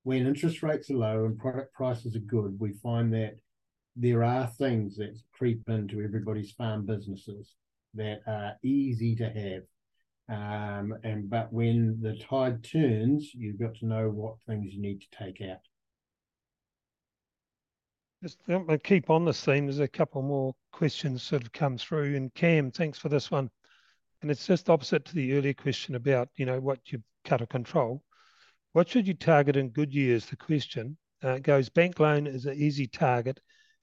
when 0.03 0.25
interest 0.25 0.63
rates 0.63 0.89
are 0.89 0.95
low 0.95 1.25
and 1.25 1.37
product 1.37 1.73
prices 1.73 2.15
are 2.15 2.19
good, 2.19 2.57
we 2.59 2.71
find 2.81 3.13
that 3.13 3.35
there 3.97 4.23
are 4.23 4.47
things 4.47 4.95
that 4.95 5.19
creep 5.33 5.61
into 5.67 6.01
everybody's 6.01 6.53
farm 6.53 6.85
businesses 6.85 7.55
that 7.93 8.21
are 8.25 8.53
easy 8.63 9.15
to 9.17 9.29
have. 9.29 9.63
Um, 10.29 10.93
and 11.03 11.29
but 11.29 11.51
when 11.51 11.99
the 12.01 12.15
tide 12.17 12.63
turns, 12.63 13.31
you've 13.33 13.59
got 13.59 13.75
to 13.75 13.85
know 13.85 14.09
what 14.09 14.35
things 14.47 14.73
you 14.73 14.81
need 14.81 15.01
to 15.01 15.25
take 15.25 15.41
out. 15.41 15.66
Just 18.23 18.39
to 18.47 18.79
keep 18.83 19.09
on 19.09 19.25
this 19.25 19.43
theme, 19.45 19.65
there's 19.67 19.79
a 19.79 19.87
couple 19.87 20.21
more 20.23 20.55
questions 20.71 21.21
sort 21.21 21.43
of 21.43 21.51
come 21.51 21.77
through. 21.77 22.15
And 22.15 22.33
Cam, 22.33 22.71
thanks 22.71 22.97
for 22.97 23.09
this 23.09 23.29
one. 23.29 23.49
And 24.21 24.31
it's 24.31 24.47
just 24.47 24.69
opposite 24.69 25.05
to 25.05 25.15
the 25.15 25.33
earlier 25.33 25.53
question 25.53 25.93
about, 25.95 26.29
you 26.35 26.45
know, 26.45 26.59
what 26.59 26.79
you 26.91 27.03
cut 27.25 27.41
of 27.41 27.49
control. 27.49 28.03
What 28.73 28.89
should 28.89 29.07
you 29.07 29.13
target 29.13 29.55
in 29.55 29.69
good 29.69 29.93
years? 29.93 30.25
The 30.25 30.35
question 30.35 30.97
uh, 31.21 31.37
goes 31.39 31.69
bank 31.69 31.99
loan 31.99 32.25
is 32.25 32.45
an 32.45 32.55
easy 32.55 32.87
target 32.87 33.39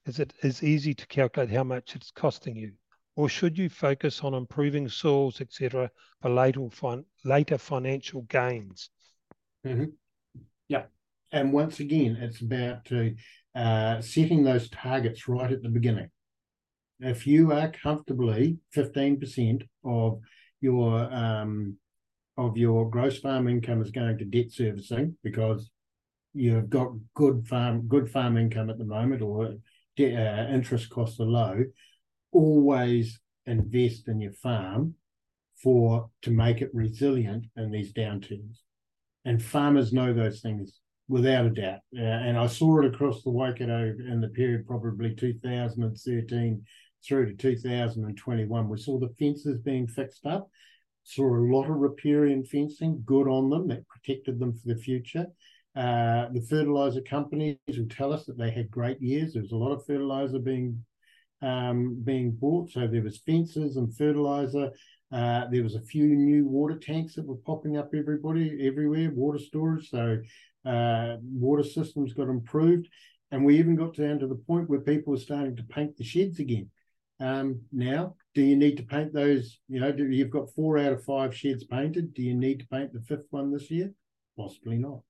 as 0.07 0.18
it 0.18 0.32
is 0.43 0.62
easy 0.62 0.95
to 0.95 1.07
calculate 1.07 1.51
how 1.51 1.64
much 1.64 1.95
it's 1.95 2.11
costing 2.11 2.57
you. 2.57 2.72
Or 3.16 3.28
should 3.28 3.57
you 3.57 3.68
focus 3.68 4.22
on 4.22 4.35
improving 4.35 4.89
soils, 4.89 5.41
etc., 5.41 5.91
for 6.20 6.30
later, 6.30 6.68
fin- 6.70 7.05
later 7.24 7.59
financial 7.59 8.22
gains? 8.22 8.91
Mm-hmm. 9.64 9.85
Yeah. 10.66 10.85
And 11.30 11.53
once 11.53 11.78
again, 11.78 12.16
it's 12.20 12.41
about 12.41 12.91
setting 13.55 14.42
those 14.42 14.68
targets 14.70 15.28
right 15.28 15.52
at 15.52 15.62
the 15.62 15.68
beginning. 15.68 16.11
If 17.00 17.26
you 17.26 17.52
are 17.52 17.70
comfortably 17.70 18.59
15% 18.74 19.62
of 19.84 20.20
your 20.61 21.12
um, 21.12 21.76
of 22.36 22.57
your 22.57 22.90
gross 22.90 23.18
farm 23.18 23.46
income 23.46 23.80
is 23.82 23.90
going 23.90 24.18
to 24.18 24.24
debt 24.24 24.50
servicing 24.50 25.16
because 25.22 25.70
you've 26.32 26.68
got 26.68 26.92
good 27.14 27.46
farm 27.46 27.86
good 27.86 28.11
farm 28.11 28.36
income 28.36 28.70
at 28.70 28.78
the 28.78 28.84
moment 28.84 29.22
or 29.22 29.55
de- 29.96 30.16
uh, 30.16 30.48
interest 30.48 30.90
costs 30.90 31.20
are 31.20 31.24
low, 31.24 31.64
always 32.32 33.20
invest 33.46 34.09
in 34.09 34.20
your 34.20 34.32
farm 34.32 34.94
for 35.62 36.11
to 36.22 36.30
make 36.30 36.61
it 36.61 36.70
resilient 36.72 37.46
in 37.57 37.70
these 37.70 37.92
downturns. 37.92 38.59
And 39.24 39.42
farmers 39.42 39.92
know 39.92 40.12
those 40.12 40.40
things 40.40 40.80
without 41.09 41.46
a 41.46 41.50
doubt. 41.50 41.80
Uh, 41.96 42.02
and 42.02 42.38
I 42.38 42.46
saw 42.46 42.80
it 42.80 42.86
across 42.86 43.22
the 43.22 43.30
Waikato 43.30 43.94
in 43.98 44.20
the 44.20 44.28
period 44.28 44.66
probably 44.66 45.14
2013 45.14 46.62
through 47.07 47.26
to 47.26 47.34
2021. 47.34 48.68
We 48.68 48.78
saw 48.78 48.98
the 48.98 49.14
fences 49.18 49.59
being 49.59 49.86
fixed 49.86 50.26
up 50.26 50.48
saw 51.05 51.36
a 51.36 51.48
lot 51.52 51.68
of 51.68 51.76
riparian 51.76 52.44
fencing, 52.44 53.02
good 53.05 53.28
on 53.28 53.50
them, 53.50 53.68
that 53.68 53.86
protected 53.88 54.38
them 54.38 54.55
for 54.55 54.68
the 54.68 54.76
future. 54.76 55.26
Uh, 55.76 56.28
the 56.32 56.44
fertilizer 56.48 57.02
companies 57.02 57.59
will 57.68 57.86
tell 57.88 58.12
us 58.12 58.24
that 58.24 58.38
they 58.38 58.50
had 58.50 58.70
great 58.70 59.00
years. 59.00 59.32
There 59.32 59.42
was 59.42 59.52
a 59.52 59.57
lot 59.57 59.72
of 59.72 59.84
fertilizer 59.86 60.38
being 60.38 60.84
um, 61.42 62.00
being 62.02 62.30
bought, 62.30 62.70
so 62.70 62.86
there 62.86 63.02
was 63.02 63.18
fences 63.18 63.76
and 63.76 63.94
fertilizer. 63.94 64.70
Uh, 65.12 65.44
there 65.50 65.62
was 65.62 65.74
a 65.74 65.82
few 65.82 66.07
new 66.07 66.46
water 66.46 66.78
tanks 66.78 67.14
that 67.14 67.26
were 67.26 67.36
popping 67.36 67.76
up 67.76 67.90
everybody 67.94 68.66
everywhere, 68.66 69.11
water 69.14 69.38
storage. 69.38 69.90
So 69.90 70.18
uh, 70.64 71.16
water 71.22 71.62
systems 71.62 72.14
got 72.14 72.28
improved, 72.28 72.88
and 73.30 73.44
we 73.44 73.58
even 73.58 73.76
got 73.76 73.96
down 73.96 74.18
to 74.20 74.26
the 74.26 74.34
point 74.34 74.68
where 74.68 74.80
people 74.80 75.12
were 75.12 75.18
starting 75.18 75.56
to 75.56 75.64
paint 75.64 75.96
the 75.96 76.04
sheds 76.04 76.38
again. 76.38 76.70
Um, 77.20 77.60
now, 77.72 78.16
do 78.34 78.42
you 78.42 78.56
need 78.56 78.76
to 78.78 78.82
paint 78.82 79.12
those? 79.12 79.58
You 79.68 79.80
know, 79.80 79.92
do, 79.92 80.04
you've 80.04 80.30
got 80.30 80.52
four 80.54 80.78
out 80.78 80.92
of 80.92 81.04
five 81.04 81.34
sheds 81.34 81.64
painted. 81.64 82.14
Do 82.14 82.22
you 82.22 82.34
need 82.34 82.60
to 82.60 82.66
paint 82.66 82.92
the 82.92 83.00
fifth 83.00 83.26
one 83.30 83.52
this 83.52 83.70
year? 83.70 83.92
Possibly 84.36 84.76
not. 84.76 85.00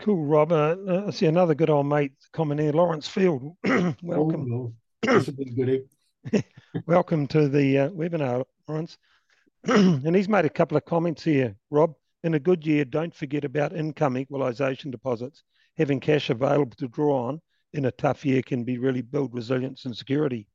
Cool, 0.00 0.24
Rob. 0.24 0.52
Uh, 0.52 1.04
I 1.06 1.10
see 1.10 1.26
another 1.26 1.54
good 1.54 1.70
old 1.70 1.86
mate, 1.86 2.12
Commoner 2.32 2.72
Lawrence 2.72 3.08
Field. 3.08 3.56
Welcome. 4.02 4.52
Oh, 4.52 4.72
this 5.02 5.26
will 5.26 5.34
be 5.34 5.54
good. 5.54 6.44
Welcome 6.86 7.26
to 7.28 7.48
the 7.48 7.78
uh, 7.78 7.88
webinar, 7.90 8.44
Lawrence. 8.68 8.98
and 9.64 10.14
he's 10.14 10.28
made 10.28 10.44
a 10.44 10.50
couple 10.50 10.76
of 10.76 10.84
comments 10.84 11.24
here, 11.24 11.56
Rob. 11.70 11.94
In 12.22 12.34
a 12.34 12.40
good 12.40 12.66
year, 12.66 12.84
don't 12.84 13.14
forget 13.14 13.44
about 13.44 13.76
income 13.76 14.16
equalisation 14.16 14.90
deposits. 14.90 15.44
Having 15.76 16.00
cash 16.00 16.30
available 16.30 16.76
to 16.78 16.88
draw 16.88 17.28
on 17.28 17.40
in 17.72 17.84
a 17.84 17.92
tough 17.92 18.24
year 18.24 18.42
can 18.42 18.64
be 18.64 18.78
really 18.78 19.02
build 19.02 19.34
resilience 19.34 19.84
and 19.84 19.96
security. 19.96 20.48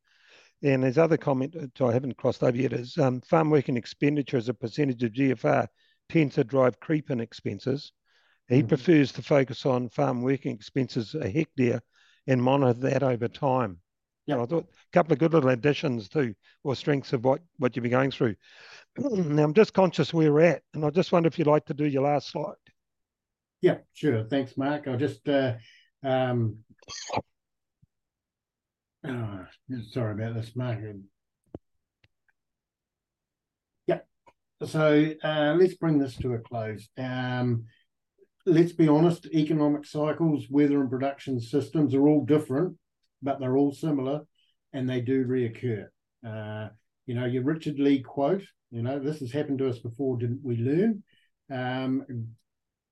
And 0.64 0.84
his 0.84 0.98
other 0.98 1.18
comment, 1.18 1.56
which 1.56 1.82
I 1.82 1.92
haven't 1.92 2.18
crossed 2.18 2.44
over 2.44 2.58
yet, 2.58 2.74
is 2.74 2.98
um, 2.98 3.22
farm 3.22 3.50
working 3.50 3.78
expenditure 3.78 4.38
as 4.38 4.50
a 4.50 4.54
percentage 4.54 5.02
of 5.04 5.12
GFR 5.12 5.68
tends 6.10 6.36
to 6.36 6.44
drive 6.44 6.80
creep 6.80 7.10
in 7.10 7.20
expenses. 7.20 7.94
He 8.48 8.62
mm. 8.62 8.68
prefers 8.68 9.12
to 9.14 9.22
focus 9.22 9.66
on 9.66 9.90
farm 9.90 10.22
working 10.22 10.54
expenses 10.54 11.16
a 11.16 11.30
hectare 11.30 11.82
and 12.28 12.44
monitor 12.44 12.80
that 12.82 13.04
over 13.04 13.28
time. 13.28 13.80
Yeah, 14.28 14.42
I 14.42 14.46
thought 14.46 14.66
a 14.66 14.92
couple 14.94 15.14
of 15.14 15.20
good 15.20 15.34
little 15.34 15.50
additions 15.50 16.08
too, 16.08 16.36
or 16.64 16.76
strengths 16.76 17.12
of 17.14 17.26
what, 17.26 17.42
what 17.58 17.76
you've 17.76 17.84
been 17.84 17.92
going 17.92 18.12
through. 18.12 18.36
now, 18.98 19.44
I'm 19.44 19.54
just 19.54 19.74
conscious 19.74 20.14
where 20.14 20.32
we're 20.32 20.42
at, 20.42 20.64
and 20.74 20.86
I 20.86 20.90
just 20.90 21.12
wonder 21.12 21.28
if 21.28 21.40
you'd 21.40 21.48
like 21.48 21.66
to 21.66 21.74
do 21.74 21.86
your 21.86 22.04
last 22.04 22.30
slide. 22.30 22.54
Yeah, 23.62 23.78
sure. 23.94 24.24
Thanks, 24.24 24.58
Mark. 24.58 24.88
I'll 24.88 24.98
just 24.98 25.28
uh, 25.28 25.54
um, 26.04 26.58
oh, 29.06 29.46
sorry 29.90 30.14
about 30.14 30.36
this, 30.36 30.56
Mark. 30.56 30.80
Yeah. 33.88 34.00
So 34.64 35.14
uh, 35.24 35.56
let's 35.60 35.76
bring 35.76 36.00
this 36.00 36.16
to 36.18 36.34
a 36.34 36.40
close. 36.40 36.90
Um, 36.98 37.66
let's 38.46 38.72
be 38.72 38.88
honest, 38.88 39.28
economic 39.28 39.86
cycles, 39.86 40.48
weather 40.50 40.82
and 40.82 40.90
production 40.90 41.40
systems 41.40 41.94
are 41.94 42.08
all 42.08 42.26
different, 42.26 42.78
but 43.22 43.40
they're 43.40 43.58
all 43.58 43.72
similar 43.72 44.22
and 44.74 44.90
they 44.90 45.02
do 45.02 45.26
reoccur. 45.26 45.86
Uh, 46.26 46.70
you 47.06 47.16
know, 47.16 47.26
your 47.26 47.44
Richard 47.44 47.80
Lee 47.80 48.02
quote, 48.02 48.44
you 48.70 48.82
know, 48.82 49.00
this 49.00 49.20
has 49.20 49.32
happened 49.32 49.60
to 49.60 49.70
us 49.70 49.80
before, 49.80 50.18
didn't 50.18 50.42
we 50.44 50.58
learn? 50.58 51.04
Um, 51.52 52.06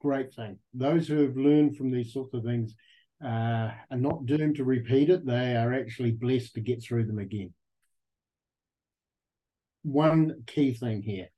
great 0.02 0.34
thing. 0.34 0.60
Those 0.74 1.08
who 1.08 1.24
have 1.24 1.38
learned 1.38 1.78
from 1.78 1.92
these 1.92 2.14
sorts 2.14 2.34
of 2.34 2.44
things 2.44 2.76
uh, 3.24 3.72
are 3.92 3.98
not 3.98 4.26
doomed 4.26 4.58
to 4.58 4.64
repeat 4.64 5.10
it. 5.10 5.26
They 5.26 5.56
are 5.56 5.74
actually 5.74 6.12
blessed 6.12 6.56
to 6.56 6.62
get 6.62 6.84
through 6.84 7.06
them 7.06 7.20
again. 7.20 7.54
One 9.84 10.44
key 10.46 10.74
thing 10.74 11.02
here 11.02 11.30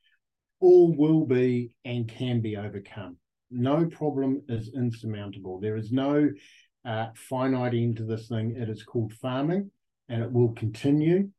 all 0.60 0.96
will 0.96 1.26
be 1.26 1.72
and 1.84 2.08
can 2.08 2.40
be 2.42 2.56
overcome. 2.56 3.18
No 3.50 3.86
problem 3.86 4.44
is 4.48 4.74
insurmountable. 4.74 5.60
There 5.60 5.76
is 5.76 5.92
no 5.92 6.30
uh, 6.86 7.08
finite 7.16 7.74
end 7.74 7.98
to 7.98 8.04
this 8.04 8.28
thing. 8.28 8.56
It 8.58 8.70
is 8.70 8.84
called 8.84 9.14
farming 9.14 9.72
and 10.10 10.24
it 10.24 10.32
will 10.32 10.54
continue, 10.54 11.30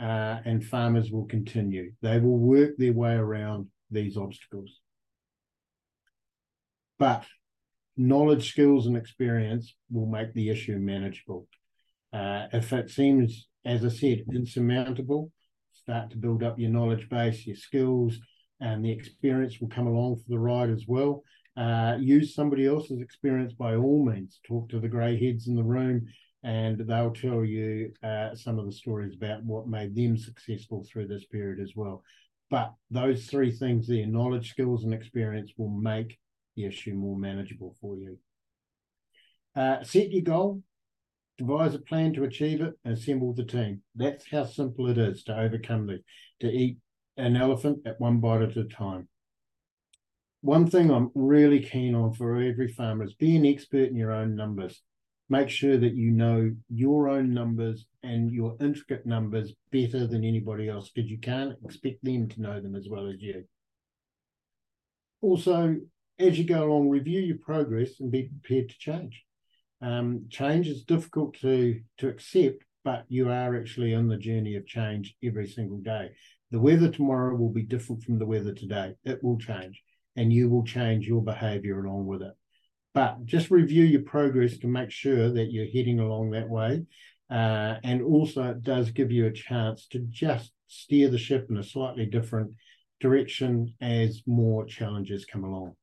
uh, 0.00 0.38
and 0.44 0.64
farmers 0.64 1.10
will 1.10 1.26
continue. 1.26 1.92
They 2.02 2.18
will 2.18 2.38
work 2.38 2.76
their 2.76 2.92
way 2.92 3.14
around 3.14 3.68
these 3.90 4.16
obstacles. 4.16 4.80
But 6.98 7.24
knowledge, 7.96 8.50
skills, 8.50 8.86
and 8.86 8.96
experience 8.96 9.74
will 9.90 10.06
make 10.06 10.34
the 10.34 10.50
issue 10.50 10.76
manageable. 10.78 11.46
Uh, 12.12 12.46
if 12.52 12.72
it 12.72 12.90
seems, 12.90 13.48
as 13.64 13.84
I 13.84 13.88
said, 13.88 14.24
insurmountable, 14.32 15.30
start 15.72 16.10
to 16.10 16.16
build 16.16 16.42
up 16.42 16.58
your 16.58 16.70
knowledge 16.70 17.08
base, 17.08 17.46
your 17.46 17.56
skills, 17.56 18.18
and 18.60 18.84
the 18.84 18.92
experience 18.92 19.60
will 19.60 19.68
come 19.68 19.86
along 19.86 20.16
for 20.16 20.28
the 20.28 20.38
ride 20.38 20.70
as 20.70 20.84
well. 20.86 21.22
Uh, 21.58 21.96
use 21.98 22.34
somebody 22.34 22.66
else's 22.66 23.00
experience 23.00 23.52
by 23.52 23.74
all 23.74 24.04
means. 24.04 24.38
Talk 24.46 24.68
to 24.68 24.78
the 24.78 24.88
grey 24.88 25.18
heads 25.18 25.48
in 25.48 25.56
the 25.56 25.62
room, 25.64 26.06
and 26.44 26.78
they'll 26.86 27.12
tell 27.12 27.44
you 27.44 27.92
uh, 28.04 28.34
some 28.36 28.60
of 28.60 28.66
the 28.66 28.72
stories 28.72 29.16
about 29.16 29.42
what 29.42 29.66
made 29.66 29.94
them 29.96 30.16
successful 30.16 30.84
through 30.84 31.08
this 31.08 31.24
period 31.24 31.58
as 31.58 31.72
well. 31.74 32.04
But 32.48 32.74
those 32.92 33.26
three 33.26 33.50
things 33.50 33.88
there 33.88 34.06
knowledge, 34.06 34.50
skills, 34.50 34.84
and 34.84 34.94
experience 34.94 35.50
will 35.56 35.70
make 35.70 36.18
the 36.54 36.64
issue 36.64 36.94
more 36.94 37.18
manageable 37.18 37.74
for 37.80 37.96
you. 37.96 38.18
Uh, 39.56 39.82
set 39.82 40.12
your 40.12 40.22
goal, 40.22 40.62
devise 41.38 41.74
a 41.74 41.80
plan 41.80 42.12
to 42.14 42.22
achieve 42.22 42.60
it, 42.60 42.74
and 42.84 42.96
assemble 42.96 43.34
the 43.34 43.44
team. 43.44 43.82
That's 43.96 44.30
how 44.30 44.44
simple 44.44 44.88
it 44.88 44.96
is 44.96 45.24
to 45.24 45.36
overcome 45.36 45.88
this, 45.88 46.02
to 46.40 46.46
eat 46.46 46.78
an 47.16 47.36
elephant 47.36 47.80
at 47.84 48.00
one 48.00 48.20
bite 48.20 48.42
at 48.42 48.56
a 48.56 48.64
time. 48.64 49.08
One 50.40 50.70
thing 50.70 50.90
I'm 50.90 51.10
really 51.14 51.60
keen 51.60 51.94
on 51.94 52.12
for 52.12 52.40
every 52.40 52.68
farmer 52.68 53.04
is 53.04 53.14
be 53.14 53.36
an 53.36 53.44
expert 53.44 53.88
in 53.90 53.96
your 53.96 54.12
own 54.12 54.36
numbers. 54.36 54.82
Make 55.28 55.50
sure 55.50 55.76
that 55.76 55.94
you 55.94 56.10
know 56.10 56.54
your 56.70 57.08
own 57.08 57.34
numbers 57.34 57.86
and 58.02 58.30
your 58.30 58.56
intricate 58.60 59.04
numbers 59.04 59.52
better 59.72 60.06
than 60.06 60.24
anybody 60.24 60.68
else 60.68 60.90
because 60.90 61.10
you 61.10 61.18
can't 61.18 61.56
expect 61.64 62.02
them 62.04 62.28
to 62.28 62.40
know 62.40 62.60
them 62.60 62.76
as 62.76 62.88
well 62.88 63.08
as 63.08 63.20
you. 63.20 63.44
Also, 65.20 65.76
as 66.18 66.38
you 66.38 66.44
go 66.44 66.64
along, 66.64 66.88
review 66.88 67.20
your 67.20 67.38
progress 67.38 68.00
and 68.00 68.10
be 68.10 68.28
prepared 68.28 68.68
to 68.68 68.78
change. 68.78 69.24
Um, 69.82 70.26
change 70.30 70.66
is 70.68 70.84
difficult 70.84 71.34
to 71.40 71.80
to 71.98 72.08
accept, 72.08 72.64
but 72.84 73.04
you 73.08 73.28
are 73.28 73.56
actually 73.56 73.94
on 73.94 74.08
the 74.08 74.16
journey 74.16 74.56
of 74.56 74.66
change 74.66 75.14
every 75.22 75.48
single 75.48 75.78
day. 75.78 76.10
The 76.50 76.60
weather 76.60 76.90
tomorrow 76.90 77.36
will 77.36 77.52
be 77.52 77.62
different 77.62 78.02
from 78.02 78.18
the 78.18 78.26
weather 78.26 78.54
today. 78.54 78.94
It 79.04 79.22
will 79.22 79.38
change, 79.38 79.82
and 80.18 80.32
you 80.32 80.50
will 80.50 80.64
change 80.64 81.06
your 81.06 81.22
behavior 81.22 81.84
along 81.84 82.04
with 82.06 82.22
it. 82.22 82.32
But 82.92 83.24
just 83.24 83.52
review 83.52 83.84
your 83.84 84.02
progress 84.02 84.58
to 84.58 84.66
make 84.66 84.90
sure 84.90 85.30
that 85.32 85.52
you're 85.52 85.66
heading 85.72 86.00
along 86.00 86.30
that 86.30 86.48
way. 86.48 86.84
Uh, 87.30 87.76
and 87.84 88.02
also, 88.02 88.42
it 88.50 88.64
does 88.64 88.90
give 88.90 89.12
you 89.12 89.26
a 89.26 89.32
chance 89.32 89.86
to 89.88 90.00
just 90.10 90.52
steer 90.66 91.08
the 91.08 91.18
ship 91.18 91.46
in 91.50 91.56
a 91.56 91.62
slightly 91.62 92.04
different 92.04 92.50
direction 92.98 93.74
as 93.80 94.22
more 94.26 94.64
challenges 94.64 95.24
come 95.24 95.44
along. 95.44 95.74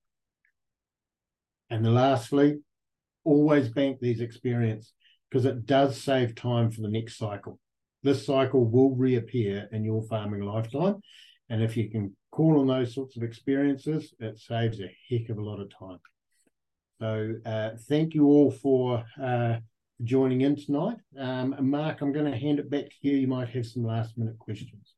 And 1.70 1.94
lastly, 1.94 2.58
always 3.24 3.70
bank 3.70 4.00
these 4.02 4.20
experience 4.20 4.92
because 5.30 5.46
it 5.46 5.66
does 5.66 6.02
save 6.02 6.36
time 6.36 6.72
for 6.72 6.82
the 6.82 6.90
next 6.90 7.18
cycle. 7.18 7.58
This 8.04 8.26
cycle 8.26 8.66
will 8.66 8.96
reappear 8.96 9.70
in 9.72 9.86
your 9.86 10.04
farming 10.04 10.42
lifetime. 10.42 10.98
And 11.50 11.62
if 11.62 11.78
you 11.78 11.90
can 11.90 12.16
call 12.32 12.60
on 12.60 12.68
those 12.68 12.94
sorts 12.94 13.18
of 13.18 13.24
experiences, 13.24 14.14
it 14.20 14.40
saves 14.40 14.80
a 14.80 14.96
heck 15.10 15.30
of 15.30 15.38
a 15.38 15.44
lot 15.44 15.60
of 15.60 15.70
time. 15.78 16.00
So 17.00 17.36
uh, 17.46 17.72
thank 17.88 18.14
you 18.14 18.26
all 18.26 18.52
for 18.52 19.04
uh, 19.22 19.58
joining 20.04 20.42
in 20.42 20.56
tonight. 20.56 20.98
Um, 21.18 21.56
Mark, 21.60 22.02
I'm 22.02 22.14
going 22.14 22.32
to 22.32 22.38
hand 22.38 22.60
it 22.60 22.70
back 22.70 22.86
to 22.86 22.96
you. 23.02 23.18
You 23.18 23.28
might 23.28 23.50
have 23.50 23.66
some 23.66 23.84
last 23.84 24.18
minute 24.18 24.40
questions. 24.40 24.96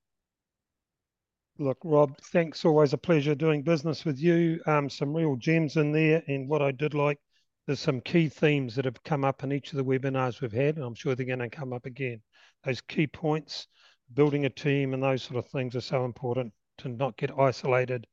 Look, 1.59 1.79
Rob, 1.83 2.17
thanks. 2.31 2.63
Always 2.65 2.93
a 2.93 2.97
pleasure 2.97 3.33
doing 3.33 3.63
business 3.63 4.05
with 4.05 4.19
you. 4.19 4.61
Um, 4.67 4.89
some 4.89 5.13
real 5.13 5.35
gems 5.35 5.75
in 5.75 5.91
there. 5.91 6.23
And 6.27 6.47
what 6.47 6.61
I 6.61 6.71
did 6.71 6.93
like, 6.93 7.19
there's 7.65 7.79
some 7.79 7.99
key 7.99 8.29
themes 8.29 8.75
that 8.75 8.85
have 8.85 9.03
come 9.03 9.25
up 9.25 9.43
in 9.43 9.51
each 9.51 9.73
of 9.73 9.77
the 9.77 9.83
webinars 9.83 10.39
we've 10.39 10.51
had. 10.51 10.75
And 10.75 10.85
I'm 10.85 10.95
sure 10.95 11.15
they're 11.15 11.25
going 11.25 11.39
to 11.39 11.49
come 11.49 11.73
up 11.73 11.87
again. 11.87 12.21
Those 12.63 12.81
key 12.81 13.07
points, 13.07 13.67
building 14.13 14.45
a 14.45 14.49
team 14.49 14.93
and 14.93 15.03
those 15.03 15.23
sort 15.23 15.37
of 15.37 15.49
things 15.51 15.75
are 15.75 15.81
so 15.81 16.05
important 16.05 16.53
to 16.79 16.89
not 16.89 17.17
get 17.17 17.37
isolated 17.37 18.07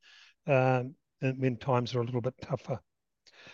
um, 0.47 0.95
when 1.21 1.57
times 1.57 1.95
are 1.95 2.01
a 2.01 2.05
little 2.05 2.21
bit 2.21 2.35
tougher. 2.41 2.79